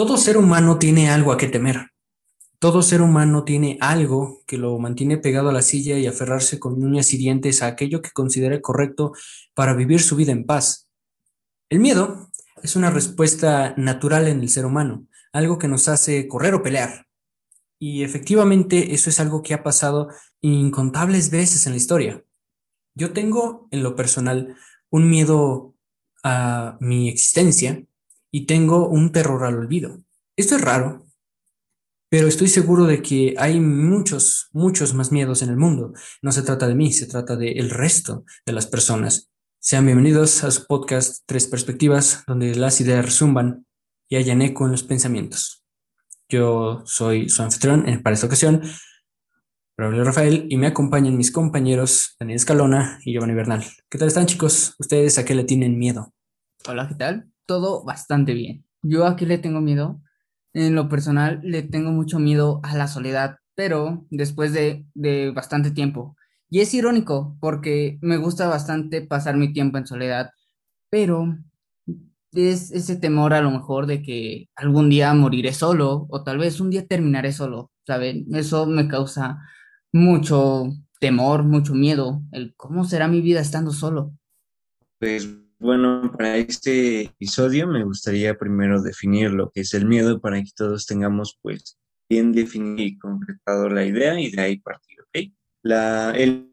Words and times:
Todo 0.00 0.16
ser 0.16 0.38
humano 0.38 0.78
tiene 0.78 1.10
algo 1.10 1.30
a 1.30 1.36
que 1.36 1.46
temer. 1.46 1.90
Todo 2.58 2.80
ser 2.80 3.02
humano 3.02 3.44
tiene 3.44 3.76
algo 3.82 4.40
que 4.46 4.56
lo 4.56 4.78
mantiene 4.78 5.18
pegado 5.18 5.50
a 5.50 5.52
la 5.52 5.60
silla 5.60 5.98
y 5.98 6.06
aferrarse 6.06 6.58
con 6.58 6.82
uñas 6.82 7.12
y 7.12 7.18
dientes 7.18 7.60
a 7.60 7.66
aquello 7.66 8.00
que 8.00 8.10
considera 8.10 8.58
correcto 8.62 9.12
para 9.52 9.74
vivir 9.74 10.00
su 10.00 10.16
vida 10.16 10.32
en 10.32 10.46
paz. 10.46 10.88
El 11.68 11.80
miedo 11.80 12.30
es 12.62 12.76
una 12.76 12.88
respuesta 12.88 13.74
natural 13.76 14.26
en 14.26 14.40
el 14.40 14.48
ser 14.48 14.64
humano, 14.64 15.06
algo 15.34 15.58
que 15.58 15.68
nos 15.68 15.86
hace 15.86 16.26
correr 16.28 16.54
o 16.54 16.62
pelear. 16.62 17.06
Y 17.78 18.02
efectivamente 18.02 18.94
eso 18.94 19.10
es 19.10 19.20
algo 19.20 19.42
que 19.42 19.52
ha 19.52 19.62
pasado 19.62 20.08
incontables 20.40 21.30
veces 21.30 21.66
en 21.66 21.72
la 21.72 21.76
historia. 21.76 22.24
Yo 22.94 23.12
tengo 23.12 23.68
en 23.70 23.82
lo 23.82 23.96
personal 23.96 24.56
un 24.88 25.10
miedo 25.10 25.74
a 26.22 26.78
mi 26.80 27.10
existencia 27.10 27.84
y 28.30 28.46
tengo 28.46 28.88
un 28.88 29.12
terror 29.12 29.44
al 29.44 29.56
olvido. 29.56 30.02
Esto 30.36 30.56
es 30.56 30.60
raro, 30.60 31.06
pero 32.08 32.26
estoy 32.26 32.48
seguro 32.48 32.86
de 32.86 33.02
que 33.02 33.34
hay 33.38 33.60
muchos, 33.60 34.48
muchos 34.52 34.94
más 34.94 35.12
miedos 35.12 35.42
en 35.42 35.50
el 35.50 35.56
mundo. 35.56 35.92
No 36.22 36.32
se 36.32 36.42
trata 36.42 36.66
de 36.66 36.74
mí, 36.74 36.92
se 36.92 37.06
trata 37.06 37.36
del 37.36 37.70
resto 37.70 38.24
de 38.46 38.52
las 38.52 38.66
personas. 38.66 39.30
Sean 39.58 39.84
bienvenidos 39.84 40.42
a 40.42 40.50
su 40.50 40.66
podcast 40.66 41.22
Tres 41.26 41.46
Perspectivas, 41.46 42.24
donde 42.26 42.54
las 42.54 42.80
ideas 42.80 43.04
resumban 43.04 43.66
y 44.08 44.16
hayan 44.16 44.42
eco 44.42 44.64
en 44.64 44.72
los 44.72 44.82
pensamientos. 44.82 45.64
Yo 46.28 46.82
soy 46.84 47.28
su 47.28 47.42
anfitrión 47.42 47.84
para 48.02 48.14
esta 48.14 48.26
ocasión, 48.26 48.62
Raúl 49.76 50.04
Rafael, 50.04 50.46
y 50.48 50.56
me 50.56 50.66
acompañan 50.66 51.16
mis 51.16 51.30
compañeros 51.30 52.16
Daniel 52.18 52.36
Escalona 52.36 53.00
y 53.04 53.12
Giovanni 53.12 53.34
Bernal. 53.34 53.64
¿Qué 53.88 53.98
tal 53.98 54.08
están, 54.08 54.26
chicos? 54.26 54.74
¿Ustedes 54.78 55.18
a 55.18 55.24
qué 55.24 55.34
le 55.34 55.44
tienen 55.44 55.78
miedo? 55.78 56.12
Hola, 56.66 56.88
¿qué 56.88 56.94
tal? 56.94 57.30
Todo 57.50 57.82
bastante 57.82 58.32
bien. 58.32 58.64
Yo 58.80 59.06
aquí 59.06 59.26
le 59.26 59.36
tengo 59.36 59.60
miedo. 59.60 60.00
En 60.52 60.76
lo 60.76 60.88
personal, 60.88 61.40
le 61.42 61.64
tengo 61.64 61.90
mucho 61.90 62.20
miedo 62.20 62.60
a 62.62 62.76
la 62.76 62.86
soledad, 62.86 63.38
pero 63.56 64.06
después 64.08 64.52
de, 64.52 64.86
de 64.94 65.32
bastante 65.32 65.72
tiempo. 65.72 66.14
Y 66.48 66.60
es 66.60 66.72
irónico 66.74 67.36
porque 67.40 67.98
me 68.02 68.18
gusta 68.18 68.46
bastante 68.46 69.02
pasar 69.02 69.36
mi 69.36 69.52
tiempo 69.52 69.78
en 69.78 69.86
soledad, 69.88 70.30
pero 70.90 71.38
es 72.30 72.70
ese 72.70 72.94
temor 72.94 73.34
a 73.34 73.40
lo 73.40 73.50
mejor 73.50 73.86
de 73.86 74.00
que 74.00 74.48
algún 74.54 74.88
día 74.88 75.12
moriré 75.12 75.52
solo 75.52 76.06
o 76.08 76.22
tal 76.22 76.38
vez 76.38 76.60
un 76.60 76.70
día 76.70 76.86
terminaré 76.86 77.32
solo, 77.32 77.72
¿saben? 77.84 78.26
Eso 78.32 78.66
me 78.66 78.86
causa 78.86 79.40
mucho 79.92 80.68
temor, 81.00 81.42
mucho 81.42 81.74
miedo, 81.74 82.22
el 82.30 82.54
cómo 82.56 82.84
será 82.84 83.08
mi 83.08 83.20
vida 83.20 83.40
estando 83.40 83.72
solo. 83.72 84.12
Pues 85.00 85.28
bueno, 85.60 86.10
para 86.16 86.38
este 86.38 87.02
episodio 87.02 87.68
me 87.68 87.84
gustaría 87.84 88.38
primero 88.38 88.80
definir 88.80 89.30
lo 89.30 89.50
que 89.50 89.60
es 89.60 89.74
el 89.74 89.84
miedo 89.86 90.18
para 90.18 90.42
que 90.42 90.50
todos 90.56 90.86
tengamos 90.86 91.38
pues 91.42 91.78
bien 92.08 92.32
definido 92.32 92.82
y 92.82 92.98
concretado 92.98 93.68
la 93.68 93.84
idea 93.84 94.18
y 94.18 94.30
de 94.30 94.40
ahí 94.40 94.58
partir, 94.58 95.02
¿ok? 95.02 95.32
La, 95.62 96.12
el 96.12 96.50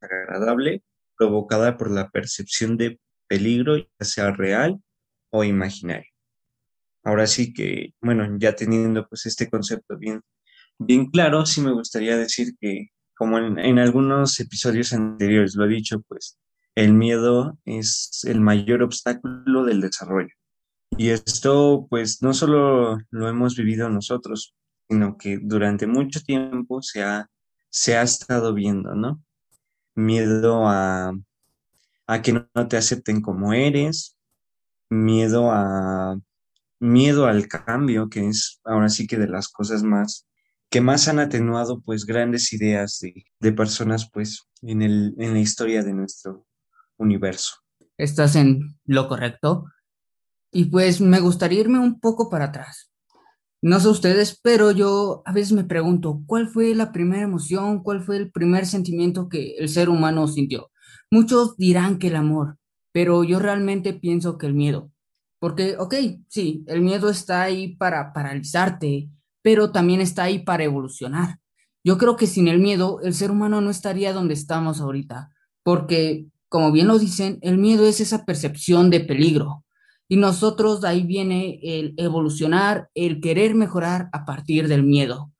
agradable 0.00 0.82
provocada 1.18 1.76
por 1.76 1.90
la 1.90 2.08
percepción 2.08 2.78
de 2.78 2.98
peligro, 3.28 3.76
ya 3.76 3.86
sea 4.00 4.32
real 4.32 4.80
o 5.30 5.44
imaginario. 5.44 6.10
Ahora 7.04 7.26
sí 7.26 7.52
que, 7.52 7.92
bueno, 8.00 8.26
ya 8.38 8.56
teniendo 8.56 9.06
pues 9.06 9.26
este 9.26 9.50
concepto 9.50 9.98
bien, 9.98 10.22
bien 10.78 11.10
claro, 11.10 11.44
sí 11.44 11.60
me 11.60 11.72
gustaría 11.72 12.16
decir 12.16 12.54
que, 12.58 12.88
como 13.14 13.38
en, 13.38 13.58
en 13.58 13.78
algunos 13.78 14.40
episodios 14.40 14.94
anteriores 14.94 15.54
lo 15.54 15.66
he 15.66 15.68
dicho, 15.68 16.00
pues 16.08 16.38
el 16.76 16.92
miedo 16.92 17.58
es 17.64 18.20
el 18.24 18.40
mayor 18.40 18.82
obstáculo 18.82 19.64
del 19.64 19.80
desarrollo. 19.80 20.32
Y 20.96 21.08
esto, 21.08 21.88
pues, 21.90 22.22
no 22.22 22.32
solo 22.32 22.98
lo 23.10 23.28
hemos 23.28 23.56
vivido 23.56 23.88
nosotros, 23.88 24.54
sino 24.88 25.16
que 25.18 25.38
durante 25.42 25.88
mucho 25.88 26.20
tiempo 26.20 26.80
se 26.82 27.02
ha, 27.02 27.28
se 27.70 27.96
ha 27.96 28.02
estado 28.02 28.54
viendo, 28.54 28.94
¿no? 28.94 29.20
Miedo 29.96 30.68
a, 30.68 31.12
a 32.06 32.22
que 32.22 32.32
no 32.32 32.68
te 32.68 32.76
acepten 32.76 33.20
como 33.20 33.52
eres, 33.52 34.16
miedo 34.88 35.50
a 35.50 36.16
miedo 36.78 37.26
al 37.26 37.48
cambio, 37.48 38.08
que 38.10 38.28
es 38.28 38.60
ahora 38.64 38.90
sí 38.90 39.06
que 39.06 39.16
de 39.16 39.28
las 39.28 39.48
cosas 39.48 39.82
más 39.82 40.26
que 40.70 40.80
más 40.80 41.08
han 41.08 41.18
atenuado 41.18 41.80
pues 41.80 42.04
grandes 42.04 42.52
ideas 42.52 42.98
de, 43.00 43.24
de 43.40 43.52
personas 43.52 44.10
pues 44.12 44.48
en, 44.62 44.82
el, 44.82 45.14
en 45.18 45.32
la 45.32 45.40
historia 45.40 45.82
de 45.82 45.94
nuestro, 45.94 46.46
universo. 46.98 47.56
Estás 47.98 48.36
en 48.36 48.78
lo 48.84 49.08
correcto. 49.08 49.66
Y 50.52 50.66
pues 50.66 51.00
me 51.00 51.20
gustaría 51.20 51.60
irme 51.60 51.78
un 51.78 52.00
poco 52.00 52.30
para 52.30 52.46
atrás. 52.46 52.90
No 53.62 53.80
sé 53.80 53.88
ustedes, 53.88 54.38
pero 54.42 54.70
yo 54.70 55.22
a 55.24 55.32
veces 55.32 55.52
me 55.52 55.64
pregunto, 55.64 56.22
¿cuál 56.26 56.48
fue 56.48 56.74
la 56.74 56.92
primera 56.92 57.22
emoción? 57.22 57.82
¿Cuál 57.82 58.02
fue 58.02 58.16
el 58.16 58.30
primer 58.30 58.66
sentimiento 58.66 59.28
que 59.28 59.56
el 59.56 59.68
ser 59.68 59.88
humano 59.88 60.28
sintió? 60.28 60.70
Muchos 61.10 61.56
dirán 61.56 61.98
que 61.98 62.08
el 62.08 62.16
amor, 62.16 62.58
pero 62.92 63.24
yo 63.24 63.38
realmente 63.38 63.92
pienso 63.92 64.38
que 64.38 64.46
el 64.46 64.54
miedo. 64.54 64.90
Porque, 65.38 65.76
ok, 65.78 65.94
sí, 66.28 66.64
el 66.66 66.80
miedo 66.82 67.10
está 67.10 67.42
ahí 67.42 67.76
para 67.76 68.12
paralizarte, 68.12 69.10
pero 69.42 69.72
también 69.72 70.00
está 70.00 70.24
ahí 70.24 70.40
para 70.40 70.64
evolucionar. 70.64 71.38
Yo 71.84 71.98
creo 71.98 72.16
que 72.16 72.26
sin 72.26 72.48
el 72.48 72.58
miedo, 72.58 73.00
el 73.02 73.14
ser 73.14 73.30
humano 73.30 73.60
no 73.60 73.70
estaría 73.70 74.12
donde 74.12 74.34
estamos 74.34 74.80
ahorita, 74.80 75.30
porque 75.62 76.26
como 76.48 76.72
bien 76.72 76.88
lo 76.88 76.98
dicen, 76.98 77.38
el 77.42 77.58
miedo 77.58 77.86
es 77.86 78.00
esa 78.00 78.24
percepción 78.24 78.90
de 78.90 79.00
peligro. 79.00 79.64
Y 80.08 80.16
nosotros 80.16 80.80
de 80.80 80.88
ahí 80.88 81.02
viene 81.02 81.58
el 81.62 81.94
evolucionar, 81.96 82.88
el 82.94 83.20
querer 83.20 83.54
mejorar 83.54 84.08
a 84.12 84.24
partir 84.24 84.68
del 84.68 84.84
miedo. 84.84 85.32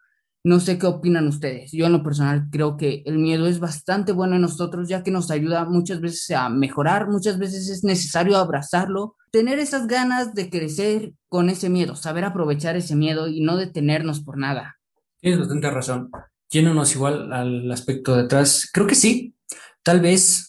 No 0.42 0.60
sé 0.60 0.78
qué 0.78 0.86
opinan 0.86 1.26
ustedes. 1.26 1.72
Yo 1.72 1.86
en 1.86 1.92
lo 1.92 2.04
personal 2.04 2.48
creo 2.50 2.76
que 2.76 3.02
el 3.06 3.18
miedo 3.18 3.46
es 3.48 3.58
bastante 3.58 4.12
bueno 4.12 4.36
en 4.36 4.42
nosotros 4.42 4.88
ya 4.88 5.02
que 5.02 5.10
nos 5.10 5.30
ayuda 5.30 5.64
muchas 5.64 6.00
veces 6.00 6.30
a 6.30 6.48
mejorar, 6.48 7.08
muchas 7.08 7.38
veces 7.38 7.68
es 7.68 7.82
necesario 7.82 8.36
abrazarlo, 8.36 9.16
tener 9.32 9.58
esas 9.58 9.88
ganas 9.88 10.34
de 10.34 10.48
crecer 10.48 11.12
con 11.28 11.50
ese 11.50 11.68
miedo, 11.68 11.96
saber 11.96 12.24
aprovechar 12.24 12.76
ese 12.76 12.94
miedo 12.94 13.26
y 13.26 13.40
no 13.40 13.56
detenernos 13.56 14.20
por 14.20 14.38
nada. 14.38 14.76
Tienes 15.20 15.40
bastante 15.40 15.68
razón. 15.68 16.10
Yéndonos 16.48 16.94
igual 16.94 17.32
al 17.32 17.70
aspecto 17.72 18.14
de 18.14 18.22
atrás, 18.22 18.70
creo 18.72 18.86
que 18.86 18.94
sí. 18.94 19.34
Tal 19.82 20.00
vez 20.00 20.45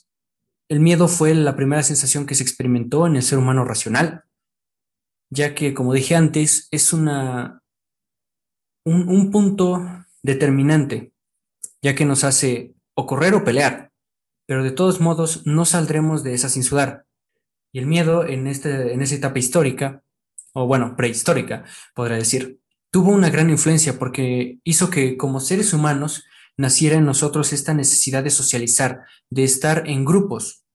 el 0.69 0.79
miedo 0.79 1.07
fue 1.07 1.33
la 1.33 1.55
primera 1.55 1.83
sensación 1.83 2.25
que 2.25 2.35
se 2.35 2.44
experimentó 2.44 3.07
en 3.07 3.16
el 3.16 3.23
ser 3.23 3.38
humano 3.38 3.63
racional, 3.63 4.23
ya 5.29 5.55
que, 5.55 5.73
como 5.73 5.94
dije 5.94 6.16
antes, 6.16 6.67
es 6.72 6.94
una, 6.94 7.61
un, 8.83 9.31
punto 9.31 10.06
determinante, 10.23 11.13
ya 11.81 11.95
que 11.95 12.06
nos 12.06 12.23
hace 12.23 12.73
o 12.95 13.06
correr 13.06 13.33
o 13.33 13.44
pelear, 13.44 13.91
pero 14.45 14.63
de 14.63 14.72
todos 14.72 15.01
modos 15.01 15.45
no 15.45 15.66
saldremos 15.66 16.23
de 16.23 16.33
esa 16.33 16.50
sin 16.50 16.63
sudar. 16.63 17.06
Y 17.73 17.79
el 17.79 17.85
miedo 17.85 18.25
en, 18.25 18.47
este, 18.47 18.94
en 18.94 19.01
esa 19.01 19.16
etapa 19.16 19.39
histórica, 19.39 20.03
o 20.53 20.66
bueno, 20.67 20.95
prehistórica, 20.95 21.66
podría 21.94 22.17
decir, 22.17 22.59
tuvo 22.91 23.11
una 23.11 23.29
gran 23.29 23.50
influencia 23.50 24.00
porque 24.00 24.59
hizo 24.63 24.89
que 24.89 25.17
como 25.17 25.39
seres 25.39 25.73
humanos 25.73 26.25
naciera 26.57 26.97
en 26.97 27.06
nosotros 27.06 27.53
esta 27.53 27.73
necesidad 27.73 28.23
de 28.23 28.31
socializar, 28.31 29.06
de 29.29 29.44
estar 29.44 29.88
en 29.88 30.03
grupos. 30.03 30.66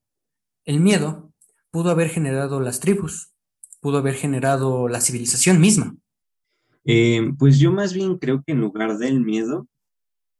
El 0.65 0.81
miedo 0.81 1.33
pudo 1.71 1.91
haber 1.91 2.09
generado 2.09 2.61
las 2.61 2.81
tribus, 2.81 3.33
pudo 3.81 3.99
haber 3.99 4.15
generado 4.15 4.89
la 4.89 5.01
civilización 5.01 5.61
misma. 5.61 5.97
Eh, 6.85 7.33
pues 7.39 7.59
yo 7.59 7.73
más 7.73 7.93
bien 7.93 8.19
creo 8.19 8.43
que 8.45 8.53
en 8.53 8.61
lugar 8.61 8.99
del 8.99 9.21
miedo 9.21 9.67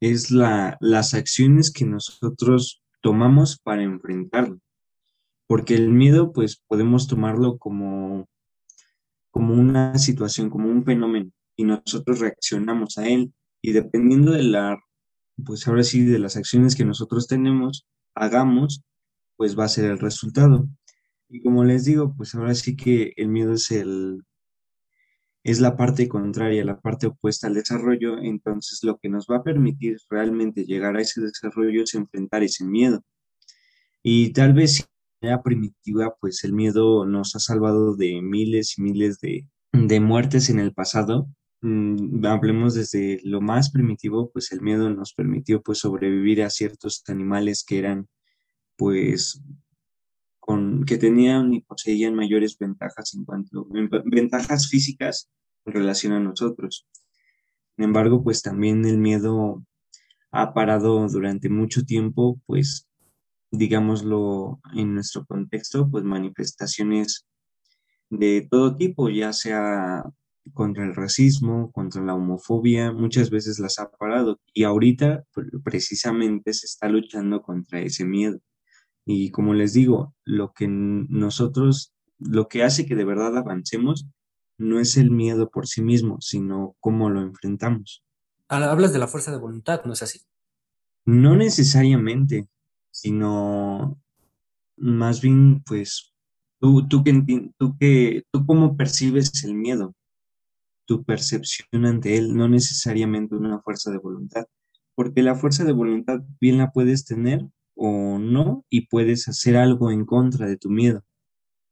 es 0.01 0.31
la, 0.31 0.77
las 0.81 1.15
acciones 1.15 1.71
que 1.71 1.85
nosotros 1.85 2.83
tomamos 3.01 3.59
para 3.59 3.83
enfrentarlo. 3.83 4.59
Porque 5.47 5.75
el 5.75 5.91
miedo, 5.91 6.33
pues 6.33 6.63
podemos 6.67 7.07
tomarlo 7.09 7.59
como, 7.59 8.29
como 9.31 9.55
una 9.55 9.99
situación, 9.99 10.51
como 10.51 10.69
un 10.69 10.85
fenómeno, 10.85 11.31
y 11.57 11.65
nosotros 11.65 12.21
reaccionamos 12.21 12.97
a 12.99 13.07
él. 13.07 13.33
Y 13.61 13.73
dependiendo 13.73 14.33
de 14.33 14.43
la 14.45 14.79
pues 15.45 15.67
ahora 15.69 15.83
sí, 15.83 16.05
de 16.05 16.19
las 16.19 16.37
acciones 16.37 16.77
que 16.77 16.85
nosotros 16.85 17.27
tenemos, 17.27 17.87
hagamos, 18.15 18.83
pues 19.37 19.59
va 19.59 19.65
a 19.65 19.69
ser 19.69 19.87
el 19.87 19.99
resultado. 19.99 20.69
Y 21.29 21.43
como 21.43 21.65
les 21.65 21.85
digo, 21.85 22.15
pues 22.17 22.35
ahora 22.35 22.55
sí 22.55 22.77
que 22.77 23.13
el 23.17 23.29
miedo 23.29 23.55
es 23.55 23.71
el 23.71 24.23
es 25.45 25.61
la 25.61 25.77
parte 25.77 26.09
contraria, 26.09 26.65
la 26.65 26.81
parte 26.81 27.09
opuesta 27.09 27.49
al 27.49 27.55
desarrollo, 27.55 28.19
entonces 28.19 28.81
lo 28.85 28.99
que 28.99 29.09
nos 29.09 29.27
va 29.27 29.39
a 29.39 29.43
permitir 29.43 29.99
realmente 30.09 30.65
llegar 30.65 30.97
a 30.97 31.01
ese 31.01 31.21
desarrollo 31.21 31.83
es 31.83 31.95
enfrentar 31.95 32.43
ese 32.43 32.65
miedo. 32.65 33.03
Y 34.03 34.33
tal 34.33 34.53
vez 34.55 34.89
de 35.21 35.29
manera 35.29 35.43
primitiva, 35.43 36.17
pues 36.21 36.45
el 36.45 36.53
miedo 36.53 37.07
nos 37.07 37.35
ha 37.35 37.41
salvado 37.41 37.97
de 37.97 38.21
miles 38.23 38.79
y 38.79 38.83
miles 38.83 39.19
de, 39.21 39.49
de 39.73 40.01
muertes 40.01 40.49
en 40.51 40.61
el 40.61 40.73
pasado, 40.73 41.29
Mm, 41.63 42.27
hablemos 42.27 42.75
desde 42.75 43.21
lo 43.23 43.41
más 43.41 43.71
primitivo, 43.71 44.31
pues 44.33 44.51
el 44.51 44.61
miedo 44.61 44.91
nos 44.91 45.15
permitió 45.15 45.63
pues 45.63 45.79
sobrevivir 45.79 46.43
a 46.43 46.51
ciertos 46.51 47.05
animales 47.07 47.65
que 47.65 47.79
eran 47.79 48.09
pues 48.77 49.41
con 50.41 50.85
que 50.85 50.99
tenían 50.99 51.55
y 51.55 51.61
poseían 51.61 52.17
mayores 52.17 52.59
ventajas 52.59 53.15
en 53.15 53.25
cuanto 53.25 53.69
ventajas 54.05 54.69
físicas 54.69 55.31
en 55.65 55.75
relación 55.75 56.15
a 56.15 56.21
nosotros. 56.21 56.89
Sin 57.77 57.85
embargo, 57.85 58.25
pues 58.25 58.43
también 58.43 58.85
el 58.85 58.99
miedo 58.99 59.65
ha 60.33 60.53
parado 60.55 61.07
durante 61.09 61.49
mucho 61.49 61.85
tiempo, 61.85 62.41
pues, 62.47 62.89
digámoslo 63.53 64.61
en 64.75 64.95
nuestro 64.95 65.25
contexto, 65.27 65.89
pues 65.91 66.03
manifestaciones 66.03 67.27
de 68.11 68.49
todo 68.51 68.77
tipo, 68.77 69.11
ya 69.11 69.33
sea 69.33 70.05
contra 70.53 70.85
el 70.85 70.95
racismo, 70.95 71.71
contra 71.73 72.03
la 72.03 72.15
homofobia, 72.15 72.93
muchas 72.93 73.31
veces 73.31 73.59
las 73.59 73.79
ha 73.79 73.91
parado 73.91 74.41
y 74.53 74.65
ahorita 74.65 75.25
precisamente 75.65 76.53
se 76.53 76.67
está 76.67 76.89
luchando 76.89 77.43
contra 77.43 77.81
ese 77.81 78.05
miedo. 78.05 78.41
Y 79.05 79.31
como 79.31 79.55
les 79.55 79.73
digo, 79.73 80.15
lo 80.25 80.53
que 80.53 80.69
nosotros, 80.69 81.93
lo 82.19 82.49
que 82.49 82.63
hace 82.63 82.87
que 82.87 82.95
de 82.95 83.05
verdad 83.05 83.37
avancemos 83.37 84.07
no 84.59 84.79
es 84.79 84.97
el 84.97 85.11
miedo 85.11 85.51
por 85.51 85.67
sí 85.67 85.83
mismo, 85.83 86.21
sino 86.21 86.77
cómo 86.81 87.11
lo 87.11 87.21
enfrentamos. 87.21 88.05
Hablas 88.49 88.93
de 88.93 88.99
la 88.99 89.09
fuerza 89.09 89.31
de 89.31 89.39
voluntad, 89.39 89.85
¿no 89.85 89.93
es 89.93 90.03
así? 90.03 90.21
No 91.05 91.37
necesariamente, 91.37 92.49
sino 92.91 93.99
más 94.77 95.21
bien, 95.21 95.63
pues, 95.65 96.13
tú, 96.61 96.87
tú, 96.87 97.03
que, 97.03 97.51
tú, 97.59 97.77
que, 97.79 98.25
tú 98.31 98.47
cómo 98.47 98.77
percibes 98.77 99.43
el 99.45 99.55
miedo, 99.55 99.95
tu 100.85 101.05
percepción 101.05 101.87
ante 101.87 102.17
él, 102.17 102.37
no 102.37 102.49
necesariamente 102.49 103.35
una 103.35 103.61
fuerza 103.61 103.91
de 103.91 103.99
voluntad, 103.99 104.47
porque 104.95 105.23
la 105.23 105.35
fuerza 105.35 105.65
de 105.65 105.73
voluntad 105.73 106.21
bien 106.41 106.59
la 106.59 106.71
puedes 106.71 107.05
tener 107.05 107.47
o 107.75 108.19
no 108.19 108.65
y 108.69 108.87
puedes 108.87 109.29
hacer 109.29 109.57
algo 109.57 109.91
en 109.91 110.05
contra 110.05 110.47
de 110.47 110.57
tu 110.57 110.71
miedo. 110.71 111.05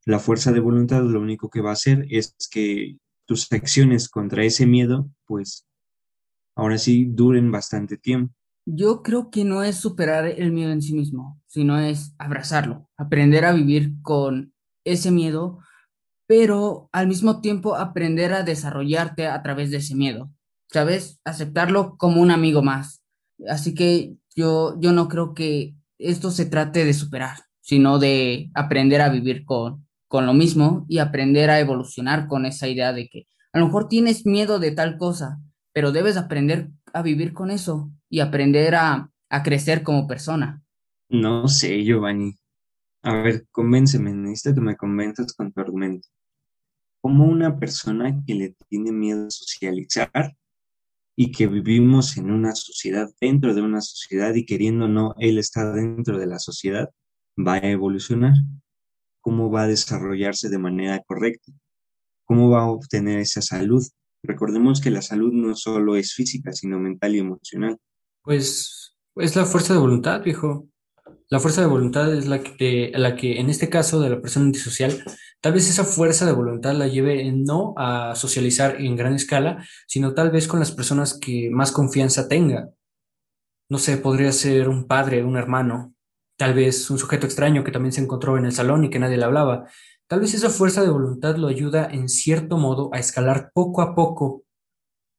La 0.05 0.19
fuerza 0.19 0.51
de 0.51 0.59
voluntad 0.59 1.03
lo 1.03 1.21
único 1.21 1.49
que 1.49 1.61
va 1.61 1.69
a 1.69 1.73
hacer 1.73 2.05
es 2.09 2.35
que 2.51 2.97
tus 3.25 3.51
acciones 3.51 4.09
contra 4.09 4.43
ese 4.43 4.65
miedo, 4.65 5.09
pues 5.25 5.67
ahora 6.55 6.77
sí 6.77 7.05
duren 7.05 7.51
bastante 7.51 7.97
tiempo. 7.97 8.33
Yo 8.65 9.01
creo 9.03 9.29
que 9.29 9.43
no 9.43 9.63
es 9.63 9.77
superar 9.77 10.25
el 10.25 10.51
miedo 10.51 10.71
en 10.71 10.81
sí 10.81 10.93
mismo, 10.93 11.39
sino 11.47 11.79
es 11.79 12.13
abrazarlo, 12.17 12.89
aprender 12.97 13.45
a 13.45 13.53
vivir 13.53 13.93
con 14.01 14.53
ese 14.83 15.11
miedo, 15.11 15.59
pero 16.31 16.87
al 16.93 17.09
mismo 17.09 17.41
tiempo 17.41 17.75
aprender 17.75 18.31
a 18.31 18.43
desarrollarte 18.43 19.27
a 19.27 19.43
través 19.43 19.69
de 19.69 19.77
ese 19.77 19.95
miedo, 19.95 20.31
¿sabes? 20.69 21.19
Aceptarlo 21.25 21.97
como 21.97 22.21
un 22.21 22.31
amigo 22.31 22.61
más. 22.61 23.03
Así 23.49 23.75
que 23.75 24.15
yo, 24.33 24.79
yo 24.79 24.93
no 24.93 25.09
creo 25.09 25.33
que 25.33 25.75
esto 25.97 26.31
se 26.31 26.45
trate 26.45 26.85
de 26.85 26.93
superar, 26.93 27.39
sino 27.59 27.99
de 27.99 28.49
aprender 28.53 29.01
a 29.01 29.09
vivir 29.09 29.43
con, 29.43 29.85
con 30.07 30.25
lo 30.25 30.33
mismo 30.33 30.85
y 30.87 30.99
aprender 30.99 31.49
a 31.49 31.59
evolucionar 31.59 32.27
con 32.27 32.45
esa 32.45 32.69
idea 32.69 32.93
de 32.93 33.09
que 33.09 33.27
a 33.51 33.59
lo 33.59 33.65
mejor 33.65 33.89
tienes 33.89 34.25
miedo 34.25 34.57
de 34.57 34.71
tal 34.71 34.97
cosa, 34.97 35.37
pero 35.73 35.91
debes 35.91 36.15
aprender 36.15 36.69
a 36.93 37.01
vivir 37.01 37.33
con 37.33 37.51
eso 37.51 37.91
y 38.09 38.21
aprender 38.21 38.75
a, 38.75 39.11
a 39.29 39.43
crecer 39.43 39.83
como 39.83 40.07
persona. 40.07 40.63
No 41.09 41.49
sé, 41.49 41.83
Giovanni. 41.83 42.37
A 43.01 43.15
ver, 43.15 43.47
convénceme, 43.51 44.13
necesito 44.13 44.55
que 44.55 44.61
me 44.61 44.77
convenzas 44.77 45.33
con 45.33 45.51
tu 45.51 45.59
argumento. 45.59 46.07
¿Cómo 47.01 47.25
una 47.25 47.59
persona 47.59 48.23
que 48.25 48.35
le 48.35 48.55
tiene 48.69 48.91
miedo 48.91 49.27
a 49.27 49.31
socializar 49.31 50.35
y 51.15 51.31
que 51.31 51.47
vivimos 51.47 52.17
en 52.17 52.31
una 52.31 52.55
sociedad, 52.55 53.09
dentro 53.19 53.53
de 53.53 53.61
una 53.61 53.81
sociedad 53.81 54.33
y 54.35 54.45
queriendo 54.45 54.87
no, 54.87 55.15
él 55.19 55.37
está 55.37 55.73
dentro 55.73 56.17
de 56.17 56.27
la 56.27 56.39
sociedad, 56.39 56.89
va 57.37 57.55
a 57.55 57.69
evolucionar? 57.69 58.33
cómo 59.21 59.49
va 59.49 59.63
a 59.63 59.67
desarrollarse 59.67 60.49
de 60.49 60.57
manera 60.57 61.01
correcta, 61.03 61.51
cómo 62.25 62.49
va 62.49 62.63
a 62.63 62.71
obtener 62.71 63.19
esa 63.19 63.41
salud. 63.41 63.83
Recordemos 64.23 64.81
que 64.81 64.91
la 64.91 65.01
salud 65.01 65.31
no 65.31 65.55
solo 65.55 65.95
es 65.95 66.13
física, 66.13 66.51
sino 66.51 66.79
mental 66.79 67.15
y 67.15 67.19
emocional. 67.19 67.77
Pues 68.23 68.95
es 69.15 69.35
la 69.35 69.45
fuerza 69.45 69.73
de 69.73 69.79
voluntad, 69.79 70.23
viejo. 70.23 70.67
La 71.29 71.39
fuerza 71.39 71.61
de 71.61 71.67
voluntad 71.67 72.13
es 72.13 72.27
la 72.27 72.43
que, 72.43 72.91
la 72.93 73.15
que, 73.15 73.39
en 73.39 73.49
este 73.49 73.69
caso 73.69 74.01
de 74.01 74.09
la 74.09 74.21
persona 74.21 74.47
antisocial, 74.47 75.03
tal 75.41 75.53
vez 75.53 75.69
esa 75.69 75.83
fuerza 75.83 76.25
de 76.25 76.31
voluntad 76.31 76.73
la 76.73 76.87
lleve 76.87 77.31
no 77.31 77.73
a 77.77 78.15
socializar 78.15 78.79
en 78.79 78.95
gran 78.95 79.13
escala, 79.13 79.65
sino 79.87 80.13
tal 80.13 80.31
vez 80.31 80.47
con 80.47 80.59
las 80.59 80.71
personas 80.71 81.17
que 81.19 81.49
más 81.51 81.71
confianza 81.71 82.27
tenga. 82.27 82.69
No 83.69 83.77
sé, 83.77 83.97
podría 83.97 84.31
ser 84.31 84.69
un 84.69 84.87
padre, 84.87 85.23
un 85.23 85.37
hermano, 85.37 85.95
tal 86.37 86.53
vez 86.53 86.89
un 86.89 86.97
sujeto 86.97 87.25
extraño 87.25 87.63
que 87.63 87.71
también 87.71 87.91
se 87.91 88.01
encontró 88.01 88.37
en 88.37 88.45
el 88.45 88.51
salón 88.51 88.83
y 88.83 88.89
que 88.89 88.99
nadie 88.99 89.17
le 89.17 89.25
hablaba. 89.25 89.65
Tal 90.07 90.19
vez 90.19 90.33
esa 90.33 90.49
fuerza 90.49 90.81
de 90.81 90.89
voluntad 90.89 91.35
lo 91.37 91.47
ayuda 91.47 91.87
en 91.89 92.09
cierto 92.09 92.57
modo 92.57 92.89
a 92.93 92.99
escalar 92.99 93.51
poco 93.53 93.81
a 93.81 93.95
poco 93.95 94.43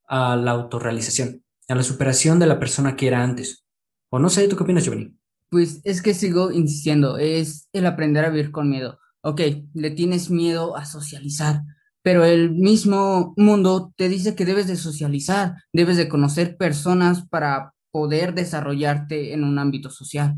a 0.06 0.36
la 0.36 0.52
autorrealización, 0.52 1.42
a 1.68 1.74
la 1.74 1.82
superación 1.82 2.38
de 2.38 2.46
la 2.46 2.60
persona 2.60 2.94
que 2.94 3.08
era 3.08 3.22
antes. 3.22 3.64
O 4.10 4.18
no 4.18 4.28
sé, 4.28 4.46
¿tú 4.46 4.56
qué 4.56 4.64
opinas, 4.64 4.84
Giovanni? 4.84 5.16
Pues 5.48 5.80
es 5.84 6.02
que 6.02 6.12
sigo 6.12 6.52
insistiendo, 6.52 7.18
es 7.18 7.68
el 7.72 7.86
aprender 7.86 8.24
a 8.24 8.30
vivir 8.30 8.52
con 8.52 8.68
miedo. 8.68 8.98
Ok, 9.22 9.40
le 9.74 9.90
tienes 9.92 10.30
miedo 10.30 10.76
a 10.76 10.84
socializar, 10.84 11.62
pero 12.02 12.24
el 12.24 12.50
mismo 12.50 13.34
mundo 13.36 13.92
te 13.96 14.08
dice 14.08 14.34
que 14.34 14.44
debes 14.44 14.66
de 14.66 14.76
socializar, 14.76 15.54
debes 15.72 15.96
de 15.96 16.08
conocer 16.08 16.56
personas 16.56 17.28
para 17.28 17.72
poder 17.92 18.34
desarrollarte 18.34 19.32
en 19.32 19.44
un 19.44 19.60
ámbito 19.60 19.90
social. 19.90 20.34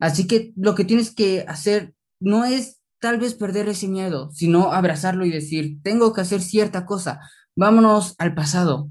Así 0.00 0.26
que 0.26 0.52
lo 0.56 0.74
que 0.74 0.84
tienes 0.84 1.14
que 1.14 1.44
hacer 1.46 1.94
no 2.18 2.44
es 2.44 2.80
tal 3.00 3.20
vez 3.20 3.34
perder 3.34 3.68
ese 3.68 3.86
miedo, 3.86 4.30
sino 4.32 4.72
abrazarlo 4.72 5.24
y 5.24 5.30
decir, 5.30 5.78
tengo 5.82 6.12
que 6.12 6.22
hacer 6.22 6.40
cierta 6.40 6.86
cosa, 6.86 7.20
vámonos 7.54 8.16
al 8.18 8.34
pasado. 8.34 8.90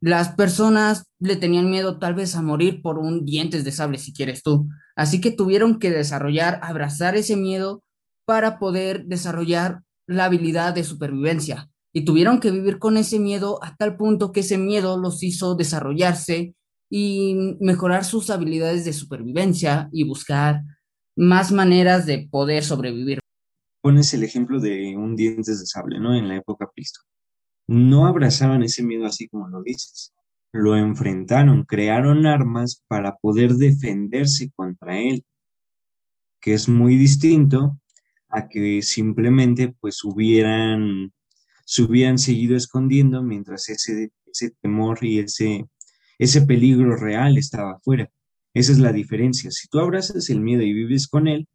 Las 0.00 0.30
personas 0.30 1.06
le 1.18 1.34
tenían 1.34 1.70
miedo 1.70 1.98
tal 1.98 2.14
vez 2.14 2.36
a 2.36 2.42
morir 2.42 2.82
por 2.82 2.98
un 2.98 3.24
dientes 3.24 3.64
de 3.64 3.72
sable, 3.72 3.98
si 3.98 4.14
quieres 4.14 4.42
tú. 4.44 4.68
Así 4.94 5.20
que 5.20 5.32
tuvieron 5.32 5.78
que 5.80 5.90
desarrollar, 5.90 6.60
abrazar 6.62 7.16
ese 7.16 7.36
miedo 7.36 7.82
para 8.30 8.60
poder 8.60 9.06
desarrollar 9.06 9.82
la 10.06 10.26
habilidad 10.26 10.72
de 10.72 10.84
supervivencia. 10.84 11.68
Y 11.92 12.04
tuvieron 12.04 12.38
que 12.38 12.52
vivir 12.52 12.78
con 12.78 12.96
ese 12.96 13.18
miedo 13.18 13.58
a 13.60 13.74
tal 13.74 13.96
punto 13.96 14.30
que 14.30 14.38
ese 14.38 14.56
miedo 14.56 14.98
los 14.98 15.24
hizo 15.24 15.56
desarrollarse 15.56 16.54
y 16.88 17.56
mejorar 17.58 18.04
sus 18.04 18.30
habilidades 18.30 18.84
de 18.84 18.92
supervivencia 18.92 19.88
y 19.90 20.04
buscar 20.04 20.62
más 21.16 21.50
maneras 21.50 22.06
de 22.06 22.28
poder 22.30 22.62
sobrevivir. 22.62 23.18
Pones 23.80 24.14
el 24.14 24.22
ejemplo 24.22 24.60
de 24.60 24.96
un 24.96 25.16
dientes 25.16 25.58
de 25.58 25.66
sable, 25.66 25.98
¿no? 25.98 26.14
En 26.14 26.28
la 26.28 26.36
época 26.36 26.70
Cristo. 26.72 27.00
No 27.66 28.06
abrazaban 28.06 28.62
ese 28.62 28.84
miedo 28.84 29.06
así 29.06 29.26
como 29.26 29.48
lo 29.48 29.60
dices. 29.64 30.12
Lo 30.52 30.76
enfrentaron, 30.76 31.64
crearon 31.64 32.26
armas 32.26 32.84
para 32.86 33.16
poder 33.16 33.54
defenderse 33.54 34.52
contra 34.54 35.00
él, 35.00 35.24
que 36.40 36.54
es 36.54 36.68
muy 36.68 36.94
distinto 36.94 37.76
a 38.30 38.48
que 38.48 38.82
simplemente 38.82 39.74
pues 39.80 40.04
hubieran, 40.04 41.12
se 41.64 41.82
hubieran 41.82 42.18
seguido 42.18 42.56
escondiendo 42.56 43.22
mientras 43.22 43.68
ese, 43.68 44.12
ese 44.26 44.50
temor 44.60 44.98
y 45.02 45.20
ese 45.20 45.66
ese 46.20 46.42
peligro 46.42 46.96
real 46.96 47.38
estaba 47.38 47.72
afuera. 47.72 48.10
Esa 48.52 48.72
es 48.72 48.78
la 48.78 48.92
diferencia. 48.92 49.50
Si 49.50 49.68
tú 49.68 49.78
abrazas 49.80 50.28
el 50.28 50.40
miedo 50.40 50.62
y 50.62 50.74
vives 50.74 51.08
con 51.08 51.26
él, 51.26 51.48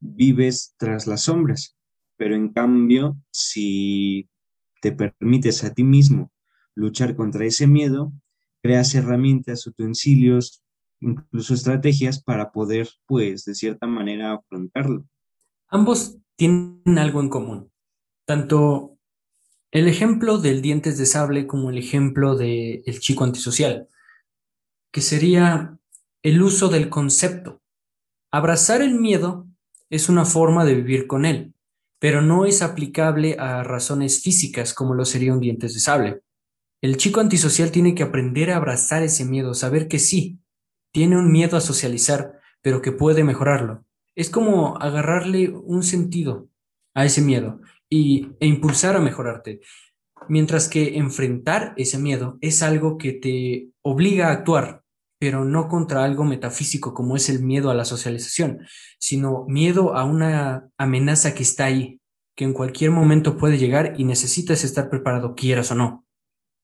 vives 0.00 0.74
tras 0.76 1.06
las 1.06 1.22
sombras. 1.22 1.76
Pero 2.16 2.34
en 2.34 2.48
cambio, 2.48 3.16
si 3.30 4.28
te 4.82 4.90
permites 4.90 5.62
a 5.62 5.72
ti 5.72 5.84
mismo 5.84 6.32
luchar 6.74 7.14
contra 7.14 7.46
ese 7.46 7.68
miedo, 7.68 8.12
creas 8.60 8.92
herramientas, 8.96 9.64
utensilios, 9.68 10.64
incluso 10.98 11.54
estrategias 11.54 12.20
para 12.20 12.50
poder, 12.50 12.88
pues, 13.06 13.44
de 13.44 13.54
cierta 13.54 13.86
manera 13.86 14.32
afrontarlo. 14.32 15.06
Ambos 15.68 16.18
tienen 16.36 16.98
algo 16.98 17.20
en 17.20 17.28
común. 17.28 17.70
Tanto 18.26 18.98
el 19.70 19.88
ejemplo 19.88 20.38
del 20.38 20.62
dientes 20.62 20.98
de 20.98 21.06
sable 21.06 21.46
como 21.46 21.70
el 21.70 21.78
ejemplo 21.78 22.36
del 22.36 23.00
chico 23.00 23.24
antisocial 23.24 23.88
que 24.90 25.00
sería 25.00 25.78
el 26.22 26.42
uso 26.42 26.68
del 26.68 26.88
concepto. 26.88 27.60
Abrazar 28.30 28.82
el 28.82 28.94
miedo 28.94 29.46
es 29.90 30.08
una 30.08 30.24
forma 30.24 30.64
de 30.64 30.74
vivir 30.74 31.06
con 31.06 31.24
él, 31.24 31.54
pero 31.98 32.22
no 32.22 32.46
es 32.46 32.62
aplicable 32.62 33.36
a 33.38 33.62
razones 33.62 34.22
físicas 34.22 34.74
como 34.74 34.94
lo 34.94 35.04
sería 35.04 35.32
un 35.32 35.40
dientes 35.40 35.74
de 35.74 35.80
sable. 35.80 36.22
El 36.80 36.96
chico 36.96 37.20
antisocial 37.20 37.70
tiene 37.70 37.94
que 37.94 38.02
aprender 38.02 38.50
a 38.50 38.56
abrazar 38.56 39.02
ese 39.02 39.24
miedo, 39.24 39.54
saber 39.54 39.88
que 39.88 39.98
sí, 39.98 40.40
tiene 40.92 41.16
un 41.18 41.30
miedo 41.32 41.56
a 41.56 41.60
socializar, 41.60 42.40
pero 42.62 42.82
que 42.82 42.92
puede 42.92 43.24
mejorarlo. 43.24 43.84
Es 44.18 44.30
como 44.30 44.76
agarrarle 44.78 45.48
un 45.48 45.84
sentido 45.84 46.48
a 46.92 47.04
ese 47.04 47.22
miedo 47.22 47.60
y, 47.88 48.30
e 48.40 48.48
impulsar 48.48 48.96
a 48.96 49.00
mejorarte. 49.00 49.60
Mientras 50.28 50.68
que 50.68 50.98
enfrentar 50.98 51.72
ese 51.76 51.98
miedo 51.98 52.36
es 52.40 52.64
algo 52.64 52.98
que 52.98 53.12
te 53.12 53.68
obliga 53.80 54.26
a 54.26 54.32
actuar, 54.32 54.82
pero 55.20 55.44
no 55.44 55.68
contra 55.68 56.02
algo 56.02 56.24
metafísico 56.24 56.94
como 56.94 57.14
es 57.14 57.28
el 57.28 57.44
miedo 57.44 57.70
a 57.70 57.74
la 57.74 57.84
socialización, 57.84 58.66
sino 58.98 59.44
miedo 59.46 59.96
a 59.96 60.02
una 60.02 60.68
amenaza 60.78 61.32
que 61.32 61.44
está 61.44 61.66
ahí, 61.66 62.00
que 62.36 62.42
en 62.42 62.54
cualquier 62.54 62.90
momento 62.90 63.36
puede 63.36 63.56
llegar 63.56 63.94
y 63.98 64.04
necesitas 64.04 64.64
estar 64.64 64.90
preparado, 64.90 65.36
quieras 65.36 65.70
o 65.70 65.76
no. 65.76 66.04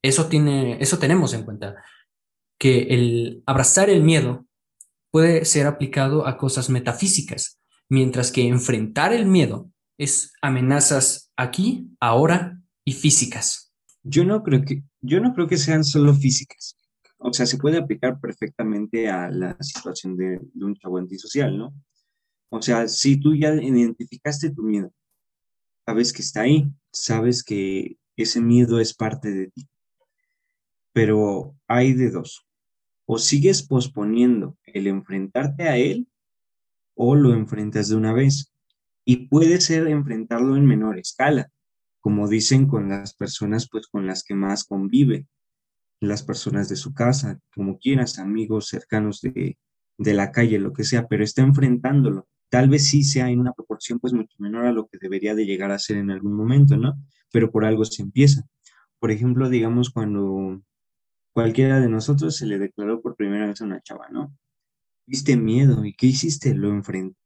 Eso, 0.02 0.26
tiene, 0.26 0.82
eso 0.82 0.98
tenemos 0.98 1.32
en 1.34 1.44
cuenta, 1.44 1.76
que 2.58 2.88
el 2.90 3.44
abrazar 3.46 3.90
el 3.90 4.02
miedo 4.02 4.44
puede 5.14 5.44
ser 5.44 5.68
aplicado 5.68 6.26
a 6.26 6.36
cosas 6.36 6.68
metafísicas, 6.70 7.60
mientras 7.88 8.32
que 8.32 8.48
enfrentar 8.48 9.12
el 9.12 9.26
miedo 9.26 9.70
es 9.96 10.32
amenazas 10.42 11.30
aquí, 11.36 11.88
ahora 12.00 12.60
y 12.84 12.94
físicas. 12.94 13.72
Yo 14.02 14.24
no 14.24 14.42
creo 14.42 14.64
que, 14.64 14.82
yo 15.02 15.20
no 15.20 15.32
creo 15.32 15.46
que 15.46 15.56
sean 15.56 15.84
solo 15.84 16.14
físicas. 16.14 16.76
O 17.18 17.32
sea, 17.32 17.46
se 17.46 17.58
puede 17.58 17.78
aplicar 17.78 18.18
perfectamente 18.18 19.08
a 19.08 19.30
la 19.30 19.56
situación 19.60 20.16
de, 20.16 20.40
de 20.52 20.64
un 20.64 20.74
chavo 20.74 20.98
antisocial, 20.98 21.56
¿no? 21.56 21.72
O 22.48 22.60
sea, 22.60 22.88
si 22.88 23.16
tú 23.16 23.36
ya 23.36 23.54
identificaste 23.54 24.50
tu 24.50 24.64
miedo, 24.64 24.92
sabes 25.86 26.12
que 26.12 26.22
está 26.22 26.40
ahí, 26.40 26.72
sabes 26.90 27.44
que 27.44 27.98
ese 28.16 28.40
miedo 28.40 28.80
es 28.80 28.92
parte 28.92 29.30
de 29.30 29.46
ti. 29.46 29.68
Pero 30.92 31.54
hay 31.68 31.92
de 31.92 32.10
dos. 32.10 32.43
O 33.06 33.18
sigues 33.18 33.62
posponiendo 33.62 34.56
el 34.66 34.86
enfrentarte 34.86 35.64
a 35.64 35.76
él 35.76 36.08
o 36.94 37.14
lo 37.14 37.34
enfrentas 37.34 37.88
de 37.88 37.96
una 37.96 38.12
vez. 38.12 38.52
Y 39.04 39.28
puede 39.28 39.60
ser 39.60 39.86
enfrentarlo 39.88 40.56
en 40.56 40.64
menor 40.64 40.98
escala, 40.98 41.50
como 42.00 42.28
dicen 42.28 42.66
con 42.66 42.88
las 42.88 43.14
personas 43.14 43.68
pues 43.68 43.86
con 43.88 44.06
las 44.06 44.24
que 44.24 44.34
más 44.34 44.64
convive, 44.64 45.26
las 46.00 46.22
personas 46.22 46.68
de 46.68 46.76
su 46.76 46.94
casa, 46.94 47.40
como 47.54 47.78
quieras, 47.78 48.18
amigos 48.18 48.68
cercanos 48.68 49.20
de, 49.20 49.58
de 49.98 50.14
la 50.14 50.32
calle, 50.32 50.58
lo 50.58 50.72
que 50.72 50.84
sea, 50.84 51.06
pero 51.06 51.24
está 51.24 51.42
enfrentándolo 51.42 52.26
tal 52.54 52.68
vez 52.68 52.86
sí 52.88 53.02
sea 53.02 53.30
en 53.30 53.40
una 53.40 53.52
proporción 53.52 53.98
pues 53.98 54.12
mucho 54.12 54.36
menor 54.38 54.66
a 54.66 54.70
lo 54.70 54.86
que 54.86 54.96
debería 55.00 55.34
de 55.34 55.44
llegar 55.44 55.72
a 55.72 55.78
ser 55.80 55.96
en 55.96 56.12
algún 56.12 56.34
momento, 56.34 56.76
¿no? 56.76 56.94
Pero 57.32 57.50
por 57.50 57.64
algo 57.64 57.84
se 57.84 58.00
empieza. 58.00 58.44
Por 59.00 59.10
ejemplo, 59.10 59.48
digamos 59.48 59.90
cuando 59.90 60.62
cualquiera 61.34 61.80
de 61.80 61.88
nosotros 61.88 62.36
se 62.36 62.46
le 62.46 62.58
declaró 62.58 63.02
por 63.02 63.16
primera 63.16 63.46
vez 63.46 63.60
a 63.60 63.64
una 63.64 63.82
chava, 63.82 64.08
¿no? 64.10 64.34
Viste 65.06 65.36
miedo 65.36 65.84
y 65.84 65.92
¿qué 65.92 66.06
hiciste? 66.06 66.54
Lo 66.54 66.70
enfrenté. 66.70 67.18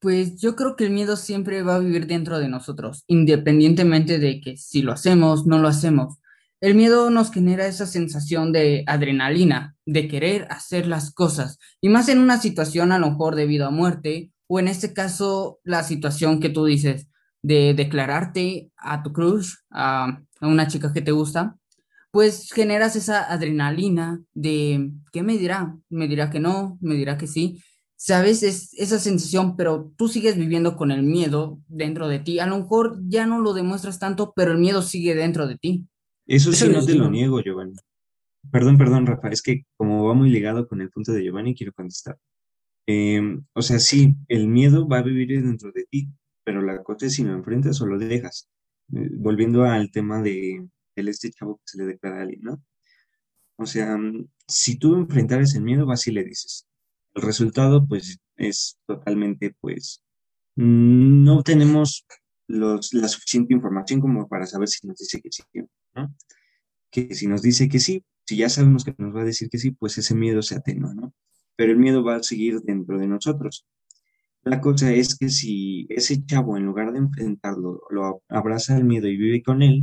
Pues 0.00 0.38
yo 0.38 0.54
creo 0.54 0.76
que 0.76 0.84
el 0.84 0.90
miedo 0.90 1.16
siempre 1.16 1.62
va 1.62 1.76
a 1.76 1.78
vivir 1.78 2.06
dentro 2.06 2.38
de 2.38 2.48
nosotros, 2.48 3.04
independientemente 3.06 4.18
de 4.18 4.40
que 4.42 4.58
si 4.58 4.82
lo 4.82 4.92
hacemos, 4.92 5.46
no 5.46 5.58
lo 5.58 5.68
hacemos. 5.68 6.18
El 6.60 6.74
miedo 6.74 7.08
nos 7.10 7.30
genera 7.30 7.66
esa 7.66 7.86
sensación 7.86 8.52
de 8.52 8.84
adrenalina, 8.86 9.76
de 9.86 10.08
querer 10.08 10.46
hacer 10.50 10.86
las 10.86 11.12
cosas, 11.12 11.58
y 11.80 11.88
más 11.88 12.08
en 12.08 12.18
una 12.18 12.38
situación 12.38 12.92
a 12.92 12.98
lo 12.98 13.10
mejor 13.10 13.36
de 13.36 13.46
vida 13.46 13.68
o 13.68 13.72
muerte, 13.72 14.32
o 14.48 14.58
en 14.58 14.68
este 14.68 14.92
caso 14.92 15.60
la 15.64 15.82
situación 15.82 16.40
que 16.40 16.50
tú 16.50 16.64
dices 16.64 17.08
de 17.42 17.74
declararte 17.74 18.70
a 18.76 19.02
tu 19.02 19.12
crush, 19.12 19.54
a, 19.70 20.20
una 20.40 20.66
chica 20.66 20.92
que 20.92 21.02
te 21.02 21.12
gusta, 21.12 21.56
pues 22.10 22.50
generas 22.52 22.96
esa 22.96 23.30
adrenalina 23.30 24.22
de 24.34 24.92
¿qué 25.12 25.22
me 25.22 25.36
dirá? 25.36 25.76
Me 25.88 26.08
dirá 26.08 26.30
que 26.30 26.40
no, 26.40 26.78
me 26.80 26.94
dirá 26.94 27.18
que 27.18 27.26
sí. 27.26 27.62
Sabes, 27.96 28.42
es 28.42 28.74
esa 28.74 28.98
sensación, 28.98 29.56
pero 29.56 29.92
tú 29.96 30.08
sigues 30.08 30.36
viviendo 30.36 30.76
con 30.76 30.90
el 30.90 31.02
miedo 31.02 31.60
dentro 31.66 32.08
de 32.08 32.18
ti. 32.18 32.38
A 32.38 32.46
lo 32.46 32.58
mejor 32.58 32.98
ya 33.06 33.26
no 33.26 33.40
lo 33.40 33.54
demuestras 33.54 33.98
tanto, 33.98 34.32
pero 34.36 34.52
el 34.52 34.58
miedo 34.58 34.82
sigue 34.82 35.14
dentro 35.14 35.46
de 35.46 35.56
ti. 35.56 35.86
Eso 36.26 36.52
sí, 36.52 36.68
no 36.68 36.84
te 36.84 36.94
lo 36.94 37.10
niego, 37.10 37.40
Giovanni. 37.40 37.74
Perdón, 38.50 38.78
perdón, 38.78 39.06
Rafa, 39.06 39.28
es 39.28 39.42
que 39.42 39.64
como 39.76 40.04
va 40.04 40.14
muy 40.14 40.30
ligado 40.30 40.68
con 40.68 40.80
el 40.80 40.90
punto 40.90 41.12
de 41.12 41.24
Giovanni, 41.24 41.54
quiero 41.54 41.72
contestar. 41.72 42.16
Em, 42.86 43.44
o 43.52 43.62
sea, 43.62 43.78
sí, 43.78 44.14
el 44.28 44.46
miedo 44.48 44.86
va 44.86 44.98
a 44.98 45.02
vivir 45.02 45.42
dentro 45.42 45.72
de 45.72 45.84
ti, 45.90 46.08
pero 46.44 46.62
la 46.62 46.82
cosa 46.82 47.06
es 47.06 47.14
si 47.14 47.24
lo 47.24 47.34
enfrentas 47.34 47.80
o 47.80 47.86
lo 47.86 47.98
dejas. 47.98 48.48
Eh, 48.94 49.10
volviendo 49.12 49.64
al 49.64 49.90
tema 49.90 50.22
de, 50.22 50.66
este 51.08 51.30
chavo 51.30 51.58
que 51.58 51.62
se 51.66 51.78
le 51.78 51.86
declara 51.86 52.18
a 52.18 52.22
alguien, 52.22 52.42
¿no? 52.42 52.62
O 53.56 53.66
sea, 53.66 53.96
mm, 53.96 54.28
si 54.46 54.78
tú 54.78 54.96
enfrentares 54.96 55.54
el 55.54 55.62
miedo, 55.62 55.86
vas 55.86 56.06
y 56.06 56.12
le 56.12 56.24
dices. 56.24 56.66
El 57.14 57.22
resultado, 57.22 57.86
pues, 57.86 58.18
es 58.36 58.78
totalmente, 58.86 59.54
pues, 59.60 60.02
no 60.56 61.42
tenemos 61.42 62.06
los, 62.48 62.94
la 62.94 63.08
suficiente 63.08 63.54
información 63.54 64.00
como 64.00 64.28
para 64.28 64.46
saber 64.46 64.68
si 64.68 64.86
nos 64.86 64.98
dice 64.98 65.20
que 65.20 65.30
sí, 65.32 65.42
¿no? 65.94 66.14
Que 66.90 67.14
si 67.14 67.26
nos 67.26 67.42
dice 67.42 67.68
que 67.68 67.80
sí, 67.80 68.04
si 68.26 68.36
ya 68.36 68.48
sabemos 68.48 68.84
que 68.84 68.94
nos 68.98 69.14
va 69.14 69.22
a 69.22 69.24
decir 69.24 69.48
que 69.50 69.58
sí, 69.58 69.72
pues 69.72 69.98
ese 69.98 70.14
miedo 70.14 70.42
se 70.42 70.56
atenúa, 70.56 70.94
¿no? 70.94 71.14
pero 71.56 71.72
el 71.72 71.78
miedo 71.78 72.04
va 72.04 72.16
a 72.16 72.22
seguir 72.22 72.60
dentro 72.60 72.98
de 72.98 73.08
nosotros. 73.08 73.66
La 74.42 74.60
cosa 74.60 74.92
es 74.92 75.16
que 75.16 75.28
si 75.28 75.86
ese 75.88 76.24
chavo, 76.24 76.56
en 76.56 76.66
lugar 76.66 76.92
de 76.92 76.98
enfrentarlo, 76.98 77.80
lo 77.90 78.22
abraza 78.28 78.76
el 78.76 78.84
miedo 78.84 79.08
y 79.08 79.16
vive 79.16 79.42
con 79.42 79.62
él, 79.62 79.82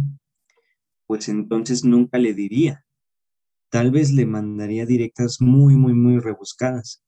pues 1.08 1.30
entonces 1.30 1.84
nunca 1.84 2.18
le 2.18 2.34
diría. 2.34 2.86
Tal 3.70 3.92
vez 3.92 4.12
le 4.12 4.26
mandaría 4.26 4.86
directas 4.86 5.42
muy, 5.42 5.76
muy, 5.76 5.94
muy 5.94 6.20
rebuscadas. 6.20 7.04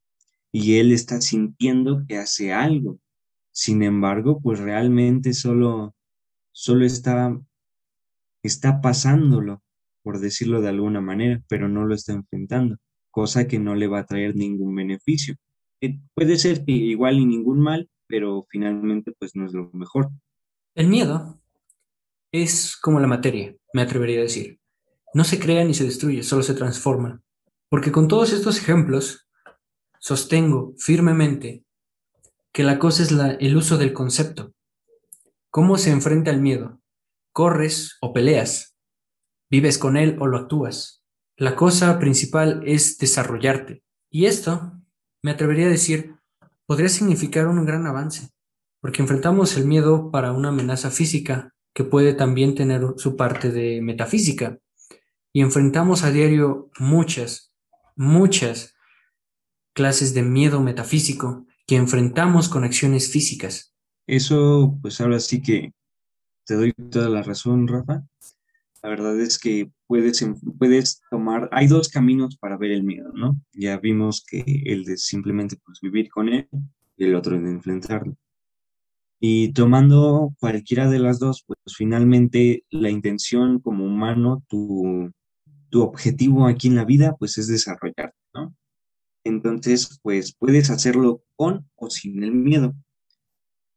Y 0.51 0.77
él 0.77 0.91
está 0.91 1.21
sintiendo 1.21 2.05
que 2.07 2.17
hace 2.17 2.53
algo. 2.53 2.99
Sin 3.51 3.83
embargo, 3.83 4.39
pues 4.41 4.59
realmente 4.59 5.33
solo, 5.33 5.95
solo 6.51 6.85
está, 6.85 7.39
está 8.43 8.81
pasándolo, 8.81 9.61
por 10.01 10.19
decirlo 10.19 10.61
de 10.61 10.69
alguna 10.69 11.01
manera, 11.01 11.41
pero 11.47 11.67
no 11.67 11.85
lo 11.85 11.93
está 11.93 12.13
enfrentando 12.13 12.77
cosa 13.15 13.47
que 13.47 13.59
no 13.59 13.75
le 13.75 13.87
va 13.87 13.99
a 13.99 14.05
traer 14.05 14.35
ningún 14.35 14.75
beneficio. 14.75 15.37
Eh, 15.79 15.97
puede 16.13 16.37
ser 16.37 16.65
que 16.65 16.73
igual 16.73 17.17
y 17.17 17.25
ningún 17.25 17.61
mal, 17.61 17.89
pero 18.07 18.45
finalmente 18.49 19.13
pues 19.17 19.37
no 19.37 19.45
es 19.45 19.53
lo 19.53 19.71
mejor. 19.71 20.09
El 20.75 20.87
miedo 20.87 21.39
es 22.41 22.75
como 22.77 22.99
la 22.99 23.07
materia, 23.07 23.55
me 23.73 23.81
atrevería 23.81 24.19
a 24.19 24.23
decir. 24.23 24.59
No 25.13 25.23
se 25.23 25.39
crea 25.39 25.63
ni 25.63 25.73
se 25.73 25.85
destruye, 25.85 26.23
solo 26.23 26.43
se 26.43 26.53
transforma. 26.53 27.21
Porque 27.69 27.91
con 27.91 28.07
todos 28.07 28.33
estos 28.33 28.57
ejemplos, 28.57 29.27
sostengo 29.99 30.73
firmemente 30.77 31.63
que 32.51 32.63
la 32.63 32.79
cosa 32.79 33.03
es 33.03 33.11
el 33.11 33.57
uso 33.57 33.77
del 33.77 33.93
concepto. 33.93 34.53
¿Cómo 35.49 35.77
se 35.77 35.91
enfrenta 35.91 36.31
al 36.31 36.41
miedo? 36.41 36.81
¿Corres 37.31 37.97
o 38.01 38.13
peleas? 38.13 38.77
¿Vives 39.49 39.77
con 39.77 39.97
él 39.97 40.17
o 40.19 40.27
lo 40.27 40.37
actúas? 40.37 41.03
La 41.37 41.55
cosa 41.55 41.97
principal 41.99 42.61
es 42.65 42.97
desarrollarte. 42.97 43.83
Y 44.09 44.25
esto, 44.25 44.73
me 45.21 45.31
atrevería 45.31 45.67
a 45.67 45.69
decir, 45.69 46.15
podría 46.65 46.89
significar 46.89 47.47
un 47.47 47.65
gran 47.65 47.87
avance, 47.87 48.29
porque 48.79 49.01
enfrentamos 49.01 49.57
el 49.57 49.65
miedo 49.65 50.11
para 50.11 50.31
una 50.31 50.49
amenaza 50.49 50.91
física 50.91 51.54
que 51.75 51.83
puede 51.83 52.13
también 52.13 52.55
tener 52.55 52.81
su 52.95 53.17
parte 53.17 53.51
de 53.51 53.81
metafísica. 53.81 54.57
Y 55.33 55.41
enfrentamos 55.41 56.03
a 56.03 56.11
diario 56.11 56.71
muchas, 56.79 57.53
muchas 57.97 58.73
clases 59.73 60.13
de 60.13 60.23
miedo 60.23 60.61
metafísico 60.61 61.45
que 61.67 61.75
enfrentamos 61.75 62.47
con 62.47 62.63
acciones 62.63 63.11
físicas. 63.11 63.73
Eso, 64.07 64.79
pues 64.81 65.01
ahora 65.01 65.19
sí 65.19 65.41
que 65.41 65.73
te 66.45 66.55
doy 66.55 66.71
toda 66.71 67.09
la 67.09 67.23
razón, 67.23 67.67
Rafa. 67.67 68.05
La 68.81 68.89
verdad 68.89 69.19
es 69.19 69.37
que 69.37 69.69
puedes, 69.85 70.25
puedes 70.57 71.01
tomar, 71.11 71.49
hay 71.51 71.67
dos 71.67 71.89
caminos 71.89 72.37
para 72.37 72.55
ver 72.55 72.71
el 72.71 72.83
miedo, 72.83 73.11
¿no? 73.13 73.35
Ya 73.51 73.77
vimos 73.79 74.23
que 74.25 74.43
el 74.65 74.85
de 74.85 74.95
simplemente 74.95 75.57
pues, 75.65 75.81
vivir 75.81 76.09
con 76.09 76.29
él 76.29 76.47
y 76.95 77.03
el 77.03 77.15
otro 77.15 77.37
de 77.37 77.49
enfrentarlo. 77.49 78.15
Y 79.19 79.53
tomando 79.53 80.35
cualquiera 80.39 80.89
de 80.89 80.99
las 80.99 81.19
dos, 81.19 81.43
pues 81.47 81.59
finalmente 81.75 82.63
la 82.69 82.89
intención 82.89 83.59
como 83.59 83.85
humano, 83.85 84.43
tu, 84.47 85.11
tu 85.69 85.81
objetivo 85.81 86.47
aquí 86.47 86.67
en 86.67 86.75
la 86.75 86.85
vida, 86.85 87.15
pues 87.17 87.37
es 87.37 87.47
desarrollarte, 87.47 88.17
¿no? 88.33 88.55
Entonces, 89.23 89.99
pues 90.03 90.35
puedes 90.37 90.69
hacerlo 90.69 91.23
con 91.35 91.67
o 91.75 91.89
sin 91.89 92.23
el 92.23 92.31
miedo, 92.31 92.75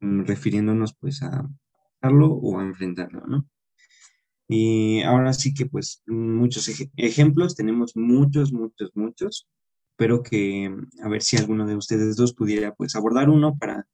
mm, 0.01 0.23
refiriéndonos 0.25 0.95
pues 1.01 1.23
a 1.23 1.49
hacerlo 2.01 2.33
o 2.33 2.59
a 2.59 2.65
enfrentarlo, 2.65 3.27
¿no? 3.27 3.49
Y 4.49 5.03
ahora 5.03 5.33
sí 5.35 5.53
que 5.53 5.67
pues 5.67 6.03
muchos 6.07 6.71
ejemplos, 6.97 7.55
tenemos 7.55 7.97
muchos, 7.97 8.53
muchos, 8.53 8.91
muchos. 8.95 9.47
Espero 9.91 10.23
que 10.23 10.75
a 11.03 11.09
ver 11.09 11.23
si 11.23 11.37
alguno 11.37 11.67
de 11.67 11.77
ustedes 11.77 12.17
dos 12.17 12.33
pudiera 12.35 12.75
pues 12.75 12.97
abordar 12.97 13.29
uno 13.29 13.57
para, 13.59 13.87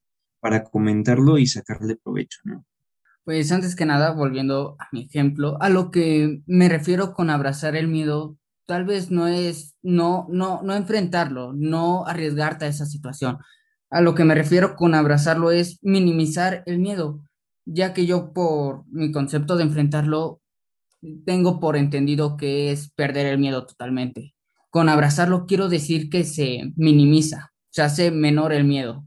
para 0.44 0.62
comentarlo 0.62 1.38
y 1.38 1.46
sacarle 1.46 1.96
provecho, 1.96 2.40
¿no? 2.44 2.66
Pues 3.24 3.50
antes 3.50 3.74
que 3.74 3.86
nada, 3.86 4.10
volviendo 4.10 4.76
a 4.78 4.88
mi 4.92 5.04
ejemplo, 5.04 5.56
a 5.62 5.70
lo 5.70 5.90
que 5.90 6.42
me 6.46 6.68
refiero 6.68 7.14
con 7.14 7.30
abrazar 7.30 7.76
el 7.76 7.88
miedo, 7.88 8.36
tal 8.66 8.84
vez 8.84 9.10
no 9.10 9.26
es 9.26 9.74
no, 9.80 10.26
no, 10.28 10.60
no 10.62 10.74
enfrentarlo, 10.74 11.54
no 11.54 12.06
arriesgarte 12.06 12.66
a 12.66 12.68
esa 12.68 12.84
situación. 12.84 13.38
A 13.88 14.02
lo 14.02 14.14
que 14.14 14.24
me 14.24 14.34
refiero 14.34 14.76
con 14.76 14.94
abrazarlo 14.94 15.50
es 15.50 15.78
minimizar 15.80 16.62
el 16.66 16.78
miedo, 16.78 17.24
ya 17.64 17.94
que 17.94 18.04
yo 18.04 18.34
por 18.34 18.84
mi 18.88 19.12
concepto 19.12 19.56
de 19.56 19.62
enfrentarlo 19.62 20.42
tengo 21.24 21.58
por 21.58 21.78
entendido 21.78 22.36
que 22.36 22.70
es 22.70 22.90
perder 22.90 23.28
el 23.28 23.38
miedo 23.38 23.64
totalmente. 23.64 24.34
Con 24.68 24.90
abrazarlo 24.90 25.46
quiero 25.46 25.70
decir 25.70 26.10
que 26.10 26.22
se 26.22 26.74
minimiza, 26.76 27.54
se 27.70 27.80
hace 27.80 28.10
menor 28.10 28.52
el 28.52 28.64
miedo. 28.64 29.06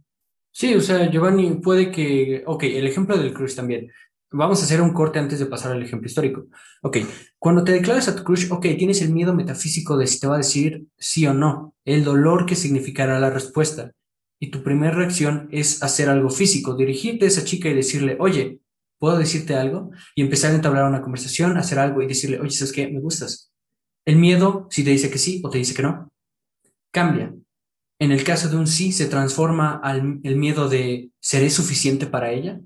Sí, 0.58 0.74
o 0.74 0.82
sea, 0.82 1.08
Giovanni, 1.12 1.60
puede 1.62 1.92
que, 1.92 2.42
ok, 2.48 2.64
el 2.64 2.88
ejemplo 2.88 3.16
del 3.16 3.32
cruise 3.32 3.56
también. 3.56 3.92
Vamos 4.32 4.60
a 4.60 4.66
hacer 4.66 4.82
un 4.82 4.92
corte 4.92 5.20
antes 5.20 5.38
de 5.38 5.46
pasar 5.46 5.72
al 5.72 5.84
ejemplo 5.84 6.08
histórico. 6.08 6.48
Ok, 6.82 6.98
cuando 7.38 7.64
te 7.64 7.74
declaras 7.74 8.08
a 8.08 8.16
tu 8.16 8.24
crush, 8.24 8.52
ok, 8.52 8.66
tienes 8.76 9.04
el 9.04 9.14
miedo 9.14 9.36
metafísico 9.36 9.98
de 9.98 10.08
si 10.08 10.20
te 10.20 10.26
va 10.26 10.34
a 10.34 10.40
decir 10.40 10.88
sí 10.98 11.28
o 11.28 11.34
no, 11.36 11.76
el 11.86 12.04
dolor 12.04 12.48
que 12.48 12.56
significará 12.56 13.20
la 13.20 13.30
respuesta. 13.30 13.92
Y 14.40 14.50
tu 14.50 14.64
primera 14.64 14.96
reacción 14.96 15.48
es 15.52 15.84
hacer 15.84 16.10
algo 16.10 16.32
físico, 16.32 16.76
dirigirte 16.76 17.26
a 17.26 17.28
esa 17.28 17.44
chica 17.44 17.70
y 17.70 17.76
decirle, 17.76 18.18
oye, 18.20 18.60
¿puedo 18.98 19.20
decirte 19.20 19.54
algo? 19.54 19.92
Y 20.16 20.24
empezar 20.24 20.54
a 20.54 20.56
entablar 20.56 20.90
una 20.90 21.04
conversación, 21.04 21.56
hacer 21.58 21.78
algo 21.78 22.02
y 22.02 22.08
decirle, 22.08 22.40
oye, 22.40 22.50
¿sabes 22.50 22.74
qué? 22.74 22.88
Me 22.88 23.00
gustas. 23.00 23.52
El 24.06 24.16
miedo, 24.16 24.68
si 24.72 24.84
te 24.84 24.90
dice 24.90 25.12
que 25.12 25.20
sí 25.20 25.40
o 25.44 25.52
te 25.52 25.60
dice 25.60 25.76
que 25.76 25.84
no, 25.84 26.12
cambia. 26.92 27.32
En 28.00 28.12
el 28.12 28.24
caso 28.24 28.50
de 28.50 28.58
un 28.58 28.68
sí, 28.68 28.92
se 28.92 29.08
transforma 29.08 29.76
al 29.84 30.20
el 30.24 30.36
miedo 30.36 30.70
de 30.70 31.12
¿seré 31.20 31.50
suficiente 31.50 32.06
para 32.06 32.32
ella? 32.32 32.60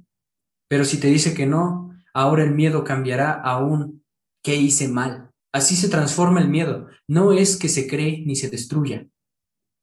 Pero 0.68 0.86
si 0.86 1.00
te 1.00 1.08
dice 1.08 1.34
que 1.34 1.46
no, 1.46 1.94
ahora 2.14 2.44
el 2.44 2.52
miedo 2.52 2.84
cambiará 2.84 3.32
a 3.34 3.60
un 3.60 4.04
¿qué 4.44 4.56
hice 4.56 4.88
mal? 4.88 5.32
Así 5.54 5.76
se 5.76 5.90
transforma 5.90 6.42
el 6.42 6.50
miedo. 6.50 6.88
No 7.08 7.34
es 7.34 7.58
que 7.58 7.70
se 7.70 7.88
cree 7.88 8.24
ni 8.26 8.36
se 8.36 8.50
destruya. 8.50 9.08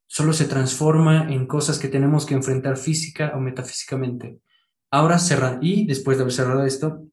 Solo 0.07 0.33
se 0.33 0.47
transforma 0.47 1.31
en 1.31 1.47
cosas 1.47 1.79
que 1.79 1.89
tenemos 1.89 2.25
que 2.25 2.35
enfrentar 2.35 2.79
física 2.79 3.33
o 3.35 3.41
metafísicamente. 3.41 4.41
Ahora 4.91 5.19
cerrar, 5.19 5.59
y 5.61 5.87
después 5.87 6.17
de 6.17 6.23
haber 6.23 6.33
cerrado 6.33 6.65
esto, 6.65 7.05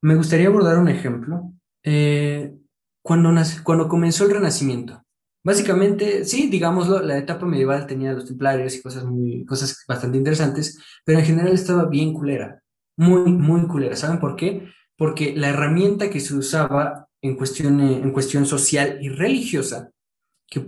me 0.00 0.14
gustaría 0.14 0.46
abordar 0.46 0.78
un 0.78 0.88
ejemplo. 0.88 1.52
Eh, 1.82 2.54
cuando, 3.02 3.34
cuando 3.64 3.88
comenzó 3.88 4.24
el 4.24 4.30
Renacimiento, 4.30 5.04
Básicamente, 5.48 6.26
sí, 6.26 6.48
digámoslo, 6.50 7.00
la 7.00 7.16
etapa 7.16 7.46
medieval 7.46 7.86
tenía 7.86 8.12
los 8.12 8.26
templarios 8.26 8.76
y 8.76 8.82
cosas, 8.82 9.04
muy, 9.04 9.46
cosas 9.46 9.82
bastante 9.88 10.18
interesantes, 10.18 10.78
pero 11.04 11.18
en 11.18 11.24
general 11.24 11.52
estaba 11.54 11.86
bien 11.86 12.12
culera 12.12 12.62
muy, 12.98 13.30
muy 13.32 13.66
culera. 13.66 13.96
¿Saben 13.96 14.18
por 14.18 14.36
qué? 14.36 14.68
Porque 14.96 15.34
la 15.34 15.48
herramienta 15.48 16.10
que 16.10 16.20
se 16.20 16.34
usaba 16.34 17.08
en 17.22 17.36
cuestión, 17.36 17.80
en 17.80 18.12
cuestión 18.12 18.44
social 18.44 18.98
y 19.00 19.08
religiosa, 19.08 19.90
que, 20.48 20.66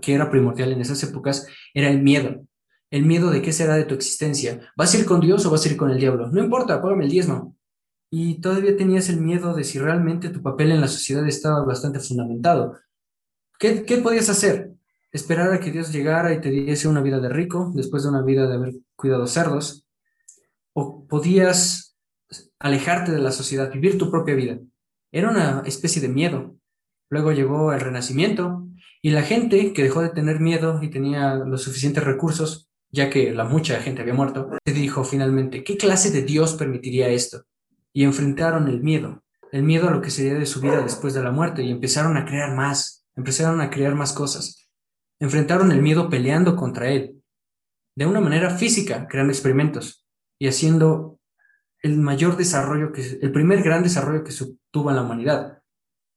que 0.00 0.14
era 0.14 0.30
primordial 0.30 0.72
en 0.72 0.80
esas 0.80 1.02
épocas, 1.04 1.46
era 1.74 1.90
el 1.90 2.02
miedo. 2.02 2.46
El 2.90 3.04
miedo 3.04 3.30
de 3.30 3.42
qué 3.42 3.52
será 3.52 3.76
de 3.76 3.84
tu 3.84 3.94
existencia. 3.94 4.60
¿Vas 4.76 4.94
a 4.94 4.98
ir 4.98 5.06
con 5.06 5.20
Dios 5.20 5.44
o 5.44 5.50
vas 5.50 5.64
a 5.64 5.68
ir 5.68 5.76
con 5.76 5.90
el 5.90 6.00
diablo? 6.00 6.30
No 6.32 6.42
importa, 6.42 6.80
págame 6.80 7.04
el 7.04 7.10
diezmo. 7.10 7.56
Y 8.10 8.40
todavía 8.40 8.76
tenías 8.76 9.08
el 9.10 9.20
miedo 9.20 9.54
de 9.54 9.64
si 9.64 9.78
realmente 9.78 10.30
tu 10.30 10.42
papel 10.42 10.72
en 10.72 10.80
la 10.80 10.88
sociedad 10.88 11.26
estaba 11.26 11.64
bastante 11.64 12.00
fundamentado. 12.00 12.78
¿Qué, 13.58 13.84
qué 13.84 13.98
podías 13.98 14.28
hacer? 14.28 14.72
Esperar 15.12 15.52
a 15.52 15.60
que 15.60 15.70
Dios 15.70 15.92
llegara 15.92 16.32
y 16.32 16.40
te 16.40 16.50
diese 16.50 16.88
una 16.88 17.00
vida 17.00 17.20
de 17.20 17.28
rico 17.28 17.72
después 17.74 18.02
de 18.02 18.10
una 18.10 18.22
vida 18.22 18.46
de 18.46 18.54
haber 18.54 18.74
cuidado 18.96 19.26
cerdos 19.26 19.86
o 20.74 21.06
podías 21.06 21.96
alejarte 22.58 23.12
de 23.12 23.20
la 23.20 23.32
sociedad, 23.32 23.72
vivir 23.72 23.98
tu 23.98 24.10
propia 24.10 24.34
vida. 24.34 24.58
Era 25.12 25.30
una 25.30 25.62
especie 25.64 26.02
de 26.02 26.08
miedo. 26.08 26.56
Luego 27.08 27.32
llegó 27.32 27.72
el 27.72 27.80
renacimiento 27.80 28.66
y 29.00 29.10
la 29.10 29.22
gente 29.22 29.72
que 29.72 29.82
dejó 29.82 30.02
de 30.02 30.10
tener 30.10 30.40
miedo 30.40 30.82
y 30.82 30.90
tenía 30.90 31.34
los 31.34 31.62
suficientes 31.62 32.04
recursos, 32.04 32.68
ya 32.90 33.08
que 33.08 33.32
la 33.32 33.44
mucha 33.44 33.80
gente 33.80 34.02
había 34.02 34.14
muerto, 34.14 34.50
se 34.64 34.72
dijo 34.72 35.04
finalmente, 35.04 35.62
¿qué 35.64 35.76
clase 35.76 36.10
de 36.10 36.22
Dios 36.22 36.54
permitiría 36.54 37.08
esto? 37.08 37.44
Y 37.92 38.04
enfrentaron 38.04 38.68
el 38.68 38.82
miedo, 38.82 39.22
el 39.52 39.62
miedo 39.62 39.88
a 39.88 39.92
lo 39.92 40.02
que 40.02 40.10
sería 40.10 40.34
de 40.34 40.46
su 40.46 40.60
vida 40.60 40.82
después 40.82 41.14
de 41.14 41.22
la 41.22 41.30
muerte 41.30 41.62
y 41.62 41.70
empezaron 41.70 42.16
a 42.16 42.24
crear 42.24 42.54
más, 42.54 42.95
empezaron 43.16 43.60
a 43.60 43.70
crear 43.70 43.94
más 43.94 44.12
cosas. 44.12 44.68
Enfrentaron 45.18 45.72
el 45.72 45.82
miedo 45.82 46.08
peleando 46.08 46.54
contra 46.54 46.90
él, 46.90 47.22
de 47.96 48.06
una 48.06 48.20
manera 48.20 48.50
física, 48.50 49.08
creando 49.08 49.32
experimentos 49.32 50.06
y 50.38 50.48
haciendo 50.48 51.18
el 51.82 51.96
mayor 51.96 52.36
desarrollo, 52.36 52.92
que, 52.92 53.18
el 53.22 53.32
primer 53.32 53.62
gran 53.62 53.82
desarrollo 53.82 54.22
que 54.22 54.34
tuvo 54.70 54.90
la 54.90 55.02
humanidad. 55.02 55.62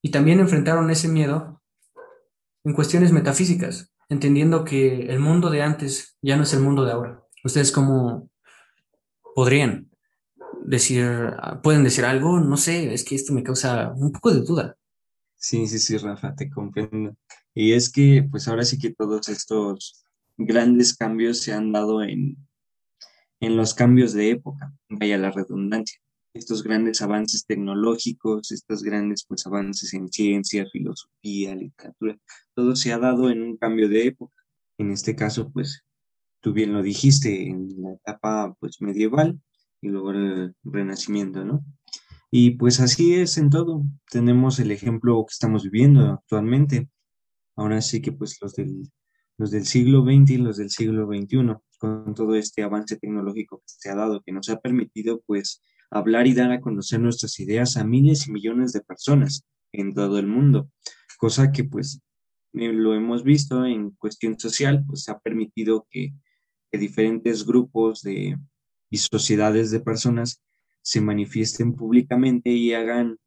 Y 0.02 0.12
también 0.12 0.40
enfrentaron 0.40 0.90
ese 0.90 1.08
miedo 1.08 1.62
en 2.64 2.74
cuestiones 2.74 3.12
metafísicas, 3.12 3.94
entendiendo 4.10 4.66
que 4.66 5.08
el 5.08 5.20
mundo 5.20 5.50
de 5.50 5.62
antes 5.62 6.18
ya 6.22 6.36
no 6.36 6.44
es 6.44 6.54
el 6.54 6.62
mundo 6.62 6.84
de 6.84 6.92
ahora. 6.92 7.24
¿Ustedes 7.44 7.72
cómo 7.72 8.30
podrían 9.34 9.90
decir, 10.66 11.34
pueden 11.64 11.84
decir 11.84 12.04
algo? 12.04 12.40
No 12.40 12.58
sé, 12.58 12.94
es 12.94 13.06
que 13.06 13.16
esto 13.16 13.34
me 13.34 13.44
causa 13.44 13.94
un 13.96 14.12
poco 14.12 14.34
de 14.34 14.42
duda. 14.42 14.76
Sí, 15.40 15.68
sí, 15.68 15.80
sí, 15.80 15.98
Rafa, 15.98 16.36
te 16.36 16.50
comprendo. 16.50 17.16
Y 17.54 17.72
es 17.72 17.90
que, 17.90 18.28
pues 18.30 18.48
ahora 18.50 18.66
sí 18.66 18.78
que 18.78 18.94
todos 18.94 19.30
estos 19.30 20.04
grandes 20.38 20.96
cambios 20.96 21.40
se 21.40 21.54
han 21.54 21.72
dado 21.72 22.04
en, 22.04 22.38
en 23.40 23.56
los 23.56 23.74
cambios 23.74 24.12
de 24.12 24.32
época, 24.32 24.74
vaya 24.90 25.18
la 25.18 25.32
redundancia. 25.32 25.98
Estos 26.34 26.62
grandes 26.62 27.02
avances 27.02 27.46
tecnológicos, 27.46 28.52
estos 28.52 28.84
grandes 28.84 29.26
pues, 29.26 29.48
avances 29.48 29.94
en 29.94 30.10
ciencia, 30.10 30.66
filosofía, 30.70 31.56
literatura, 31.56 32.18
todo 32.54 32.76
se 32.76 32.92
ha 32.92 33.00
dado 33.00 33.30
en 33.30 33.42
un 33.42 33.58
cambio 33.58 33.88
de 33.88 34.08
época. 34.08 34.36
En 34.78 34.92
este 34.92 35.16
caso, 35.16 35.50
pues, 35.52 35.86
tú 36.42 36.52
bien 36.52 36.74
lo 36.74 36.84
dijiste, 36.84 37.48
en 37.48 37.82
la 37.82 37.94
etapa 37.94 38.54
pues, 38.60 38.82
medieval 38.82 39.40
y 39.82 39.88
luego 39.88 40.12
el 40.12 40.54
renacimiento, 40.66 41.46
¿no? 41.46 41.64
Y 42.32 42.52
pues 42.52 42.80
así 42.80 43.16
es 43.16 43.38
en 43.38 43.50
todo. 43.50 43.84
Tenemos 44.12 44.60
el 44.60 44.72
ejemplo 44.72 45.26
que 45.26 45.32
estamos 45.32 45.64
viviendo 45.64 46.12
actualmente. 46.12 46.90
Ahora 47.56 47.82
sí 47.82 48.02
que 48.02 48.12
pues 48.12 48.38
los 48.42 48.54
del, 48.54 48.90
los 49.38 49.52
del 49.52 49.66
siglo 49.66 50.04
XX 50.04 50.32
y 50.32 50.38
los 50.38 50.58
del 50.58 50.70
siglo 50.70 51.08
XXI 51.08 51.56
con 51.80 52.14
todo 52.14 52.36
este 52.36 52.62
avance 52.62 52.98
tecnológico 52.98 53.60
que 53.60 53.64
se 53.66 53.90
ha 53.90 53.96
dado, 53.96 54.22
que 54.22 54.34
nos 54.34 54.50
ha 54.50 54.60
permitido 54.60 55.22
pues 55.26 55.64
hablar 55.90 56.28
y 56.28 56.34
dar 56.34 56.52
a 56.52 56.62
conocer 56.62 57.00
nuestras 57.00 57.40
ideas 57.40 57.78
a 57.78 57.84
miles 57.84 58.28
y 58.28 58.32
millones 58.32 58.74
de 58.74 58.82
personas 58.82 59.46
en 59.72 59.94
todo 59.94 60.20
el 60.20 60.28
mundo, 60.28 60.70
cosa 61.18 61.52
que 61.52 61.64
pues 61.64 62.02
eh, 62.54 62.74
lo 62.74 62.94
hemos 62.94 63.24
visto 63.24 63.66
en 63.66 63.92
cuestión 63.92 64.40
social, 64.40 64.84
pues 64.86 65.08
ha 65.10 65.20
permitido 65.20 65.88
que, 65.90 66.14
diferentes 66.72 67.46
grupos 67.48 68.04
de, 68.04 68.38
y 68.92 68.98
sociedades 68.98 69.72
de 69.72 69.80
personas 69.80 70.44
se 70.90 71.02
manifiesten 71.02 71.76
públicamente 71.76 72.50
y 72.50 72.74
hagan, 72.74 73.20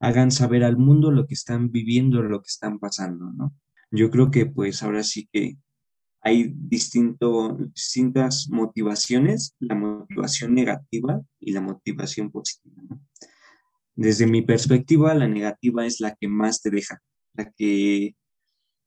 hagan 0.00 0.30
saber 0.30 0.64
al 0.64 0.76
mundo 0.76 1.10
lo 1.10 1.26
que 1.26 1.32
están 1.32 1.70
viviendo, 1.70 2.22
lo 2.22 2.42
que 2.42 2.48
están 2.48 2.78
pasando, 2.78 3.32
¿no? 3.32 3.54
Yo 3.90 4.10
creo 4.10 4.30
que 4.30 4.44
pues 4.44 4.82
ahora 4.82 5.02
sí 5.02 5.26
que 5.32 5.56
hay 6.20 6.52
distinto, 6.54 7.56
distintas 7.74 8.50
motivaciones, 8.50 9.56
la 9.60 9.76
motivación 9.76 10.54
negativa 10.54 11.22
y 11.40 11.52
la 11.52 11.62
motivación 11.62 12.30
positiva. 12.30 12.82
Desde 13.94 14.26
mi 14.26 14.42
perspectiva, 14.42 15.14
la 15.14 15.26
negativa 15.26 15.86
es 15.86 16.00
la 16.00 16.14
que 16.14 16.28
más 16.28 16.60
te 16.60 16.68
deja, 16.68 17.00
la 17.32 17.50
que 17.50 18.14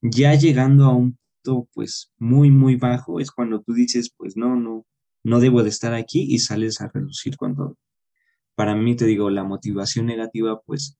ya 0.02 0.36
llegando 0.36 0.86
a 0.86 0.95
un 0.95 1.17
punto 1.41 1.67
pues 1.73 2.12
muy, 2.19 2.52
muy 2.52 2.76
bajo 2.76 3.19
es 3.19 3.32
cuando 3.32 3.60
tú 3.63 3.73
dices, 3.73 4.13
pues 4.15 4.38
no, 4.38 4.56
no, 4.56 4.86
no 5.23 5.39
debo 5.39 5.63
de 5.63 5.69
estar 5.69 5.95
aquí 5.95 6.28
y 6.30 6.38
sales 6.38 6.80
a 6.80 6.89
reducir 6.93 7.38
con 7.38 7.56
todo. 7.56 7.76
Para 8.55 8.75
mí, 8.75 8.95
te 8.95 9.05
digo, 9.05 9.29
la 9.29 9.43
motivación 9.43 10.05
negativa 10.05 10.61
pues 10.61 10.97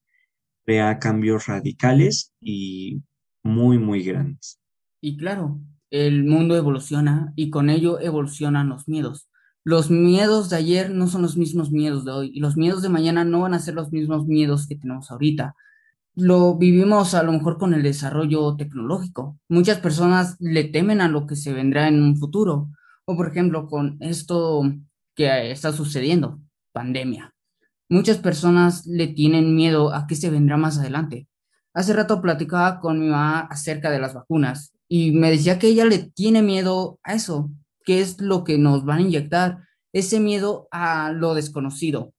crea 0.64 0.98
cambios 0.98 1.46
radicales 1.46 2.32
y 2.40 3.02
muy, 3.42 3.78
muy 3.78 4.02
grandes. 4.02 4.60
Y 5.00 5.16
claro, 5.16 5.60
el 5.90 6.24
mundo 6.24 6.56
evoluciona 6.56 7.32
y 7.36 7.50
con 7.50 7.70
ello 7.70 8.00
evolucionan 8.00 8.68
los 8.68 8.88
miedos. 8.88 9.28
Los 9.62 9.90
miedos 9.90 10.50
de 10.50 10.56
ayer 10.56 10.90
no 10.90 11.06
son 11.06 11.22
los 11.22 11.36
mismos 11.36 11.70
miedos 11.70 12.04
de 12.04 12.10
hoy 12.12 12.30
y 12.34 12.40
los 12.40 12.56
miedos 12.56 12.82
de 12.82 12.88
mañana 12.88 13.24
no 13.24 13.40
van 13.40 13.54
a 13.54 13.58
ser 13.58 13.74
los 13.74 13.92
mismos 13.92 14.26
miedos 14.26 14.66
que 14.66 14.76
tenemos 14.76 15.10
ahorita. 15.10 15.54
Lo 16.16 16.56
vivimos 16.56 17.14
a 17.14 17.22
lo 17.22 17.32
mejor 17.32 17.58
con 17.58 17.74
el 17.74 17.82
desarrollo 17.82 18.56
tecnológico. 18.56 19.38
Muchas 19.48 19.80
personas 19.80 20.36
le 20.38 20.64
temen 20.64 21.00
a 21.00 21.08
lo 21.08 21.26
que 21.26 21.36
se 21.36 21.52
vendrá 21.52 21.88
en 21.88 22.02
un 22.02 22.16
futuro. 22.16 22.70
O 23.04 23.16
por 23.16 23.28
ejemplo, 23.28 23.66
con 23.66 23.96
esto 24.00 24.62
que 25.14 25.50
está 25.50 25.72
sucediendo, 25.72 26.40
pandemia. 26.72 27.33
Muchas 27.94 28.18
personas 28.18 28.86
le 28.86 29.06
tienen 29.06 29.54
miedo 29.54 29.94
a 29.94 30.08
qué 30.08 30.16
se 30.16 30.28
vendrá 30.28 30.56
más 30.56 30.78
adelante. 30.78 31.28
Hace 31.72 31.92
rato 31.92 32.20
platicaba 32.20 32.80
con 32.80 32.98
mi 32.98 33.06
mamá 33.06 33.42
acerca 33.42 33.88
de 33.88 34.00
las 34.00 34.14
vacunas 34.14 34.74
y 34.88 35.12
me 35.12 35.30
decía 35.30 35.60
que 35.60 35.68
ella 35.68 35.84
le 35.84 35.98
tiene 35.98 36.42
miedo 36.42 36.98
a 37.04 37.14
eso, 37.14 37.52
que 37.84 38.00
es 38.00 38.20
lo 38.20 38.42
que 38.42 38.58
nos 38.58 38.84
van 38.84 38.98
a 38.98 39.02
inyectar, 39.02 39.58
ese 39.92 40.18
miedo 40.18 40.66
a 40.72 41.12
lo 41.12 41.34
desconocido. 41.34 42.12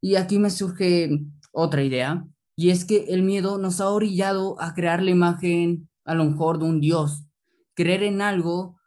Y 0.00 0.14
aquí 0.14 0.38
me 0.38 0.48
surge 0.48 1.10
otra 1.52 1.82
idea, 1.82 2.24
y 2.56 2.70
es 2.70 2.86
que 2.86 3.04
el 3.08 3.22
miedo 3.22 3.58
nos 3.58 3.82
ha 3.82 3.90
orillado 3.90 4.58
a 4.62 4.72
crear 4.72 5.02
la 5.02 5.10
imagen 5.10 5.90
a 6.06 6.14
lo 6.14 6.24
mejor 6.24 6.58
de 6.58 6.64
un 6.64 6.80
Dios, 6.80 7.26
creer 7.74 8.02
en 8.02 8.22
algo, 8.22 8.77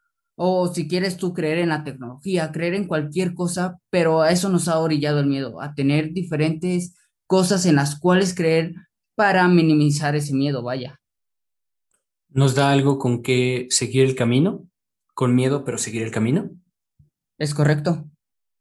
o 0.43 0.73
si 0.73 0.87
quieres 0.87 1.17
tú 1.17 1.33
creer 1.33 1.59
en 1.59 1.69
la 1.69 1.83
tecnología, 1.83 2.51
creer 2.51 2.73
en 2.73 2.87
cualquier 2.87 3.33
cosa, 3.33 3.77
pero 3.89 4.21
a 4.21 4.31
eso 4.31 4.49
nos 4.49 4.67
ha 4.67 4.79
orillado 4.79 5.19
el 5.19 5.27
miedo, 5.27 5.61
a 5.61 5.75
tener 5.75 6.13
diferentes 6.13 6.95
cosas 7.27 7.65
en 7.65 7.75
las 7.75 7.99
cuales 7.99 8.33
creer 8.33 8.73
para 9.15 9.47
minimizar 9.47 10.15
ese 10.15 10.33
miedo, 10.33 10.63
vaya 10.63 11.01
nos 12.33 12.55
da 12.55 12.71
algo 12.71 12.97
con 12.97 13.21
que 13.21 13.67
seguir 13.69 14.05
el 14.05 14.15
camino, 14.15 14.67
con 15.13 15.35
miedo, 15.35 15.63
pero 15.63 15.77
seguir 15.77 16.03
el 16.03 16.11
camino. 16.11 16.49
Es 17.37 17.53
correcto. 17.53 18.09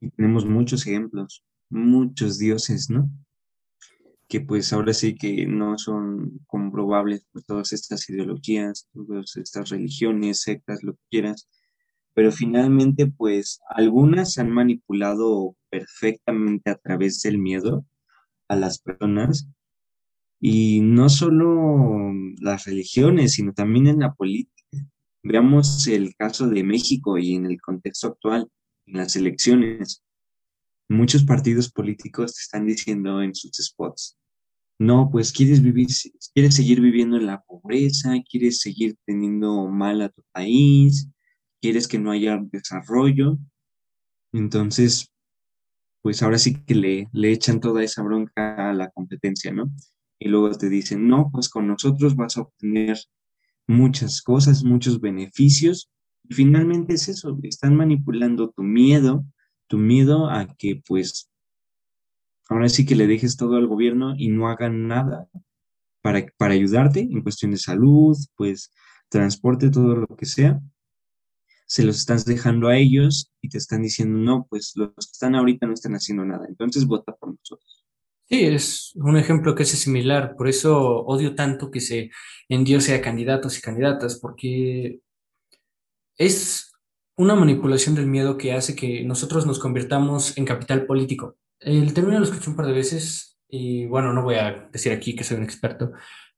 Y 0.01 0.11
tenemos 0.11 0.45
muchos 0.45 0.87
ejemplos. 0.87 1.45
muchos 1.73 2.39
dioses, 2.39 2.91
¿no? 2.91 3.09
Que 4.27 4.41
pues 4.41 4.73
ahora 4.73 4.93
sí 4.93 5.15
que 5.15 5.47
no 5.47 5.79
son 5.79 6.41
comprobables 6.49 7.25
por 7.33 7.45
todas 7.45 7.73
estas 7.73 8.09
ideologías, 8.11 8.89
todas 8.93 9.37
estas 9.37 9.69
religiones, 9.71 10.43
sectas, 10.43 10.83
lo 10.83 10.95
que 10.95 11.03
quieras, 11.11 11.49
pero 12.15 12.33
finalmente 12.33 13.07
pues 13.07 13.61
algunas 13.69 14.39
han 14.39 14.51
manipulado 14.51 15.57
perfectamente 15.71 16.71
a 16.71 16.77
través 16.77 17.21
del 17.23 17.39
miedo 17.39 17.87
a 18.49 18.57
las 18.57 18.79
personas 18.81 19.49
y 20.41 20.81
no 20.81 21.09
solo 21.09 22.13
las 22.41 22.65
religiones, 22.65 23.35
sino 23.35 23.53
también 23.53 23.87
en 23.87 24.01
la 24.01 24.15
política. 24.15 24.51
Veamos 25.23 25.87
el 25.87 26.15
caso 26.17 26.49
de 26.49 26.65
México 26.65 27.19
y 27.19 27.35
en 27.35 27.47
el 27.47 27.61
contexto 27.61 28.09
actual, 28.09 28.49
en 28.87 28.97
las 28.97 29.17
elecciones. 29.17 30.03
Muchos 30.89 31.25
partidos 31.25 31.71
políticos 31.71 32.35
te 32.35 32.41
están 32.41 32.67
diciendo 32.67 33.23
en 33.23 33.35
sus 33.35 33.53
spots, 33.53 34.19
no, 34.81 35.11
pues 35.13 35.31
quieres 35.31 35.63
vivir, 35.63 35.89
quieres 36.33 36.57
seguir 36.57 36.81
viviendo 36.81 37.19
en 37.19 37.27
la 37.27 37.43
pobreza, 37.43 38.15
quieres 38.29 38.61
seguir 38.61 38.97
teniendo 39.05 39.69
mal 39.69 40.01
a 40.01 40.09
tu 40.09 40.23
país, 40.33 41.07
quieres 41.61 41.89
que 41.89 41.99
no 41.99 42.11
haya 42.11 42.39
desarrollo. 42.51 43.39
Entonces, 44.33 45.11
pues 46.03 46.23
ahora 46.23 46.39
sí 46.39 46.55
que 46.65 46.75
le, 46.75 47.09
le 47.13 47.33
echan 47.33 47.61
toda 47.61 47.83
esa 47.83 48.03
bronca 48.03 48.71
a 48.71 48.73
la 48.73 48.91
competencia, 48.91 49.53
¿no? 49.53 49.71
Y 50.19 50.29
luego 50.29 50.51
te 50.53 50.69
dicen, 50.69 51.09
no, 51.09 51.31
pues 51.31 51.49
con 51.49 51.67
nosotros 51.67 52.17
vas 52.17 52.37
a 52.37 52.43
obtener 52.43 52.99
muchas 53.67 54.23
cosas, 54.23 54.65
muchos 54.65 55.01
beneficios. 55.01 55.91
Y 56.29 56.35
finalmente 56.35 56.95
es 56.95 57.09
eso, 57.09 57.39
están 57.43 57.77
manipulando 57.77 58.51
tu 58.51 58.63
miedo, 58.63 59.25
tu 59.67 59.79
miedo 59.79 60.31
a 60.31 60.47
que 60.57 60.83
pues 60.87 61.31
ahora 62.49 62.69
sí 62.69 62.85
que 62.85 62.97
le 62.97 63.07
dejes 63.07 63.37
todo 63.37 63.57
al 63.57 63.67
gobierno 63.67 64.15
y 64.17 64.29
no 64.29 64.49
hagan 64.49 64.89
nada 64.89 65.29
para, 66.03 66.25
para 66.37 66.55
ayudarte 66.55 67.01
en 67.01 67.23
cuestión 67.23 67.53
de 67.53 67.59
salud, 67.59 68.17
pues 68.37 68.73
transporte, 69.09 69.71
todo 69.71 69.97
lo 69.97 70.07
que 70.17 70.27
sea 70.27 70.61
se 71.71 71.85
los 71.85 71.99
estás 71.99 72.25
dejando 72.25 72.67
a 72.67 72.77
ellos 72.77 73.31
y 73.41 73.49
te 73.49 73.59
están 73.59 73.83
diciendo, 73.83 74.19
no, 74.19 74.45
pues 74.51 74.73
los 74.75 74.91
que 74.91 75.13
están 75.13 75.37
ahorita 75.37 75.69
no 75.69 75.75
están 75.75 75.93
haciendo 75.95 76.25
nada, 76.25 76.47
entonces 76.49 76.85
vota 76.85 77.15
por 77.15 77.29
nosotros. 77.29 77.87
Sí, 78.29 78.45
es 78.45 78.91
un 78.97 79.17
ejemplo 79.17 79.55
que 79.55 79.63
es 79.63 79.69
similar, 79.69 80.35
por 80.37 80.49
eso 80.49 81.05
odio 81.05 81.37
tanto 81.37 81.71
que 81.71 81.81
se 81.81 82.11
endiose 82.49 82.93
a 82.93 83.01
candidatos 83.01 83.57
y 83.57 83.61
candidatas, 83.61 84.19
porque 84.19 84.99
es 86.19 86.73
una 87.17 87.37
manipulación 87.37 87.95
del 87.95 88.09
miedo 88.09 88.37
que 88.37 88.53
hace 88.53 88.75
que 88.75 89.05
nosotros 89.05 89.47
nos 89.47 89.61
convirtamos 89.61 90.37
en 90.37 90.47
capital 90.47 90.87
político. 90.87 91.37
El 91.61 91.95
término 91.95 92.19
lo 92.19 92.25
escuché 92.25 92.51
un 92.51 92.57
par 92.57 92.67
de 92.67 92.73
veces 92.73 93.39
y 93.49 93.87
bueno, 93.87 94.13
no 94.13 94.25
voy 94.25 94.35
a 94.35 94.69
decir 94.73 94.91
aquí 94.91 95.15
que 95.15 95.23
soy 95.23 95.37
un 95.37 95.45
experto, 95.45 95.93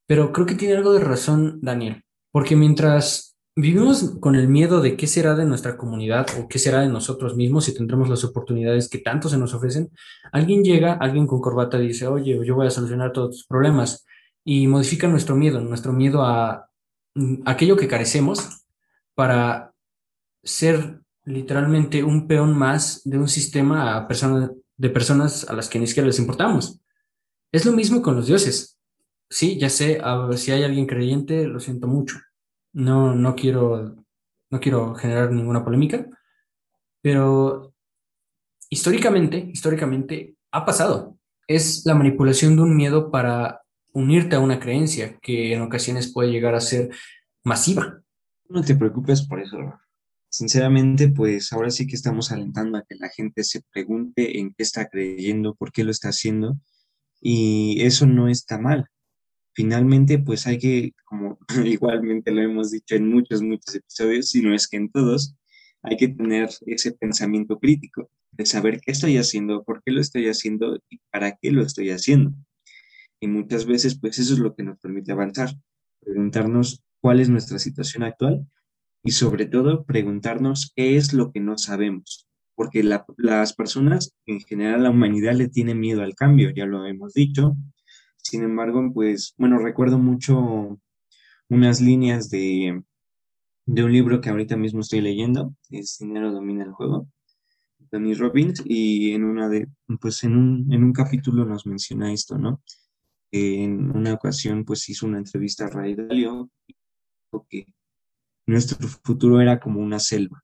pero 0.07 0.31
creo 0.31 0.45
que 0.45 0.57
tiene 0.57 0.77
algo 0.77 0.93
de 0.93 1.01
razón 1.01 1.59
Daniel, 1.63 2.05
porque 2.31 2.55
mientras 2.55 3.32
Vivimos 3.55 4.17
con 4.19 4.35
el 4.35 4.49
miedo 4.49 4.81
de 4.81 4.97
qué 4.97 5.07
será 5.07 5.35
de 5.35 5.45
nuestra 5.45 5.77
comunidad 5.77 6.27
o 6.41 6.49
qué 6.49 6.59
será 6.59 6.81
de 6.81 6.89
nosotros 6.89 7.37
mismos 7.37 7.67
si 7.67 7.75
tendremos 7.75 8.09
las 8.09 8.25
oportunidades 8.25 8.89
que 8.89 8.97
tanto 8.97 9.29
se 9.29 9.37
nos 9.37 9.53
ofrecen. 9.53 9.91
Alguien 10.33 10.65
llega, 10.65 10.95
alguien 10.95 11.27
con 11.27 11.43
corbata 11.43 11.79
dice, 11.79 12.07
oye, 12.07 12.41
yo 12.47 12.55
voy 12.55 12.67
a 12.67 12.71
solucionar 12.71 13.13
todos 13.13 13.31
tus 13.37 13.47
problemas 13.47 14.07
y 14.43 14.67
modifica 14.69 15.07
nuestro 15.07 15.37
miedo, 15.37 15.61
nuestro 15.61 15.93
miedo 15.93 16.23
a, 16.23 16.71
mm, 17.15 17.43
aquello 17.45 17.77
que 17.77 17.89
carecemos 17.89 18.65
para 19.15 19.75
ser 20.43 21.01
literalmente 21.25 22.03
un 22.03 22.27
peón 22.27 22.57
más 22.57 23.03
de 23.05 23.19
un 23.19 23.29
sistema 23.29 23.99
a 23.99 24.09
de 24.79 24.89
personas 24.89 25.47
a 25.51 25.53
las 25.53 25.69
que 25.69 25.79
ni 25.79 25.87
siquiera 25.87 26.07
les 26.07 26.19
importamos. 26.19 26.81
Es 27.53 27.67
lo 27.67 27.73
mismo 27.73 28.01
con 28.01 28.17
los 28.17 28.27
dioses. 28.27 28.79
Sí, 29.29 29.59
ya 29.59 29.69
sé, 29.69 30.01
si 30.37 30.53
hay 30.53 30.63
alguien 30.65 30.87
creyente, 30.87 31.47
lo 31.47 31.61
siento 31.61 31.87
mucho 31.87 32.17
no, 32.73 33.15
no 33.15 33.35
quiero, 33.35 33.97
no 34.51 34.61
quiero 34.61 34.95
generar 34.95 35.31
ninguna 35.33 35.65
polémica, 35.65 36.07
pero 37.01 37.75
históricamente, 38.71 39.51
históricamente 39.53 40.37
ha 40.51 40.65
pasado. 40.65 41.19
Es 41.47 41.85
la 41.85 41.95
manipulación 41.95 42.57
de 42.57 42.63
un 42.63 42.77
miedo 42.77 43.11
para 43.11 43.63
unirte 43.93 44.37
a 44.37 44.41
una 44.41 44.59
creencia 44.59 45.19
que 45.21 45.53
en 45.53 45.63
ocasiones 45.63 46.13
puede 46.13 46.31
llegar 46.31 46.55
a 46.55 46.61
ser 46.61 46.91
masiva. 47.45 48.01
No 48.49 48.63
te 48.63 48.75
preocupes 48.75 49.23
por 49.27 49.41
eso. 49.41 49.59
Sinceramente, 50.29 51.09
pues 51.09 51.53
ahora 51.53 51.71
sí 51.71 51.87
que 51.87 51.97
estamos 51.97 52.33
alentando 52.33 52.79
a 52.79 52.85
que 52.89 52.95
la 52.95 53.11
gente 53.11 53.45
se 53.45 53.63
pregunte 53.71 54.39
en 54.39 54.55
qué 54.55 54.63
está 54.63 54.89
creyendo, 54.89 55.55
por 55.55 55.73
qué 55.73 55.85
lo 55.85 55.91
está 55.91 56.09
haciendo, 56.09 56.57
y 57.21 57.83
eso 57.83 58.07
no 58.07 58.29
está 58.29 58.59
mal 58.59 58.89
finalmente 59.53 60.19
pues 60.19 60.47
hay 60.47 60.59
que, 60.59 60.95
igualmente 61.65 62.31
lo 62.31 62.43
hemos 62.43 62.71
dicho 62.71 62.95
en 62.95 63.09
muchos, 63.09 63.43
muchos 63.43 63.75
episodios, 63.75 64.29
si 64.29 64.43
no 64.43 64.55
es 64.55 64.69
que 64.69 64.77
en 64.77 64.91
todos, 64.91 65.35
hay 65.83 65.97
que 65.97 66.09
tener 66.09 66.49
ese 66.67 66.93
pensamiento 66.93 67.59
crítico 67.59 68.11
de 68.33 68.47
saber 68.47 68.81
qué 68.81 68.93
estoy 68.93 69.19
haciendo, 69.19 69.65
por 69.65 69.83
qué 69.83 69.93
lo 69.93 70.01
estoy 70.01 70.29
haciendo 70.29 70.81
y 70.89 70.99
para 71.11 71.37
qué 71.37 71.51
lo 71.51 71.63
estoy 71.63 71.91
haciendo. 71.91 72.33
Y 73.21 73.27
muchas 73.27 73.67
veces 73.67 73.99
pues 73.99 74.19
eso 74.19 74.35
es 74.35 74.39
lo 74.39 74.55
que 74.55 74.63
nos 74.63 74.79
permite 74.79 75.13
avanzar, 75.13 75.51
preguntarnos 76.01 76.83
cuál 77.01 77.21
es 77.21 77.29
nuestra 77.29 77.59
situación 77.59 78.05
actual 78.05 78.47
y 79.03 79.13
sobre 79.13 79.47
todo 79.47 79.85
preguntarnos 79.85 80.73
qué 80.75 80.97
es 80.97 81.13
lo 81.13 81.33
que 81.33 81.41
no 81.41 81.59
sabemos, 81.59 82.29
porque 82.55 82.83
las 82.83 83.53
personas, 83.55 84.15
en 84.27 84.41
general 84.41 84.85
la 84.85 84.91
humanidad 84.91 85.35
le 85.35 85.49
tiene 85.49 85.75
miedo 85.75 86.03
al 86.03 86.15
cambio, 86.15 86.51
ya 86.51 86.67
lo 86.67 86.87
hemos 86.87 87.13
dicho, 87.13 87.57
sin 88.23 88.45
embargo, 88.45 88.91
pues, 88.95 89.35
bueno, 89.37 89.59
recuerdo 89.59 89.99
mucho 89.99 90.81
unas 91.53 91.83
líneas 91.83 92.31
de, 92.31 92.83
de 93.67 93.85
un 93.85 93.93
libro 93.93 94.23
que 94.23 94.31
ahorita 94.31 94.57
mismo 94.57 94.81
estoy 94.81 95.03
leyendo, 95.03 95.55
es 95.69 95.99
Dinero 95.99 96.33
domina 96.33 96.65
el 96.65 96.73
juego, 96.73 97.09
Tony 97.91 98.15
Robbins, 98.15 98.63
y 98.65 99.13
en 99.13 99.25
una 99.25 99.51
de, 99.51 99.69
pues 100.01 100.25
en 100.25 100.35
un, 100.35 100.73
en 100.73 100.83
un 100.83 100.95
capítulo 100.95 101.45
nos 101.45 101.67
menciona 101.67 102.11
esto, 102.11 102.39
¿no? 102.39 102.63
En 103.31 103.95
una 103.95 104.15
ocasión, 104.15 104.65
pues 104.65 104.89
hizo 104.89 105.07
una 105.07 105.19
entrevista 105.19 105.67
a 105.67 105.69
Ray 105.69 105.95
Dalio 105.95 106.51
que 107.51 107.67
nuestro 108.47 108.89
futuro 108.89 109.39
era 109.43 109.61
como 109.61 109.81
una 109.81 109.99
selva, 109.99 110.43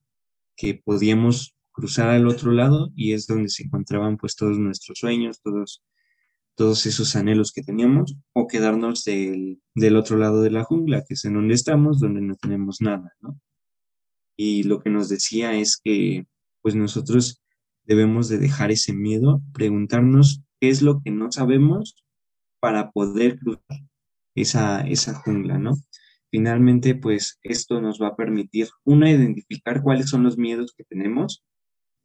que 0.56 0.74
podíamos 0.74 1.54
cruzar 1.72 2.10
al 2.10 2.26
otro 2.26 2.52
lado 2.52 2.90
y 2.94 3.14
es 3.14 3.26
donde 3.26 3.48
se 3.48 3.62
encontraban 3.62 4.18
pues 4.18 4.36
todos 4.36 4.58
nuestros 4.58 4.98
sueños, 4.98 5.40
todos 5.40 5.82
todos 6.58 6.86
esos 6.86 7.14
anhelos 7.14 7.52
que 7.52 7.62
teníamos 7.62 8.16
o 8.32 8.48
quedarnos 8.48 9.04
del, 9.04 9.62
del, 9.76 9.96
otro 9.96 10.16
lado 10.18 10.42
de 10.42 10.50
la 10.50 10.64
jungla, 10.64 11.04
que 11.06 11.14
es 11.14 11.24
en 11.24 11.34
donde 11.34 11.54
estamos, 11.54 12.00
donde 12.00 12.20
no 12.20 12.34
tenemos 12.34 12.80
nada, 12.80 13.14
¿no? 13.20 13.40
Y 14.36 14.64
lo 14.64 14.80
que 14.80 14.90
nos 14.90 15.08
decía 15.08 15.54
es 15.54 15.76
que 15.82 16.26
pues 16.60 16.74
nosotros 16.74 17.40
debemos 17.84 18.28
de 18.28 18.38
dejar 18.38 18.72
ese 18.72 18.92
miedo, 18.92 19.40
preguntarnos 19.54 20.42
qué 20.60 20.68
es 20.68 20.82
lo 20.82 21.00
que 21.00 21.12
no 21.12 21.30
sabemos 21.30 21.94
para 22.58 22.90
poder 22.90 23.38
cruzar 23.38 23.78
esa, 24.34 24.80
esa 24.80 25.14
jungla, 25.14 25.58
¿no? 25.58 25.76
Finalmente, 26.28 26.96
pues 26.96 27.38
esto 27.44 27.80
nos 27.80 28.02
va 28.02 28.08
a 28.08 28.16
permitir, 28.16 28.66
una, 28.84 29.08
identificar 29.12 29.80
cuáles 29.80 30.10
son 30.10 30.24
los 30.24 30.36
miedos 30.36 30.74
que 30.76 30.82
tenemos 30.82 31.44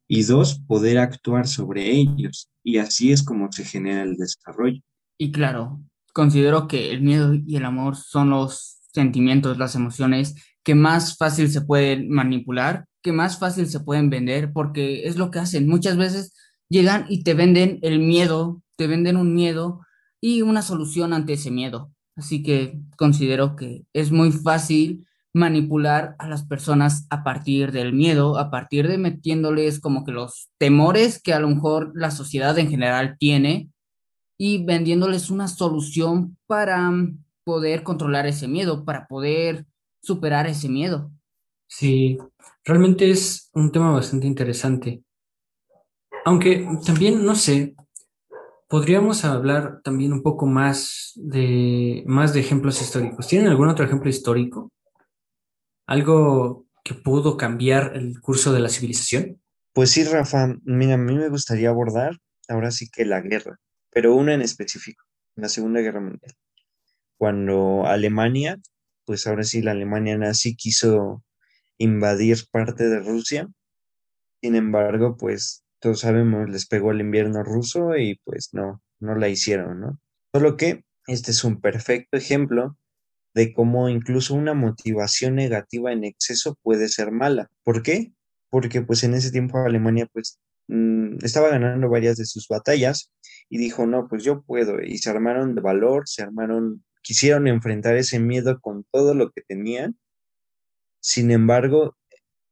y 0.08 0.24
dos, 0.24 0.60
poder 0.68 0.98
actuar 0.98 1.48
sobre 1.48 1.92
ellos. 1.92 2.50
Y 2.64 2.78
así 2.78 3.12
es 3.12 3.24
como 3.24 3.52
se 3.52 3.66
genera 3.66 4.04
el 4.04 4.16
desarrollo. 4.16 4.82
Y 5.18 5.32
claro, 5.32 5.82
considero 6.14 6.68
que 6.68 6.92
el 6.92 7.02
miedo 7.02 7.34
y 7.34 7.56
el 7.56 7.66
amor 7.66 7.96
son 7.96 8.30
los 8.30 8.80
sentimientos, 8.94 9.58
las 9.58 9.76
emociones 9.76 10.36
que 10.64 10.76
más 10.76 11.18
fácil 11.18 11.50
se 11.50 11.62
pueden 11.62 12.10
manipular, 12.10 12.86
que 13.02 13.12
más 13.12 13.38
fácil 13.38 13.68
se 13.68 13.82
pueden 13.82 14.10
vender, 14.10 14.54
porque 14.54 15.08
es 15.08 15.18
lo 15.18 15.30
que 15.30 15.40
hacen. 15.40 15.68
Muchas 15.68 15.98
veces 15.98 16.34
llegan 16.70 17.06
y 17.10 17.24
te 17.24 17.34
venden 17.34 17.80
el 17.82 18.00
miedo, 18.00 18.62
te 18.78 18.88
venden 18.88 19.18
un 19.18 19.34
miedo 19.34 19.82
y 20.22 20.42
una 20.42 20.62
solución 20.62 21.12
ante 21.12 21.34
ese 21.34 21.52
miedo. 21.52 21.92
Así 22.16 22.44
que 22.44 22.80
considero 22.96 23.56
que 23.56 23.84
es 23.92 24.12
muy 24.12 24.32
fácil 24.32 25.06
manipular 25.34 26.16
a 26.20 26.30
las 26.30 26.46
personas 26.46 27.08
a 27.10 27.24
partir 27.24 27.72
del 27.72 27.92
miedo, 27.92 28.38
a 28.38 28.52
partir 28.52 28.88
de 28.88 29.00
metiéndoles 29.00 29.80
como 29.80 30.06
que 30.06 30.12
los 30.12 30.52
temores 30.60 31.22
que 31.22 31.34
a 31.34 31.40
lo 31.40 31.50
mejor 31.50 31.92
la 31.96 32.12
sociedad 32.12 32.58
en 32.60 32.70
general 32.70 33.18
tiene 33.20 33.70
y 34.38 34.64
vendiéndoles 34.64 35.32
una 35.32 35.48
solución 35.48 36.38
para 36.46 36.90
mm, 36.90 37.24
poder 37.44 37.84
controlar 37.84 38.28
ese 38.28 38.48
miedo, 38.48 38.86
para 38.86 39.08
poder 39.08 39.66
superar 40.02 40.48
ese 40.48 40.70
miedo. 40.70 41.12
Sí, 41.68 42.18
realmente 42.64 43.10
es 43.10 43.50
un 43.54 43.72
tema 43.72 43.92
bastante 43.92 44.28
interesante. 44.28 45.04
Aunque 46.26 46.68
también, 46.86 47.26
no 47.26 47.36
sé, 47.36 47.76
podríamos 48.70 49.26
hablar 49.26 49.82
también 49.84 50.14
un 50.14 50.22
poco 50.22 50.46
más 50.46 51.14
de, 51.16 52.04
más 52.06 52.34
de 52.34 52.42
ejemplos 52.42 52.82
históricos. 52.82 53.28
¿Tienen 53.28 53.48
algún 53.48 53.70
otro 53.70 53.86
ejemplo 53.86 54.10
histórico? 54.10 54.73
Algo 55.86 56.66
que 56.84 56.94
pudo 56.94 57.38
cambiar 57.38 57.94
el 57.96 58.20
curso 58.20 58.54
de 58.54 58.60
la 58.60 58.70
civilización? 58.70 59.42
Pues 59.74 59.92
sí, 59.92 60.04
Rafa, 60.04 60.56
mira, 60.64 60.96
a 60.96 60.98
mí 60.98 61.16
me 61.16 61.30
gustaría 61.30 61.70
abordar 61.70 62.18
ahora 62.48 62.72
sí 62.72 62.90
que 62.90 63.06
la 63.06 63.22
guerra, 63.22 63.60
pero 63.90 64.16
una 64.16 64.34
en 64.34 64.42
específico, 64.42 65.04
la 65.36 65.50
Segunda 65.50 65.82
Guerra 65.82 66.02
Mundial, 66.02 66.34
cuando 67.18 67.86
Alemania, 67.86 68.60
pues 69.06 69.26
ahora 69.28 69.44
sí 69.44 69.62
la 69.62 69.72
Alemania 69.72 70.18
nazi 70.18 70.56
quiso 70.56 71.24
invadir 71.78 72.38
parte 72.52 72.88
de 72.88 73.00
Rusia, 73.00 73.50
sin 74.42 74.56
embargo, 74.56 75.16
pues 75.18 75.64
todos 75.80 76.02
sabemos, 76.02 76.50
les 76.50 76.68
pegó 76.68 76.92
el 76.92 77.02
invierno 77.02 77.44
ruso 77.44 77.98
y 77.98 78.20
pues 78.26 78.50
no, 78.52 78.82
no 79.00 79.16
la 79.16 79.30
hicieron, 79.30 79.80
¿no? 79.80 80.00
Solo 80.34 80.58
que 80.58 80.84
este 81.08 81.32
es 81.32 81.44
un 81.44 81.62
perfecto 81.62 82.18
ejemplo 82.18 82.78
de 83.34 83.54
cómo 83.54 83.90
incluso 83.90 84.36
una 84.36 84.54
motivación 84.54 85.36
negativa 85.36 85.92
en 85.92 86.04
exceso 86.04 86.58
puede 86.62 86.88
ser 86.88 87.12
mala. 87.12 87.50
¿Por 87.64 87.82
qué? 87.82 88.14
Porque 88.50 88.82
pues 88.82 89.04
en 89.04 89.14
ese 89.14 89.32
tiempo 89.32 89.58
Alemania 89.58 90.08
pues 90.12 90.40
mm, 90.68 91.18
estaba 91.24 91.50
ganando 91.50 91.90
varias 91.90 92.18
de 92.18 92.26
sus 92.26 92.48
batallas 92.48 93.12
y 93.50 93.58
dijo, 93.58 93.86
no, 93.86 94.08
pues 94.08 94.24
yo 94.24 94.42
puedo. 94.42 94.82
Y 94.82 94.98
se 94.98 95.10
armaron 95.10 95.56
de 95.56 95.62
valor, 95.62 96.04
se 96.08 96.22
armaron, 96.22 96.84
quisieron 97.02 97.48
enfrentar 97.48 97.96
ese 97.98 98.20
miedo 98.20 98.60
con 98.60 98.86
todo 98.92 99.14
lo 99.14 99.32
que 99.32 99.42
tenían. 99.42 99.98
Sin 101.00 101.32
embargo, 101.32 101.98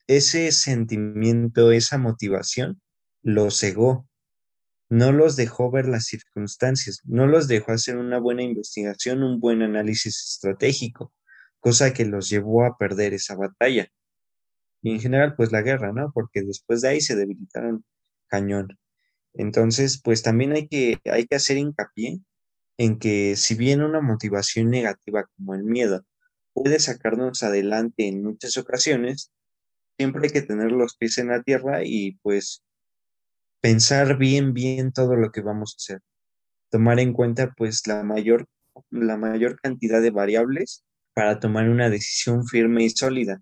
ese 0.08 0.52
sentimiento, 0.52 1.72
esa 1.72 1.98
motivación, 1.98 2.82
los 3.24 3.60
cegó 3.60 4.08
no 4.92 5.14
los 5.14 5.38
dejó 5.38 5.72
ver 5.72 5.88
las 5.88 6.04
circunstancias, 6.04 7.00
no 7.06 7.26
los 7.26 7.48
dejó 7.48 7.72
hacer 7.72 7.96
una 7.96 8.20
buena 8.20 8.44
investigación, 8.44 9.24
un 9.24 9.40
buen 9.40 9.62
análisis 9.62 10.34
estratégico, 10.34 11.14
cosa 11.62 11.94
que 11.94 12.04
los 12.04 12.30
llevó 12.30 12.66
a 12.66 12.78
perder 12.78 13.14
esa 13.14 13.36
batalla. 13.38 13.88
Y 14.82 14.92
en 14.92 15.00
general, 15.00 15.34
pues 15.38 15.54
la 15.54 15.62
guerra, 15.62 15.94
¿no? 15.94 16.12
Porque 16.14 16.42
después 16.42 16.82
de 16.82 16.90
ahí 16.90 17.00
se 17.00 17.16
debilitaron 17.16 17.86
cañón. 18.28 18.78
Entonces, 19.34 20.02
pues 20.04 20.24
también 20.24 20.52
hay 20.52 20.68
que, 20.68 21.00
hay 21.06 21.26
que 21.26 21.36
hacer 21.36 21.56
hincapié 21.56 22.20
en 22.78 23.00
que 23.00 23.38
si 23.38 23.56
bien 23.56 23.84
una 23.84 24.02
motivación 24.02 24.70
negativa 24.70 25.26
como 25.38 25.56
el 25.56 25.64
miedo 25.64 26.06
puede 26.52 26.80
sacarnos 26.80 27.44
adelante 27.44 28.10
en 28.10 28.24
muchas 28.24 28.58
ocasiones, 28.58 29.32
siempre 29.98 30.24
hay 30.26 30.32
que 30.32 30.42
tener 30.42 30.74
los 30.74 30.98
pies 30.98 31.18
en 31.18 31.30
la 31.30 31.44
tierra 31.44 31.86
y 31.86 32.18
pues 32.24 32.62
pensar 33.62 34.18
bien, 34.18 34.54
bien 34.54 34.92
todo 34.92 35.16
lo 35.16 35.32
que 35.32 35.42
vamos 35.42 35.74
a 35.74 35.78
hacer. 35.78 36.02
Tomar 36.70 37.00
en 37.00 37.14
cuenta 37.14 37.54
pues 37.56 37.86
la 37.88 38.04
mayor, 38.04 38.48
la 38.90 39.18
mayor 39.18 39.60
cantidad 39.62 40.02
de 40.02 40.12
variables 40.12 40.84
para 41.14 41.40
tomar 41.40 41.70
una 41.70 41.90
decisión 41.90 42.46
firme 42.48 42.84
y 42.84 42.90
sólida, 42.90 43.42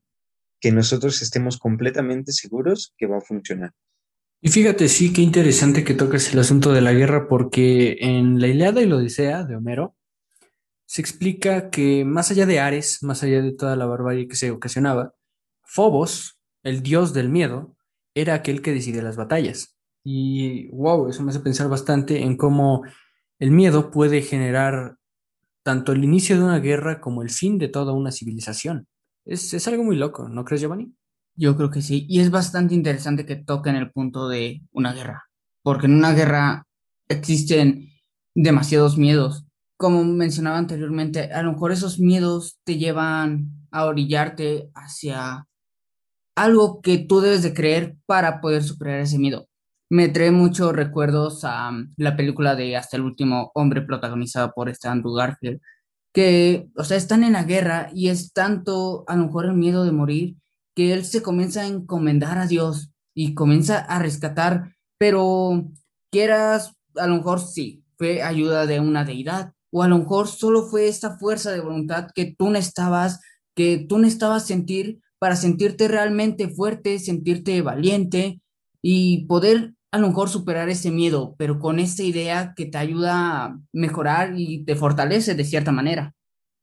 que 0.60 0.72
nosotros 0.72 1.22
estemos 1.22 1.58
completamente 1.58 2.32
seguros 2.32 2.94
que 2.98 3.08
va 3.08 3.18
a 3.18 3.22
funcionar. 3.22 3.72
Y 4.42 4.50
fíjate, 4.50 4.88
sí, 4.88 5.12
qué 5.12 5.22
interesante 5.22 5.84
que 5.84 5.94
toques 5.94 6.34
el 6.34 6.40
asunto 6.40 6.72
de 6.72 6.82
la 6.82 6.94
guerra, 6.94 7.28
porque 7.28 7.98
en 8.00 8.40
la 8.40 8.48
Ilíada 8.48 8.82
y 8.82 8.86
la 8.86 8.96
Odisea 8.96 9.44
de 9.44 9.56
Homero 9.56 9.96
se 10.86 11.02
explica 11.02 11.70
que 11.70 12.06
más 12.06 12.32
allá 12.32 12.46
de 12.46 12.60
Ares, 12.60 13.04
más 13.04 13.22
allá 13.22 13.42
de 13.42 13.52
toda 13.52 13.76
la 13.76 13.86
barbarie 13.86 14.28
que 14.28 14.36
se 14.36 14.52
ocasionaba, 14.52 15.14
Fobos, 15.62 16.40
el 16.64 16.82
dios 16.82 17.14
del 17.14 17.30
miedo, 17.30 17.76
era 18.16 18.34
aquel 18.34 18.62
que 18.62 18.74
decide 18.74 19.02
las 19.02 19.18
batallas. 19.18 19.79
Y 20.12 20.70
wow, 20.70 21.08
eso 21.08 21.22
me 21.22 21.30
hace 21.30 21.40
pensar 21.40 21.70
bastante 21.70 22.24
en 22.24 22.36
cómo 22.36 22.82
el 23.38 23.52
miedo 23.52 23.92
puede 23.92 24.24
generar 24.24 24.98
tanto 25.62 25.92
el 25.92 26.04
inicio 26.04 26.36
de 26.36 26.44
una 26.44 26.58
guerra 26.58 27.00
como 27.00 27.22
el 27.22 27.30
fin 27.30 27.60
de 27.60 27.68
toda 27.68 27.94
una 27.94 28.12
civilización. 28.12 28.88
Es, 29.24 29.54
es 29.54 29.68
algo 29.68 29.84
muy 29.84 29.96
loco, 29.96 30.28
¿no 30.28 30.46
crees, 30.46 30.62
Giovanni? 30.62 30.92
Yo 31.36 31.56
creo 31.56 31.70
que 31.70 31.84
sí. 31.84 32.08
Y 32.10 32.22
es 32.22 32.32
bastante 32.32 32.74
interesante 32.74 33.28
que 33.28 33.36
toquen 33.36 33.76
el 33.76 33.92
punto 33.92 34.28
de 34.28 34.64
una 34.72 34.94
guerra. 34.94 35.26
Porque 35.62 35.86
en 35.86 35.94
una 35.94 36.14
guerra 36.14 36.66
existen 37.08 37.92
demasiados 38.34 38.98
miedos. 38.98 39.46
Como 39.78 40.04
mencionaba 40.04 40.58
anteriormente, 40.58 41.32
a 41.32 41.44
lo 41.44 41.52
mejor 41.52 41.72
esos 41.72 42.00
miedos 42.00 42.60
te 42.64 42.80
llevan 42.80 43.68
a 43.70 43.86
orillarte 43.86 44.72
hacia 44.74 45.46
algo 46.36 46.82
que 46.82 46.98
tú 46.98 47.22
debes 47.22 47.44
de 47.44 47.54
creer 47.54 47.96
para 48.08 48.42
poder 48.42 48.64
superar 48.64 49.02
ese 49.02 49.20
miedo 49.20 49.49
me 49.90 50.08
trae 50.08 50.32
muchos 50.32 50.74
recuerdos 50.74 51.44
a 51.44 51.72
la 51.98 52.16
película 52.16 52.56
de 52.56 52.78
Hasta 52.78 52.98
el 52.98 53.04
último 53.04 53.52
hombre 53.56 53.82
protagonizada 53.82 54.52
por 54.52 54.70
este 54.70 54.88
Andrew 54.88 55.14
Garfield, 55.14 55.60
que, 56.14 56.70
o 56.76 56.84
sea, 56.84 56.98
están 56.98 57.24
en 57.24 57.34
la 57.34 57.44
guerra 57.44 57.90
y 57.94 58.10
es 58.10 58.34
tanto 58.34 59.04
a 59.08 59.16
lo 59.16 59.26
mejor 59.26 59.46
el 59.46 59.54
miedo 59.54 59.84
de 59.84 59.92
morir 59.92 60.36
que 60.76 60.94
él 60.94 61.06
se 61.06 61.22
comienza 61.22 61.62
a 61.62 61.68
encomendar 61.68 62.38
a 62.38 62.48
Dios 62.48 62.92
y 63.16 63.34
comienza 63.34 63.80
a 63.80 64.00
rescatar, 64.00 64.76
pero 64.98 65.68
quieras, 66.12 66.76
a 66.96 67.08
lo 67.08 67.16
mejor 67.18 67.42
sí, 67.42 67.84
fue 67.98 68.22
ayuda 68.22 68.66
de 68.66 68.80
una 68.80 69.04
deidad, 69.04 69.54
o 69.72 69.84
a 69.84 69.88
lo 69.88 69.98
mejor 69.98 70.28
solo 70.28 70.64
fue 70.64 70.88
esta 70.88 71.18
fuerza 71.18 71.52
de 71.52 71.62
voluntad 71.62 72.10
que 72.14 72.34
tú 72.38 72.50
necesitabas, 72.50 73.22
que 73.56 73.86
tú 73.90 74.00
necesitabas 74.00 74.46
sentir 74.46 75.02
para 75.20 75.36
sentirte 75.36 75.88
realmente 75.88 76.48
fuerte, 76.48 76.98
sentirte 77.00 77.62
valiente 77.62 78.42
y 78.82 79.26
poder 79.26 79.74
a 79.92 79.98
lo 79.98 80.08
mejor 80.08 80.30
superar 80.30 80.70
ese 80.70 80.92
miedo, 80.92 81.36
pero 81.38 81.60
con 81.60 81.80
esta 81.80 82.04
idea 82.04 82.54
que 82.56 82.66
te 82.66 82.78
ayuda 82.78 83.46
a 83.46 83.60
mejorar 83.74 84.34
y 84.38 84.64
te 84.64 84.76
fortalece 84.76 85.36
de 85.36 85.46
cierta 85.46 85.72
manera. 85.72 86.14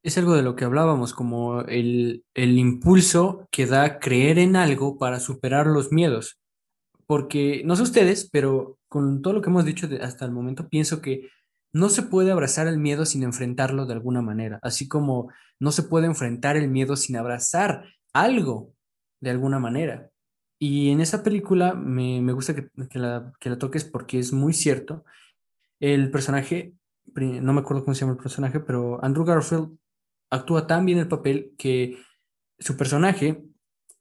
Es 0.02 0.16
algo 0.18 0.34
de 0.36 0.42
lo 0.42 0.54
que 0.54 0.64
hablábamos, 0.64 1.12
como 1.12 1.62
el, 1.62 2.24
el 2.34 2.58
impulso 2.58 3.48
que 3.50 3.66
da 3.66 3.98
creer 3.98 4.38
en 4.38 4.54
algo 4.54 4.98
para 4.98 5.18
superar 5.18 5.66
los 5.66 5.90
miedos. 5.90 6.38
Porque 7.06 7.62
no 7.64 7.74
sé 7.74 7.82
ustedes, 7.82 8.28
pero 8.30 8.78
con 8.88 9.22
todo 9.22 9.34
lo 9.34 9.42
que 9.42 9.50
hemos 9.50 9.64
dicho 9.64 9.88
hasta 10.00 10.24
el 10.24 10.30
momento, 10.30 10.68
pienso 10.68 11.00
que 11.00 11.28
no 11.72 11.88
se 11.88 12.02
puede 12.02 12.30
abrazar 12.30 12.68
el 12.68 12.78
miedo 12.78 13.04
sin 13.04 13.22
enfrentarlo 13.24 13.86
de 13.86 13.94
alguna 13.94 14.22
manera, 14.22 14.58
así 14.62 14.88
como 14.88 15.30
no 15.60 15.72
se 15.72 15.82
puede 15.82 16.06
enfrentar 16.06 16.56
el 16.56 16.68
miedo 16.68 16.96
sin 16.96 17.16
abrazar 17.16 17.84
algo 18.12 18.72
de 19.20 19.30
alguna 19.30 19.58
manera. 19.58 20.10
Y 20.58 20.90
en 20.90 21.00
esa 21.00 21.22
película 21.22 21.74
me, 21.74 22.32
gusta 22.32 22.54
que, 22.54 22.70
la, 22.98 23.32
toques 23.58 23.84
porque 23.84 24.18
es 24.18 24.32
muy 24.32 24.52
cierto. 24.52 25.04
El 25.80 26.10
personaje, 26.10 26.74
no 27.14 27.52
me 27.52 27.60
acuerdo 27.60 27.84
cómo 27.84 27.94
se 27.94 28.00
llama 28.00 28.12
el 28.12 28.22
personaje, 28.22 28.60
pero 28.60 29.02
Andrew 29.04 29.24
Garfield 29.24 29.76
actúa 30.30 30.66
tan 30.66 30.86
bien 30.86 30.98
el 30.98 31.08
papel 31.08 31.54
que 31.58 31.98
su 32.58 32.76
personaje 32.76 33.42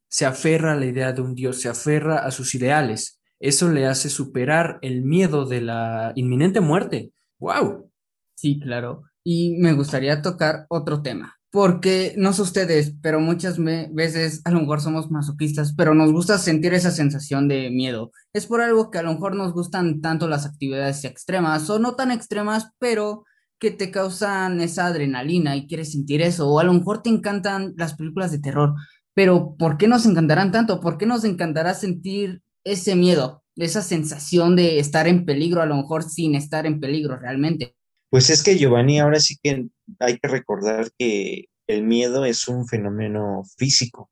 se 0.08 0.26
aferra 0.26 0.74
a 0.74 0.76
la 0.76 0.86
idea 0.86 1.12
de 1.12 1.22
un 1.22 1.36
dios, 1.36 1.60
se 1.60 1.70
aferra 1.70 2.20
a 2.20 2.32
sus 2.32 2.56
ideales. 2.56 3.20
Eso 3.39 3.70
le 3.70 3.86
hace 3.86 4.10
superar 4.10 4.80
el 4.82 5.04
miedo 5.04 5.46
de 5.46 5.62
la 5.62 6.13
inminente 6.15 6.62
muerte. 6.62 7.12
¡Wow! 7.38 7.91
Sí, 8.34 8.60
claro. 8.60 9.04
Y 9.24 9.58
me 9.58 9.74
gustaría 9.74 10.22
tocar 10.22 10.65
otro 10.70 11.02
tema 11.02 11.35
porque 11.56 12.13
no 12.18 12.34
sé 12.34 12.41
ustedes, 12.41 12.96
pero 13.02 13.22
muchas 13.22 13.58
veces 13.58 14.41
a 14.44 14.52
lo 14.52 14.60
mejor 14.60 14.82
somos 14.82 15.10
masoquistas, 15.10 15.74
pero 15.74 15.94
nos 15.94 16.12
gusta 16.12 16.38
sentir 16.38 16.74
esa 16.74 16.91
sensación 16.91 17.48
de 17.48 17.70
miedo. 17.70 18.12
Es 18.34 18.46
por 18.46 18.60
algo 18.60 18.91
que 18.91 18.98
a 18.98 19.04
lo 19.04 19.13
mejor 19.13 19.38
nos 19.38 19.54
gustan 19.54 20.02
tanto 20.02 20.28
las 20.28 20.46
actividades 20.46 21.06
extremas 21.06 21.70
o 21.70 21.80
no 21.80 21.96
tan 21.96 22.12
extremas, 22.12 22.72
pero 22.78 23.24
que 23.58 23.72
te 23.72 23.89
causan 23.89 24.60
esa 24.60 24.88
adrenalina 24.88 25.56
y 25.56 25.65
quieres 25.65 25.94
sentir 25.94 26.22
eso. 26.22 26.50
O 26.50 26.60
a 26.60 26.65
lo 26.65 26.74
mejor 26.74 27.02
te 27.02 27.10
encantan 27.10 27.74
las 27.78 27.96
películas 27.96 28.34
de 28.34 28.39
terror, 28.39 28.74
pero 29.13 29.56
¿por 29.58 29.78
qué 29.78 29.88
nos 29.88 30.06
encantarán 30.06 30.52
tanto? 30.52 30.82
¿Por 30.82 30.98
qué 30.98 31.06
nos 31.06 31.24
encantará 31.24 31.74
sentir 31.74 32.41
ese 32.65 32.98
miedo, 32.98 33.46
esa 33.56 33.82
sensación 33.82 34.58
de 34.58 34.80
estar 34.80 35.08
en 35.08 35.24
peligro, 35.24 35.62
a 35.62 35.65
lo 35.68 35.78
mejor 35.78 36.04
sin 36.04 36.36
estar 36.36 36.65
en 36.65 36.82
peligro 36.82 37.18
realmente? 37.18 37.78
Pues 38.10 38.30
es 38.30 38.44
que 38.44 38.58
Giovanni, 38.58 39.00
ahora 39.00 39.20
sí 39.20 39.38
que 39.41 39.68
hay 40.00 40.18
que 40.20 40.28
recordar 40.28 40.89
que 40.98 41.46
el 41.68 41.84
miedo 41.84 42.26
es 42.26 42.48
un 42.48 42.68
fenómeno 42.68 43.44
físico. 43.58 44.10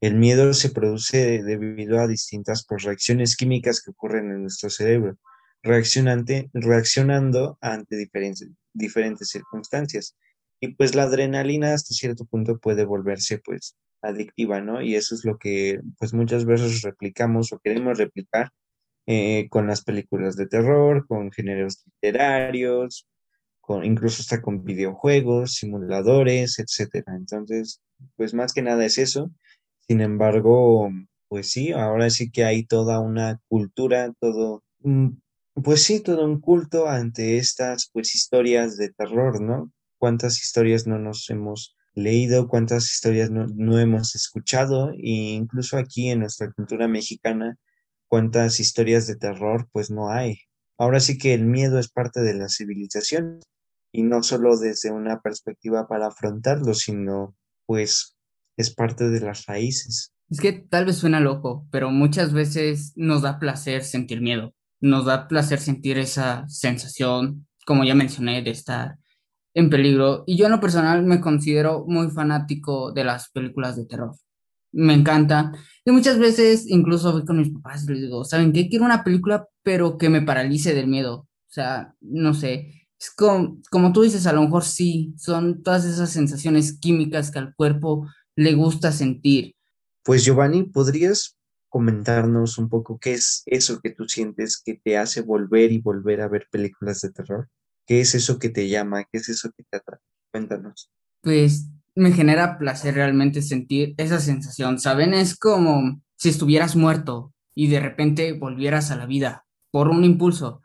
El 0.00 0.14
miedo 0.16 0.52
se 0.52 0.70
produce 0.70 1.42
debido 1.42 1.98
a 1.98 2.06
distintas 2.06 2.64
pues, 2.68 2.84
reacciones 2.84 3.36
químicas 3.36 3.82
que 3.82 3.90
ocurren 3.90 4.30
en 4.30 4.42
nuestro 4.42 4.70
cerebro, 4.70 5.18
reaccionante, 5.62 6.50
reaccionando 6.52 7.58
ante 7.60 7.96
diferentes, 7.96 9.28
circunstancias. 9.28 10.16
Y 10.60 10.74
pues 10.74 10.94
la 10.94 11.04
adrenalina 11.04 11.74
hasta 11.74 11.94
cierto 11.94 12.24
punto 12.24 12.58
puede 12.58 12.84
volverse 12.84 13.38
pues 13.38 13.76
adictiva, 14.00 14.60
¿no? 14.60 14.80
Y 14.80 14.94
eso 14.94 15.14
es 15.14 15.24
lo 15.24 15.38
que 15.38 15.80
pues 15.98 16.14
muchas 16.14 16.44
veces 16.44 16.82
replicamos 16.82 17.52
o 17.52 17.58
queremos 17.58 17.98
replicar 17.98 18.50
eh, 19.06 19.48
con 19.50 19.66
las 19.66 19.82
películas 19.82 20.36
de 20.36 20.46
terror, 20.46 21.06
con 21.06 21.30
géneros 21.32 21.84
literarios, 21.84 23.06
incluso 23.82 24.22
hasta 24.22 24.42
con 24.42 24.64
videojuegos, 24.64 25.54
simuladores, 25.54 26.58
etcétera. 26.58 27.16
Entonces, 27.16 27.80
pues 28.16 28.34
más 28.34 28.52
que 28.52 28.62
nada 28.62 28.84
es 28.84 28.98
eso. 28.98 29.30
Sin 29.86 30.00
embargo, 30.00 30.90
pues 31.28 31.50
sí, 31.50 31.72
ahora 31.72 32.10
sí 32.10 32.30
que 32.30 32.44
hay 32.44 32.64
toda 32.64 33.00
una 33.00 33.40
cultura, 33.48 34.12
todo, 34.20 34.62
pues 35.54 35.82
sí, 35.82 36.00
todo 36.00 36.24
un 36.24 36.40
culto 36.40 36.88
ante 36.88 37.38
estas 37.38 37.90
pues 37.92 38.14
historias 38.14 38.76
de 38.76 38.90
terror, 38.92 39.40
¿no? 39.40 39.70
¿Cuántas 39.98 40.42
historias 40.42 40.86
no 40.86 40.98
nos 40.98 41.28
hemos 41.30 41.76
leído, 41.94 42.48
cuántas 42.48 42.90
historias 42.92 43.30
no, 43.30 43.46
no 43.46 43.78
hemos 43.78 44.14
escuchado? 44.14 44.90
E 44.92 45.34
incluso 45.34 45.78
aquí 45.78 46.10
en 46.10 46.20
nuestra 46.20 46.52
cultura 46.52 46.88
mexicana, 46.88 47.56
cuántas 48.08 48.60
historias 48.60 49.06
de 49.06 49.16
terror 49.16 49.68
pues 49.72 49.90
no 49.90 50.10
hay. 50.10 50.38
ahora 50.78 51.00
sí 51.00 51.18
que 51.18 51.34
el 51.34 51.44
miedo 51.46 51.78
es 51.78 51.88
parte 51.88 52.20
de 52.20 52.34
la 52.34 52.48
civilización 52.48 53.40
y 53.92 54.02
no 54.02 54.22
solo 54.22 54.56
desde 54.56 54.90
una 54.90 55.20
perspectiva 55.20 55.88
para 55.88 56.08
afrontarlo, 56.08 56.74
sino 56.74 57.34
pues 57.66 58.16
es 58.56 58.74
parte 58.74 59.08
de 59.08 59.20
las 59.20 59.46
raíces. 59.46 60.12
Es 60.30 60.40
que 60.40 60.52
tal 60.52 60.86
vez 60.86 60.96
suena 60.96 61.20
loco, 61.20 61.66
pero 61.70 61.90
muchas 61.90 62.32
veces 62.32 62.92
nos 62.96 63.22
da 63.22 63.38
placer 63.38 63.84
sentir 63.84 64.20
miedo, 64.20 64.54
nos 64.80 65.04
da 65.04 65.28
placer 65.28 65.60
sentir 65.60 65.98
esa 65.98 66.44
sensación, 66.48 67.46
como 67.64 67.84
ya 67.84 67.94
mencioné, 67.94 68.42
de 68.42 68.50
estar 68.50 68.98
en 69.54 69.70
peligro. 69.70 70.24
Y 70.26 70.36
yo 70.36 70.46
en 70.46 70.52
lo 70.52 70.60
personal 70.60 71.04
me 71.04 71.20
considero 71.20 71.84
muy 71.86 72.10
fanático 72.10 72.92
de 72.92 73.04
las 73.04 73.30
películas 73.30 73.76
de 73.76 73.86
terror. 73.86 74.14
Me 74.72 74.94
encanta. 74.94 75.52
Y 75.84 75.92
muchas 75.92 76.18
veces 76.18 76.66
incluso 76.68 77.12
voy 77.12 77.24
con 77.24 77.38
mis 77.38 77.50
papás 77.50 77.84
y 77.84 77.92
les 77.92 78.02
digo, 78.02 78.24
¿saben 78.24 78.52
qué? 78.52 78.68
Quiero 78.68 78.84
una 78.84 79.04
película, 79.04 79.46
pero 79.62 79.96
que 79.96 80.08
me 80.08 80.22
paralice 80.22 80.74
del 80.74 80.88
miedo. 80.88 81.20
O 81.20 81.28
sea, 81.48 81.94
no 82.00 82.34
sé. 82.34 82.85
Es 82.98 83.10
como, 83.10 83.58
como 83.70 83.92
tú 83.92 84.02
dices, 84.02 84.26
a 84.26 84.32
lo 84.32 84.42
mejor 84.42 84.64
sí, 84.64 85.14
son 85.18 85.62
todas 85.62 85.84
esas 85.84 86.10
sensaciones 86.10 86.78
químicas 86.78 87.30
que 87.30 87.38
al 87.38 87.54
cuerpo 87.54 88.08
le 88.34 88.54
gusta 88.54 88.92
sentir. 88.92 89.54
Pues 90.02 90.24
Giovanni, 90.24 90.62
¿podrías 90.62 91.36
comentarnos 91.68 92.58
un 92.58 92.68
poco 92.68 92.98
qué 92.98 93.14
es 93.14 93.42
eso 93.46 93.80
que 93.80 93.90
tú 93.90 94.08
sientes 94.08 94.62
que 94.64 94.80
te 94.82 94.96
hace 94.96 95.20
volver 95.20 95.72
y 95.72 95.78
volver 95.78 96.20
a 96.20 96.28
ver 96.28 96.46
películas 96.50 97.00
de 97.00 97.10
terror? 97.10 97.48
¿Qué 97.86 98.00
es 98.00 98.14
eso 98.14 98.38
que 98.38 98.48
te 98.48 98.68
llama? 98.68 99.04
¿Qué 99.04 99.18
es 99.18 99.28
eso 99.28 99.50
que 99.56 99.64
te 99.68 99.76
atrae? 99.76 100.00
Cuéntanos. 100.30 100.90
Pues 101.20 101.68
me 101.94 102.12
genera 102.12 102.58
placer 102.58 102.94
realmente 102.94 103.42
sentir 103.42 103.94
esa 103.96 104.20
sensación, 104.20 104.78
¿saben? 104.78 105.14
Es 105.14 105.36
como 105.36 106.00
si 106.16 106.28
estuvieras 106.28 106.76
muerto 106.76 107.32
y 107.54 107.68
de 107.68 107.80
repente 107.80 108.32
volvieras 108.32 108.90
a 108.90 108.96
la 108.96 109.06
vida 109.06 109.46
por 109.70 109.88
un 109.88 110.04
impulso. 110.04 110.62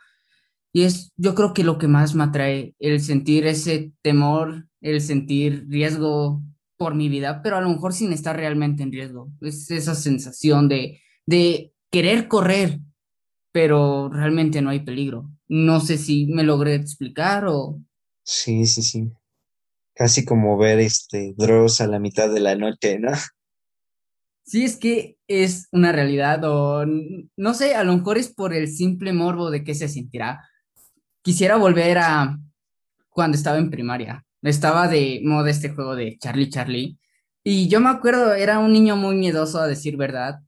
Y 0.74 0.84
es, 0.84 1.12
yo 1.18 1.36
creo 1.36 1.54
que 1.54 1.64
lo 1.64 1.78
que 1.78 1.88
más 1.88 2.16
me 2.16 2.24
atrae, 2.24 2.76
el 2.80 3.02
sentir 3.02 3.46
ese 3.46 3.92
temor, 4.02 4.68
el 4.80 5.02
sentir 5.02 5.66
riesgo 5.68 6.42
por 6.78 6.96
mi 6.96 7.10
vida, 7.10 7.42
pero 7.44 7.58
a 7.58 7.62
lo 7.62 7.70
mejor 7.70 7.94
sin 7.94 8.14
estar 8.14 8.36
realmente 8.36 8.82
en 8.82 8.92
riesgo. 8.92 9.32
Es 9.42 9.70
esa 9.70 9.96
sensación 9.96 10.68
de, 10.68 11.02
de 11.26 11.74
querer 11.92 12.28
correr, 12.28 12.80
pero 13.52 14.10
realmente 14.10 14.62
no 14.62 14.70
hay 14.70 14.80
peligro. 14.80 15.30
No 15.48 15.80
sé 15.82 15.98
si 15.98 16.26
me 16.28 16.44
logré 16.44 16.76
explicar 16.76 17.46
o... 17.48 17.80
Sí, 18.24 18.66
sí, 18.66 18.82
sí. 18.82 19.12
Casi 19.94 20.26
como 20.26 20.58
ver 20.58 20.80
este 20.80 21.34
Dross 21.38 21.82
a 21.82 21.88
la 21.88 22.00
mitad 22.00 22.34
de 22.34 22.40
la 22.40 22.56
noche, 22.56 22.98
¿no? 22.98 23.12
Sí, 24.44 24.64
es 24.64 24.78
que 24.78 25.18
es 25.28 25.68
una 25.72 25.92
realidad 25.92 26.44
o 26.44 26.86
no 26.86 27.54
sé, 27.54 27.76
a 27.76 27.84
lo 27.84 27.96
mejor 27.96 28.18
es 28.18 28.34
por 28.34 28.54
el 28.54 28.68
simple 28.68 29.14
morbo 29.14 29.52
de 29.52 29.64
que 29.64 29.76
se 29.76 29.88
sentirá. 29.88 30.42
Quisiera 31.22 31.58
volver 31.58 31.98
a 32.00 32.38
cuando 33.10 33.38
estaba 33.38 33.58
en 33.58 33.70
primaria 33.70 34.26
estaba 34.50 34.88
de 34.88 35.22
moda 35.24 35.50
este 35.50 35.70
juego 35.70 35.96
de 35.96 36.18
Charlie 36.20 36.50
Charlie. 36.50 36.98
Y 37.44 37.68
yo 37.68 37.80
me 37.80 37.90
acuerdo, 37.90 38.34
era 38.34 38.60
un 38.60 38.74
niño 38.74 38.96
muy 38.96 39.16
miedoso 39.16 39.60
a 39.60 39.68
decir 39.68 39.98
verdad, 39.98 40.40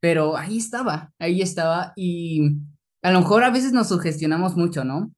pero 0.00 0.36
ahí 0.36 0.58
estaba, 0.58 1.12
ahí 1.18 1.42
estaba. 1.42 1.92
Y 1.96 2.56
a 3.02 3.10
lo 3.10 3.20
mejor 3.20 3.44
a 3.44 3.50
veces 3.50 3.72
nos 3.72 3.88
sugestionamos 3.88 4.56
mucho, 4.56 4.84
¿no? 4.84 5.12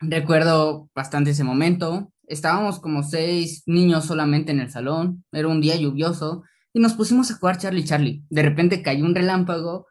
Recuerdo 0.00 0.88
bastante 0.94 1.30
ese 1.30 1.44
momento. 1.44 2.12
Estábamos 2.26 2.80
como 2.80 3.02
seis 3.02 3.62
niños 3.66 4.04
solamente 4.06 4.52
en 4.52 4.60
el 4.60 4.70
salón, 4.70 5.24
era 5.32 5.48
un 5.48 5.60
día 5.60 5.76
lluvioso, 5.76 6.42
y 6.72 6.80
nos 6.80 6.94
pusimos 6.94 7.30
a 7.30 7.36
jugar 7.36 7.58
Charlie 7.58 7.84
Charlie. 7.84 8.24
De 8.28 8.42
repente 8.42 8.82
cayó 8.82 9.04
un 9.04 9.14
relámpago, 9.14 9.86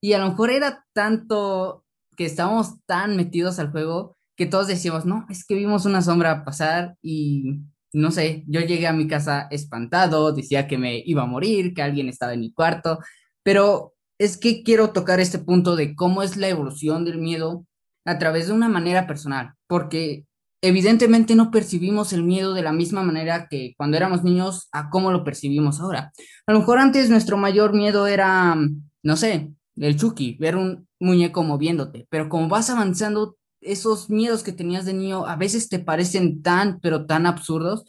y 0.00 0.14
a 0.14 0.18
lo 0.18 0.30
mejor 0.30 0.50
era 0.50 0.84
tanto 0.94 1.83
que 2.16 2.24
estábamos 2.26 2.84
tan 2.86 3.16
metidos 3.16 3.58
al 3.58 3.70
juego 3.70 4.16
que 4.36 4.46
todos 4.46 4.66
decíamos, 4.66 5.04
no, 5.04 5.26
es 5.28 5.44
que 5.44 5.54
vimos 5.54 5.86
una 5.86 6.02
sombra 6.02 6.44
pasar 6.44 6.96
y 7.02 7.60
no 7.92 8.10
sé, 8.10 8.44
yo 8.48 8.60
llegué 8.60 8.86
a 8.88 8.92
mi 8.92 9.06
casa 9.06 9.46
espantado, 9.50 10.32
decía 10.32 10.66
que 10.66 10.78
me 10.78 11.02
iba 11.06 11.22
a 11.22 11.26
morir, 11.26 11.74
que 11.74 11.82
alguien 11.82 12.08
estaba 12.08 12.34
en 12.34 12.40
mi 12.40 12.52
cuarto, 12.52 12.98
pero 13.44 13.94
es 14.18 14.36
que 14.36 14.62
quiero 14.62 14.90
tocar 14.90 15.20
este 15.20 15.38
punto 15.38 15.76
de 15.76 15.94
cómo 15.94 16.22
es 16.22 16.36
la 16.36 16.48
evolución 16.48 17.04
del 17.04 17.18
miedo 17.18 17.66
a 18.04 18.18
través 18.18 18.48
de 18.48 18.52
una 18.52 18.68
manera 18.68 19.06
personal, 19.06 19.54
porque 19.68 20.26
evidentemente 20.60 21.34
no 21.34 21.50
percibimos 21.50 22.12
el 22.12 22.24
miedo 22.24 22.54
de 22.54 22.62
la 22.62 22.72
misma 22.72 23.02
manera 23.02 23.48
que 23.48 23.74
cuando 23.76 23.96
éramos 23.96 24.24
niños 24.24 24.68
a 24.72 24.90
cómo 24.90 25.12
lo 25.12 25.22
percibimos 25.22 25.80
ahora. 25.80 26.12
A 26.46 26.52
lo 26.52 26.60
mejor 26.60 26.78
antes 26.78 27.10
nuestro 27.10 27.36
mayor 27.36 27.74
miedo 27.74 28.06
era, 28.06 28.56
no 29.02 29.16
sé, 29.16 29.52
el 29.76 29.96
Chucky, 29.96 30.36
ver 30.38 30.56
un 30.56 30.88
muñeco 31.00 31.42
moviéndote, 31.42 32.06
pero 32.10 32.28
como 32.28 32.48
vas 32.48 32.70
avanzando 32.70 33.36
esos 33.60 34.10
miedos 34.10 34.42
que 34.42 34.52
tenías 34.52 34.84
de 34.84 34.92
niño 34.94 35.26
a 35.26 35.36
veces 35.36 35.68
te 35.68 35.78
parecen 35.78 36.42
tan, 36.42 36.80
pero 36.80 37.06
tan 37.06 37.26
absurdos. 37.26 37.84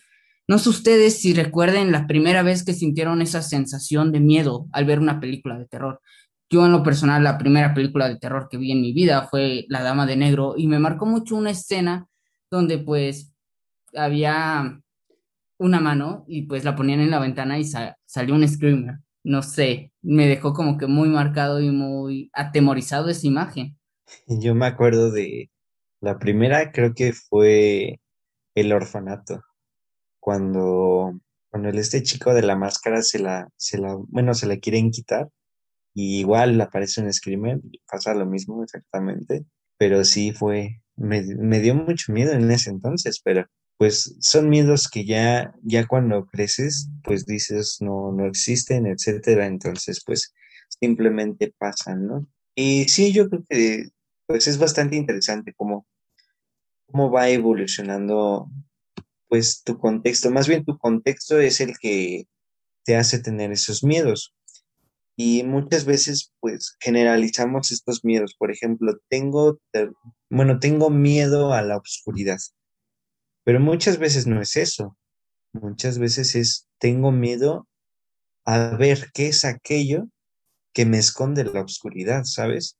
No 0.47 0.57
sé 0.59 0.69
ustedes 0.69 1.19
si 1.19 1.33
recuerden 1.33 1.91
la 1.91 2.07
primera 2.07 2.43
vez 2.43 2.63
que 2.63 2.73
sintieron 2.73 3.21
esa 3.21 3.41
sensación 3.41 4.11
de 4.11 4.19
miedo 4.19 4.67
al 4.71 4.85
ver 4.85 4.99
una 4.99 5.19
película 5.19 5.57
de 5.57 5.65
terror. 5.65 6.01
Yo 6.49 6.65
en 6.65 6.71
lo 6.71 6.83
personal, 6.83 7.23
la 7.23 7.37
primera 7.37 7.73
película 7.73 8.07
de 8.07 8.17
terror 8.17 8.47
que 8.49 8.57
vi 8.57 8.71
en 8.71 8.81
mi 8.81 8.93
vida 8.93 9.27
fue 9.29 9.65
La 9.67 9.81
Dama 9.81 10.05
de 10.05 10.15
Negro 10.15 10.53
y 10.55 10.67
me 10.67 10.79
marcó 10.79 11.05
mucho 11.05 11.35
una 11.35 11.49
escena 11.49 12.07
donde 12.51 12.77
pues 12.77 13.33
había 13.95 14.79
una 15.57 15.79
mano 15.79 16.25
y 16.27 16.43
pues 16.43 16.63
la 16.63 16.75
ponían 16.75 16.99
en 16.99 17.09
la 17.09 17.19
ventana 17.19 17.57
y 17.57 17.65
salió 18.05 18.35
un 18.35 18.47
screamer. 18.47 18.99
No 19.25 19.41
sé, 19.41 19.91
me 20.03 20.27
dejó 20.27 20.53
como 20.53 20.77
que 20.77 20.85
muy 20.85 21.09
marcado 21.09 21.59
y 21.59 21.71
muy 21.71 22.29
atemorizado 22.31 23.09
esa 23.09 23.25
imagen. 23.25 23.75
Yo 24.27 24.53
me 24.53 24.67
acuerdo 24.67 25.11
de, 25.11 25.49
la 25.99 26.19
primera 26.19 26.71
creo 26.71 26.93
que 26.93 27.11
fue 27.11 27.99
el 28.53 28.71
orfanato, 28.71 29.41
cuando, 30.19 31.19
cuando 31.49 31.69
este 31.69 32.03
chico 32.03 32.35
de 32.35 32.43
la 32.43 32.55
máscara 32.55 33.01
se 33.01 33.17
la, 33.17 33.49
se 33.57 33.79
la, 33.79 33.95
bueno, 34.09 34.35
se 34.35 34.45
la 34.45 34.57
quieren 34.57 34.91
quitar, 34.91 35.29
y 35.95 36.19
igual 36.19 36.61
aparece 36.61 37.01
un 37.01 37.11
screamer, 37.11 37.59
pasa 37.89 38.13
lo 38.13 38.27
mismo 38.27 38.63
exactamente, 38.63 39.43
pero 39.77 40.03
sí 40.03 40.33
fue, 40.33 40.83
me, 40.95 41.23
me, 41.23 41.59
dio 41.59 41.73
mucho 41.73 42.13
miedo 42.13 42.33
en 42.33 42.51
ese 42.51 42.69
entonces, 42.69 43.19
pero 43.23 43.47
pues 43.77 44.15
son 44.21 44.49
miedos 44.49 44.89
que 44.89 45.05
ya, 45.05 45.53
ya 45.63 45.85
cuando 45.87 46.25
creces, 46.25 46.89
pues 47.03 47.25
dices 47.25 47.77
no, 47.81 48.11
no 48.11 48.25
existen, 48.25 48.87
etcétera, 48.87 49.45
entonces 49.47 50.01
pues 50.05 50.33
simplemente 50.79 51.53
pasan, 51.57 52.07
¿no? 52.07 52.27
Y 52.55 52.85
sí, 52.85 53.11
yo 53.11 53.29
creo 53.29 53.43
que 53.49 53.89
pues 54.27 54.47
es 54.47 54.57
bastante 54.57 54.95
interesante 54.95 55.53
como 55.53 55.85
cómo 56.87 57.11
va 57.11 57.29
evolucionando 57.29 58.49
pues 59.27 59.63
tu 59.63 59.77
contexto. 59.77 60.31
Más 60.31 60.47
bien 60.47 60.63
tu 60.63 60.77
contexto 60.77 61.39
es 61.39 61.59
el 61.59 61.77
que 61.77 62.27
te 62.83 62.95
hace 62.95 63.19
tener 63.19 63.51
esos 63.51 63.83
miedos. 63.83 64.33
Y 65.17 65.43
muchas 65.43 65.85
veces 65.85 66.33
pues 66.39 66.75
generalizamos 66.79 67.71
estos 67.71 68.03
miedos. 68.03 68.35
Por 68.37 68.51
ejemplo, 68.51 68.93
tengo, 69.09 69.59
bueno, 70.29 70.59
tengo 70.59 70.89
miedo 70.89 71.53
a 71.53 71.61
la 71.61 71.77
oscuridad. 71.77 72.37
Pero 73.45 73.59
muchas 73.59 73.99
veces 73.99 74.27
no 74.27 74.41
es 74.41 74.57
eso. 74.57 74.97
Muchas 75.53 75.99
veces 75.99 76.35
es, 76.35 76.67
tengo 76.79 77.11
miedo 77.11 77.67
a 78.43 78.75
ver 78.75 79.11
qué 79.13 79.27
es 79.27 79.45
aquello 79.45 80.09
que 80.73 80.85
me 80.85 80.97
esconde 80.97 81.45
la 81.45 81.61
oscuridad, 81.61 82.25
¿sabes? 82.25 82.77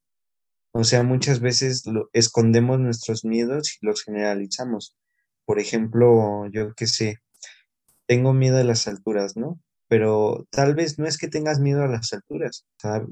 O 0.74 0.84
sea, 0.84 1.04
muchas 1.04 1.40
veces 1.40 1.84
escondemos 2.12 2.80
nuestros 2.80 3.24
miedos 3.24 3.78
y 3.80 3.86
los 3.86 4.04
generalizamos. 4.04 4.98
Por 5.46 5.60
ejemplo, 5.60 6.48
yo 6.52 6.74
qué 6.74 6.88
sé, 6.88 7.20
tengo 8.08 8.34
miedo 8.34 8.58
a 8.58 8.64
las 8.64 8.88
alturas, 8.88 9.38
¿no? 9.38 9.60
Pero 9.88 10.48
tal 10.50 10.74
vez 10.74 10.98
no 10.98 11.06
es 11.06 11.20
que 11.20 11.28
tengas 11.28 11.60
miedo 11.60 11.84
a 11.84 11.88
las 11.88 12.12
alturas, 12.12 12.66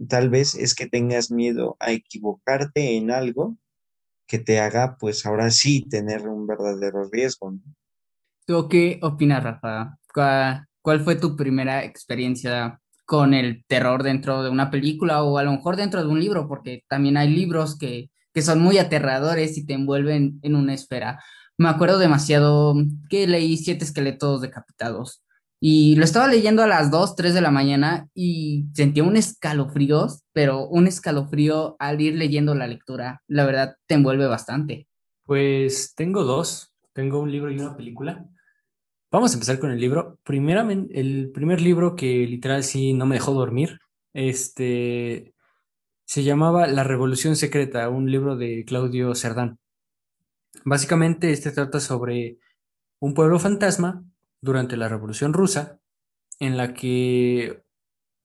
tal 0.09 0.29
vez 0.29 0.55
es 0.55 0.73
que 0.73 0.87
tengas 0.87 1.29
miedo 1.29 1.77
a 1.79 1.91
equivocarte 1.91 2.97
en 2.97 3.12
algo 3.12 3.58
que 4.28 4.40
te 4.40 4.60
haga, 4.60 4.98
pues 5.00 5.26
ahora 5.26 5.50
sí, 5.50 5.86
tener 5.90 6.28
un 6.28 6.48
verdadero 6.48 7.10
riesgo. 7.12 7.56
¿Tú 8.46 8.67
qué 8.67 9.00
opinas, 9.02 9.44
Rafa? 9.44 9.98
¿Cuál 10.82 11.02
fue 11.04 11.15
tu 11.15 11.36
primera 11.36 11.84
experiencia 11.84 12.80
con 13.06 13.34
el 13.34 13.63
terror 13.67 14.04
dentro 14.04 14.44
de 14.44 14.50
una 14.50 14.71
película 14.71 15.24
o 15.24 15.38
a 15.38 15.44
lo 15.44 15.52
mejor 15.52 15.76
dentro 15.76 16.02
de 16.02 16.10
un 16.10 16.19
libro, 16.19 16.48
porque 16.48 16.84
también 16.88 17.17
hay 17.17 17.30
libros 17.30 17.78
que, 17.78 18.10
que 18.34 18.42
son 18.42 18.62
muy 18.62 18.78
aterradores 18.78 19.58
y 19.58 19.65
te 19.65 19.74
envuelven 19.74 20.40
en 20.42 20.56
una 20.56 20.74
esfera. 20.74 21.24
Me 21.58 21.69
acuerdo 21.69 22.00
demasiado 22.00 22.76
que 23.10 23.28
leí 23.28 23.58
Siete 23.58 23.86
esqueletos 23.86 24.42
decapitados 24.42 25.23
y 25.65 25.95
lo 25.95 26.03
estaba 26.03 26.27
leyendo 26.27 26.61
a 26.61 26.67
las 26.67 26.91
2, 26.91 27.15
3 27.15 27.33
de 27.33 27.39
la 27.39 27.49
mañana 27.49 28.09
y 28.13 28.65
sentía 28.73 29.05
un 29.05 29.15
escalofrío, 29.15 30.07
pero 30.33 30.67
un 30.67 30.87
escalofrío 30.87 31.77
al 31.79 32.01
ir 32.01 32.15
leyendo 32.15 32.53
la 32.53 32.67
lectura. 32.67 33.23
La 33.27 33.45
verdad, 33.45 33.77
te 33.85 33.93
envuelve 33.93 34.27
bastante. 34.27 34.89
Pues 35.23 35.93
tengo 35.95 36.25
dos, 36.25 36.75
tengo 36.91 37.21
un 37.21 37.31
libro 37.31 37.49
y 37.49 37.57
una 37.59 37.77
película. 37.77 38.25
Vamos 39.09 39.31
a 39.31 39.35
empezar 39.35 39.57
con 39.57 39.71
el 39.71 39.79
libro. 39.79 40.19
Primeramente, 40.25 40.99
el 40.99 41.31
primer 41.31 41.61
libro 41.61 41.95
que 41.95 42.27
literal 42.27 42.65
sí 42.65 42.91
no 42.91 43.05
me 43.05 43.15
dejó 43.15 43.31
dormir. 43.31 43.79
Este 44.11 45.33
Se 46.03 46.23
llamaba 46.23 46.67
La 46.67 46.83
Revolución 46.83 47.37
Secreta, 47.37 47.87
un 47.87 48.11
libro 48.11 48.35
de 48.35 48.65
Claudio 48.65 49.15
Cerdán. 49.15 49.59
Básicamente, 50.65 51.31
este 51.31 51.51
trata 51.51 51.79
sobre 51.79 52.37
un 52.99 53.13
pueblo 53.13 53.39
fantasma 53.39 54.03
durante 54.44 54.77
la 54.77 54.89
Revolución 54.89 55.33
Rusa, 55.33 55.79
en 56.39 56.58
la 56.58 56.73
que 56.73 57.62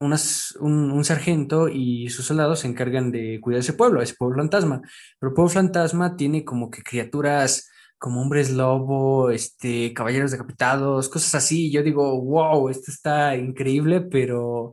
unas- 0.01 0.57
un, 0.61 0.91
un 0.93 1.05
sargento 1.05 1.69
y 1.69 2.09
sus 2.11 2.27
soldados 2.27 2.61
se 2.61 2.69
encargan 2.69 3.11
de 3.12 3.41
cuidar 3.41 3.61
ese 3.61 3.73
pueblo, 3.75 4.03
ese 4.03 4.14
pueblo 4.16 4.39
fantasma. 4.39 4.81
Pero 5.21 5.31
el 5.31 5.35
pueblo 5.35 5.51
fantasma 5.51 6.16
tiene 6.16 6.45
como 6.45 6.71
que 6.71 6.83
criaturas 6.83 7.71
como 7.99 8.23
hombres 8.23 8.51
lobo, 8.53 9.31
este, 9.31 9.93
caballeros 9.95 10.31
decapitados, 10.33 11.09
cosas 11.09 11.35
así. 11.37 11.73
Yo 11.73 11.83
digo, 11.83 12.21
wow, 12.23 12.69
esto 12.71 12.91
está 12.93 13.37
increíble, 13.37 14.01
pero 14.03 14.73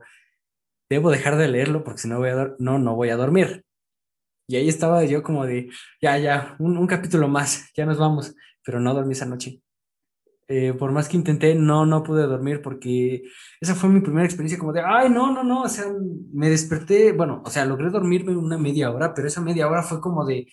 debo 0.89 1.11
dejar 1.11 1.37
de 1.37 1.47
leerlo 1.47 1.83
porque 1.83 2.01
si 2.01 2.07
no 2.09 2.19
voy 2.19 2.29
a, 2.29 2.55
no, 2.59 2.79
no 2.79 2.95
voy 2.95 3.09
a 3.09 3.17
dormir. 3.17 3.65
Y 4.47 4.57
ahí 4.57 4.69
estaba 4.69 5.03
yo 5.05 5.23
como 5.23 5.45
de, 5.45 5.69
ya, 6.01 6.17
ya, 6.19 6.55
un, 6.59 6.77
un 6.77 6.87
capítulo 6.87 7.27
más, 7.29 7.69
ya 7.75 7.85
nos 7.87 7.97
vamos, 7.99 8.35
pero 8.65 8.79
no 8.81 8.93
dormí 8.95 9.13
esa 9.13 9.25
noche. 9.27 9.61
Eh, 10.47 10.73
por 10.73 10.91
más 10.91 11.09
que 11.09 11.17
intenté, 11.17 11.55
no, 11.55 11.85
no 11.87 12.03
pude 12.03 12.23
dormir 12.27 12.61
porque 12.61 13.23
esa 13.59 13.73
fue 13.73 13.89
mi 13.89 14.01
primera 14.01 14.25
experiencia 14.25 14.59
como 14.59 14.73
de, 14.73 14.81
ay, 14.85 15.09
no, 15.09 15.31
no, 15.31 15.43
no, 15.43 15.63
o 15.63 15.69
sea, 15.69 15.85
me 16.33 16.49
desperté, 16.51 17.13
bueno, 17.13 17.41
o 17.45 17.49
sea, 17.49 17.65
logré 17.65 17.89
dormirme 17.89 18.37
una 18.37 18.57
media 18.59 18.91
hora, 18.91 19.13
pero 19.15 19.27
esa 19.27 19.41
media 19.41 19.67
hora 19.67 19.81
fue 19.81 19.99
como 19.99 20.23
de 20.25 20.47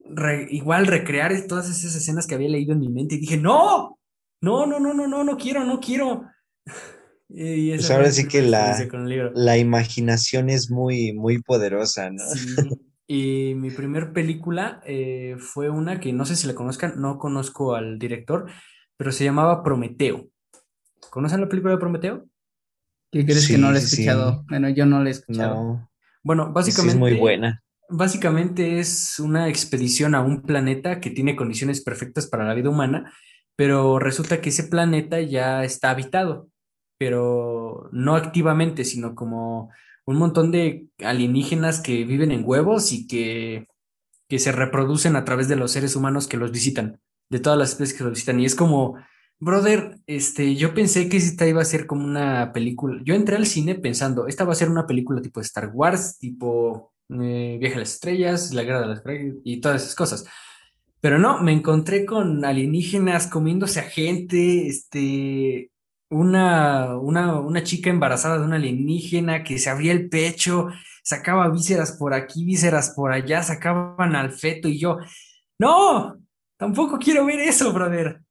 re- 0.00 0.48
igual 0.50 0.86
recrear 0.88 1.32
todas 1.48 1.68
esas 1.70 1.94
escenas 1.96 2.26
que 2.26 2.34
había 2.36 2.48
leído 2.50 2.72
en 2.74 2.80
mi 2.80 2.88
mente 2.90 3.16
y 3.16 3.20
dije, 3.20 3.36
no, 3.38 3.98
no, 4.40 4.66
no, 4.66 4.80
no, 4.80 4.94
no, 4.94 5.06
no, 5.08 5.24
no 5.24 5.36
quiero, 5.36 5.64
no 5.64 5.80
quiero. 5.80 6.24
Y 7.28 7.72
Pues 7.74 7.88
esa 7.88 7.92
fue 7.92 7.96
ahora 7.96 8.10
sí 8.10 8.26
que 8.28 8.42
la, 8.42 8.90
la 9.34 9.58
imaginación 9.58 10.50
es 10.50 10.70
muy, 10.70 11.12
muy 11.12 11.42
poderosa, 11.42 12.10
¿no? 12.10 12.24
Sí, 12.24 12.76
y 13.06 13.54
mi 13.56 13.70
primer 13.70 14.12
película 14.12 14.80
eh, 14.86 15.36
fue 15.38 15.70
una 15.70 16.00
que 16.00 16.12
no 16.12 16.24
sé 16.24 16.36
si 16.36 16.46
la 16.46 16.54
conozcan, 16.54 17.00
no 17.00 17.18
conozco 17.18 17.74
al 17.74 17.98
director, 17.98 18.50
pero 18.96 19.12
se 19.12 19.24
llamaba 19.24 19.62
Prometeo. 19.62 20.28
¿Conocen 21.10 21.40
la 21.40 21.48
película 21.48 21.72
de 21.72 21.78
Prometeo? 21.78 22.26
¿Qué 23.10 23.24
crees 23.24 23.48
que 23.48 23.58
no 23.58 23.70
lo 23.70 23.78
he 23.78 23.80
sí. 23.80 24.02
escuchado? 24.02 24.44
Bueno, 24.48 24.68
yo 24.68 24.86
no 24.86 25.00
lo 25.00 25.08
he 25.08 25.10
escuchado. 25.10 25.54
No, 25.54 25.90
Bueno, 26.22 26.46
sí 26.46 26.52
básicamente 26.54 26.94
es 26.94 26.98
muy 26.98 27.14
buena. 27.14 27.62
Básicamente 27.88 28.80
es 28.80 29.20
una 29.20 29.48
expedición 29.48 30.14
a 30.14 30.20
un 30.20 30.42
planeta 30.42 31.00
que 31.00 31.10
tiene 31.10 31.36
condiciones 31.36 31.82
perfectas 31.82 32.26
para 32.26 32.44
la 32.44 32.54
vida 32.54 32.70
humana, 32.70 33.12
pero 33.54 33.98
resulta 33.98 34.40
que 34.40 34.48
ese 34.48 34.64
planeta 34.64 35.20
ya 35.20 35.62
está 35.62 35.90
habitado, 35.90 36.50
pero 36.98 37.88
no 37.92 38.16
activamente, 38.16 38.84
sino 38.84 39.14
como 39.14 39.70
un 40.04 40.16
montón 40.16 40.50
de 40.50 40.88
alienígenas 40.98 41.80
que 41.80 42.04
viven 42.04 42.32
en 42.32 42.42
huevos 42.44 42.92
y 42.92 43.06
que, 43.06 43.68
que 44.28 44.38
se 44.38 44.52
reproducen 44.52 45.16
a 45.16 45.24
través 45.24 45.48
de 45.48 45.56
los 45.56 45.72
seres 45.72 45.96
humanos 45.96 46.26
que 46.26 46.36
los 46.36 46.50
visitan, 46.50 47.00
de 47.28 47.40
todas 47.40 47.58
las 47.58 47.70
especies 47.70 47.96
que 47.96 48.04
los 48.04 48.12
visitan. 48.14 48.40
Y 48.40 48.44
es 48.44 48.54
como, 48.54 48.96
brother, 49.38 49.98
este, 50.06 50.54
yo 50.56 50.74
pensé 50.74 51.08
que 51.08 51.16
esta 51.16 51.46
iba 51.46 51.62
a 51.62 51.64
ser 51.64 51.86
como 51.86 52.04
una 52.04 52.52
película. 52.52 53.00
Yo 53.04 53.14
entré 53.14 53.36
al 53.36 53.46
cine 53.46 53.74
pensando, 53.74 54.26
esta 54.26 54.44
va 54.44 54.52
a 54.52 54.56
ser 54.56 54.70
una 54.70 54.86
película 54.86 55.20
tipo 55.22 55.40
Star 55.40 55.70
Wars, 55.72 56.18
tipo 56.18 56.92
eh, 57.08 57.56
Viaje 57.60 57.76
a 57.76 57.80
las 57.80 57.94
Estrellas, 57.94 58.52
La 58.52 58.62
Guerra 58.62 58.80
de 58.80 58.86
las 58.86 59.02
y 59.44 59.60
todas 59.60 59.82
esas 59.82 59.94
cosas. 59.94 60.26
Pero 61.00 61.18
no, 61.18 61.40
me 61.42 61.52
encontré 61.52 62.04
con 62.06 62.44
alienígenas 62.44 63.26
comiéndose 63.26 63.80
a 63.80 63.84
gente, 63.84 64.66
este, 64.66 65.70
una, 66.10 66.96
una, 66.98 67.38
una 67.40 67.62
chica 67.62 67.90
embarazada 67.90 68.38
de 68.38 68.44
una 68.44 68.56
alienígena 68.56 69.44
que 69.44 69.58
se 69.58 69.70
abría 69.70 69.92
el 69.92 70.08
pecho, 70.08 70.68
sacaba 71.02 71.48
vísceras 71.50 71.92
por 71.92 72.14
aquí, 72.14 72.44
vísceras 72.44 72.90
por 72.90 73.12
allá, 73.12 73.42
sacaban 73.42 74.16
al 74.16 74.32
feto 74.32 74.68
y 74.68 74.78
yo, 74.78 74.98
no, 75.58 76.16
tampoco 76.56 76.98
quiero 76.98 77.24
ver 77.26 77.40
eso, 77.40 77.72
brother. 77.72 78.22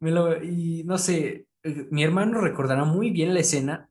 Me 0.00 0.10
lo, 0.10 0.42
y 0.42 0.84
no 0.84 0.98
sé, 0.98 1.46
eh, 1.62 1.88
mi 1.90 2.02
hermano 2.02 2.40
recordará 2.40 2.84
muy 2.84 3.10
bien 3.10 3.34
la 3.34 3.40
escena. 3.40 3.90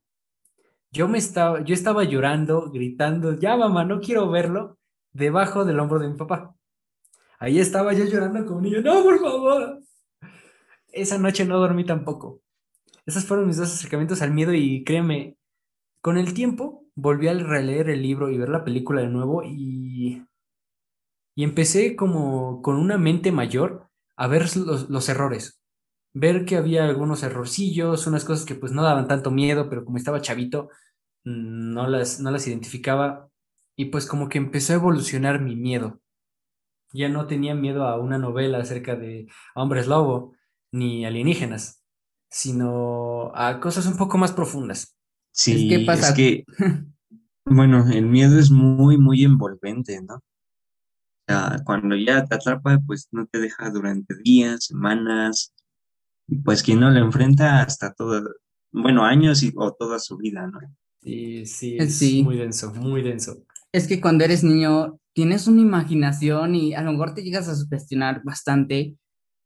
Yo 0.92 1.08
me 1.08 1.18
estaba, 1.18 1.64
yo 1.64 1.74
estaba 1.74 2.04
llorando, 2.04 2.70
gritando, 2.72 3.40
ya 3.40 3.58
mamá, 3.58 3.84
no 3.84 4.00
quiero 4.00 4.30
verlo, 4.30 4.78
debajo 5.12 5.66
del 5.66 5.80
hombro 5.80 6.00
de 6.00 6.10
mi 6.10 6.18
papá. 6.18 6.56
Ahí 7.40 7.60
estaba 7.60 7.94
yo 7.94 8.06
llorando 8.06 8.46
como 8.46 8.58
un 8.58 8.64
niño, 8.64 8.82
no, 8.82 9.04
por 9.04 9.20
favor. 9.20 9.80
Esa 10.90 11.18
noche 11.18 11.46
no 11.46 11.60
dormí 11.60 11.86
tampoco. 11.86 12.42
Esos 13.06 13.26
fueron 13.26 13.48
mis 13.48 13.58
dos 13.58 13.74
acercamientos 13.74 14.22
al 14.22 14.32
miedo 14.32 14.54
y 14.54 14.84
créeme, 14.84 15.38
con 16.02 16.18
el 16.18 16.34
tiempo 16.34 16.86
volví 16.96 17.28
a 17.28 17.34
releer 17.34 17.90
el 17.90 18.02
libro 18.02 18.30
y 18.30 18.38
ver 18.38 18.50
la 18.50 18.64
película 18.64 19.02
de 19.02 19.08
nuevo 19.08 19.44
y, 19.44 20.24
y 21.36 21.44
empecé 21.44 21.96
como 21.96 22.62
con 22.62 22.76
una 22.76 22.98
mente 22.98 23.32
mayor 23.32 23.90
a 24.16 24.28
ver 24.28 24.56
los, 24.56 24.90
los 24.90 25.10
errores, 25.10 25.60
ver 26.14 26.46
que 26.46 26.58
había 26.58 26.86
algunos 26.86 27.24
errorcillos, 27.24 28.08
unas 28.08 28.26
cosas 28.26 28.46
que 28.46 28.56
pues 28.56 28.72
no 28.72 28.84
daban 28.84 29.08
tanto 29.08 29.32
miedo, 29.32 29.70
pero 29.70 29.84
como 29.84 29.98
estaba 29.98 30.22
chavito, 30.22 30.70
no 31.24 31.88
las, 31.88 32.20
no 32.20 32.32
las 32.32 32.48
identificaba 32.48 33.30
y 33.76 33.86
pues 33.86 34.06
como 34.06 34.30
que 34.30 34.38
empezó 34.38 34.74
a 34.74 34.78
evolucionar 34.78 35.42
mi 35.42 35.56
miedo. 35.56 36.00
Ya 36.92 37.10
no 37.10 37.26
tenía 37.26 37.56
miedo 37.56 37.88
a 37.88 38.00
una 38.00 38.20
novela 38.20 38.60
acerca 38.60 38.96
de 38.96 39.28
hombres 39.56 39.88
lobo 39.88 40.36
ni 40.72 41.06
alienígenas, 41.06 41.84
sino 42.30 43.32
a 43.36 43.60
cosas 43.60 43.88
un 43.88 43.98
poco 43.98 44.18
más 44.18 44.32
profundas. 44.32 44.96
Sí, 45.32 45.68
¿qué 45.68 45.84
es 45.92 46.14
que, 46.14 46.46
bueno, 47.46 47.90
el 47.92 48.06
miedo 48.06 48.38
es 48.38 48.52
muy, 48.52 49.00
muy 49.00 49.24
envolvente, 49.24 50.00
¿no? 50.04 50.22
Sea, 51.28 51.58
cuando 51.66 51.96
ya 51.96 52.26
te 52.26 52.36
atrapa, 52.36 52.80
pues 52.86 53.08
no 53.12 53.26
te 53.28 53.40
deja 53.40 53.70
durante 53.70 54.16
días, 54.24 54.66
semanas, 54.66 55.54
y 56.28 56.38
pues 56.38 56.64
quien 56.64 56.80
no 56.80 56.90
lo 56.90 57.00
enfrenta 57.00 57.62
hasta 57.62 57.94
todo, 57.94 58.22
bueno, 58.72 59.06
años 59.06 59.44
y, 59.44 59.52
o 59.56 59.74
toda 59.74 60.00
su 60.00 60.18
vida, 60.18 60.48
¿no? 60.48 60.60
Y 61.02 61.46
sí, 61.46 61.78
Eh, 61.78 61.84
es 61.84 61.98
sí. 61.98 62.24
muy 62.24 62.38
denso, 62.38 62.74
muy 62.74 63.02
denso. 63.02 63.38
Es 63.72 63.88
que 63.88 64.00
cuando 64.02 64.24
eres 64.24 64.44
niño 64.44 65.00
tienes 65.14 65.48
una 65.48 65.62
imaginación 65.62 66.56
y 66.56 66.74
a 66.74 66.82
lo 66.82 66.92
mejor 66.92 67.14
te 67.14 67.24
llegas 67.24 67.48
a 67.48 67.56
sugestionar 67.56 68.22
bastante 68.24 68.96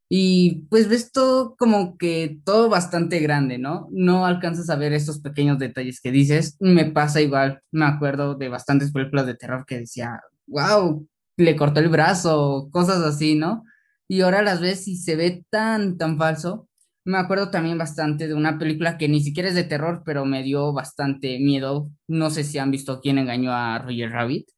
y 0.09 0.65
pues 0.69 0.87
ves 0.87 1.11
todo 1.11 1.55
como 1.57 1.97
que 1.97 2.39
todo 2.45 2.69
bastante 2.69 3.19
grande, 3.19 3.57
¿no? 3.57 3.87
No 3.91 4.25
alcanzas 4.25 4.69
a 4.69 4.75
ver 4.77 4.93
estos 4.93 5.19
pequeños 5.19 5.59
detalles 5.59 5.99
que 5.99 6.11
dices. 6.11 6.55
Me 6.59 6.85
pasa 6.85 7.21
igual, 7.21 7.61
me 7.71 7.85
acuerdo 7.85 8.35
de 8.35 8.49
bastantes 8.49 8.91
películas 8.91 9.25
de 9.25 9.35
terror 9.35 9.65
que 9.65 9.79
decía, 9.79 10.21
wow, 10.47 11.05
le 11.37 11.55
cortó 11.55 11.79
el 11.79 11.89
brazo, 11.89 12.69
cosas 12.71 13.01
así, 13.03 13.35
¿no? 13.35 13.63
Y 14.07 14.21
ahora 14.21 14.41
las 14.41 14.59
ves 14.59 14.87
y 14.87 14.97
se 14.97 15.15
ve 15.15 15.45
tan, 15.49 15.97
tan 15.97 16.17
falso. 16.17 16.67
Me 17.05 17.17
acuerdo 17.17 17.51
también 17.51 17.77
bastante 17.77 18.27
de 18.27 18.33
una 18.33 18.57
película 18.57 18.97
que 18.97 19.07
ni 19.07 19.21
siquiera 19.21 19.47
es 19.47 19.55
de 19.55 19.63
terror, 19.63 20.01
pero 20.05 20.25
me 20.25 20.43
dio 20.43 20.73
bastante 20.73 21.39
miedo. 21.39 21.89
No 22.07 22.29
sé 22.29 22.43
si 22.43 22.57
han 22.57 22.71
visto 22.71 22.99
quién 22.99 23.17
engañó 23.17 23.53
a 23.53 23.79
Roger 23.79 24.11
Rabbit. 24.11 24.49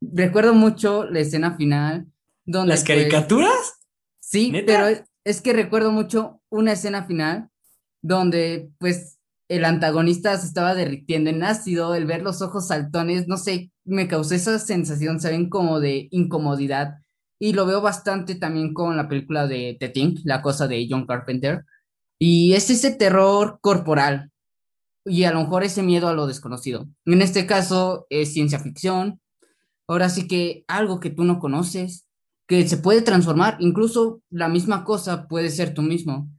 Recuerdo 0.00 0.54
mucho 0.54 1.04
la 1.04 1.20
escena 1.20 1.56
final 1.56 2.06
donde 2.44 2.74
¿Las 2.74 2.84
pues, 2.84 2.98
caricaturas? 2.98 3.80
Sí, 4.20 4.50
¿Neta? 4.50 4.66
pero 4.66 4.86
es, 4.86 5.04
es 5.24 5.40
que 5.40 5.52
recuerdo 5.52 5.90
mucho 5.90 6.40
una 6.48 6.72
escena 6.72 7.04
final 7.04 7.48
donde 8.02 8.70
pues 8.78 9.19
el 9.50 9.64
antagonista 9.64 10.38
se 10.38 10.46
estaba 10.46 10.76
derritiendo 10.76 11.28
en 11.28 11.42
ácido, 11.42 11.96
el 11.96 12.06
ver 12.06 12.22
los 12.22 12.40
ojos 12.40 12.68
saltones, 12.68 13.26
no 13.26 13.36
sé, 13.36 13.72
me 13.84 14.06
causó 14.06 14.36
esa 14.36 14.60
sensación, 14.60 15.18
¿saben? 15.18 15.50
Como 15.50 15.80
de 15.80 16.06
incomodidad. 16.12 16.98
Y 17.40 17.52
lo 17.52 17.66
veo 17.66 17.80
bastante 17.80 18.36
también 18.36 18.72
con 18.72 18.96
la 18.96 19.08
película 19.08 19.48
de 19.48 19.76
The 19.80 19.88
Thing, 19.88 20.18
La 20.22 20.40
cosa 20.40 20.68
de 20.68 20.86
John 20.88 21.04
Carpenter. 21.04 21.64
Y 22.16 22.52
es 22.52 22.70
ese 22.70 22.92
terror 22.92 23.58
corporal 23.60 24.30
y 25.04 25.24
a 25.24 25.32
lo 25.32 25.40
mejor 25.40 25.64
ese 25.64 25.82
miedo 25.82 26.06
a 26.06 26.14
lo 26.14 26.28
desconocido. 26.28 26.86
En 27.04 27.20
este 27.20 27.44
caso 27.44 28.06
es 28.08 28.32
ciencia 28.32 28.60
ficción. 28.60 29.20
Ahora 29.88 30.10
sí 30.10 30.28
que 30.28 30.64
algo 30.68 31.00
que 31.00 31.10
tú 31.10 31.24
no 31.24 31.40
conoces, 31.40 32.06
que 32.46 32.68
se 32.68 32.76
puede 32.76 33.02
transformar, 33.02 33.56
incluso 33.58 34.22
la 34.30 34.48
misma 34.48 34.84
cosa 34.84 35.26
puede 35.26 35.50
ser 35.50 35.74
tú 35.74 35.82
mismo. 35.82 36.30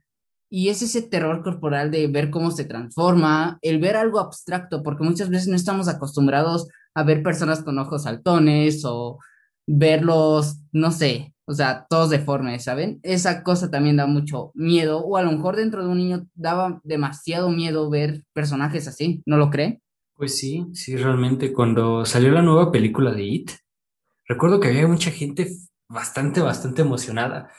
Y 0.53 0.67
es 0.67 0.81
ese 0.81 1.01
terror 1.01 1.43
corporal 1.43 1.91
de 1.91 2.05
ver 2.07 2.29
cómo 2.29 2.51
se 2.51 2.65
transforma, 2.65 3.57
el 3.61 3.79
ver 3.79 3.95
algo 3.95 4.19
abstracto, 4.19 4.83
porque 4.83 5.05
muchas 5.05 5.29
veces 5.29 5.47
no 5.47 5.55
estamos 5.55 5.87
acostumbrados 5.87 6.67
a 6.93 7.03
ver 7.03 7.23
personas 7.23 7.63
con 7.63 7.79
ojos 7.79 8.03
saltones 8.03 8.83
o 8.83 9.17
verlos, 9.65 10.57
no 10.73 10.91
sé, 10.91 11.33
o 11.45 11.53
sea, 11.53 11.85
todos 11.89 12.09
deformes, 12.09 12.65
¿saben? 12.65 12.99
Esa 13.03 13.43
cosa 13.43 13.71
también 13.71 13.95
da 13.95 14.07
mucho 14.07 14.51
miedo, 14.53 14.99
o 14.99 15.15
a 15.15 15.23
lo 15.23 15.31
mejor 15.31 15.55
dentro 15.55 15.83
de 15.83 15.89
un 15.89 15.97
niño 15.97 16.27
daba 16.33 16.81
demasiado 16.83 17.49
miedo 17.49 17.89
ver 17.89 18.23
personajes 18.33 18.89
así, 18.89 19.23
¿no 19.25 19.37
lo 19.37 19.49
cree? 19.49 19.81
Pues 20.15 20.37
sí, 20.37 20.67
sí, 20.73 20.97
realmente 20.97 21.53
cuando 21.53 22.05
salió 22.05 22.31
la 22.31 22.41
nueva 22.41 22.71
película 22.71 23.13
de 23.13 23.23
It, 23.23 23.51
recuerdo 24.27 24.59
que 24.59 24.67
había 24.67 24.87
mucha 24.87 25.11
gente 25.11 25.49
bastante, 25.87 26.41
bastante 26.41 26.81
emocionada. 26.81 27.51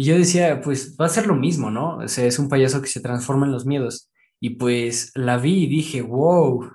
Y 0.00 0.04
yo 0.04 0.16
decía, 0.16 0.62
pues 0.62 0.96
va 0.98 1.04
a 1.04 1.08
ser 1.10 1.26
lo 1.26 1.34
mismo, 1.34 1.70
¿no? 1.70 1.98
O 1.98 2.08
sea, 2.08 2.24
es 2.24 2.38
un 2.38 2.48
payaso 2.48 2.80
que 2.80 2.88
se 2.88 3.02
transforma 3.02 3.44
en 3.44 3.52
los 3.52 3.66
miedos. 3.66 4.10
Y 4.40 4.56
pues 4.56 5.12
la 5.14 5.36
vi 5.36 5.64
y 5.64 5.66
dije, 5.66 6.00
wow, 6.00 6.70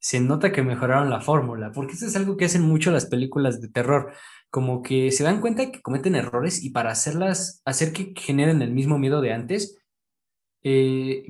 se 0.00 0.20
nota 0.20 0.50
que 0.50 0.62
mejoraron 0.62 1.10
la 1.10 1.20
fórmula, 1.20 1.72
porque 1.72 1.92
eso 1.92 2.06
es 2.06 2.16
algo 2.16 2.38
que 2.38 2.46
hacen 2.46 2.62
mucho 2.62 2.90
las 2.90 3.04
películas 3.04 3.60
de 3.60 3.68
terror, 3.68 4.14
como 4.48 4.80
que 4.80 5.12
se 5.12 5.24
dan 5.24 5.42
cuenta 5.42 5.70
que 5.70 5.82
cometen 5.82 6.14
errores 6.14 6.64
y 6.64 6.70
para 6.70 6.90
hacerlas, 6.90 7.60
hacer 7.66 7.92
que 7.92 8.14
generen 8.16 8.62
el 8.62 8.72
mismo 8.72 8.98
miedo 8.98 9.20
de 9.20 9.34
antes, 9.34 9.76
eh, 10.62 11.24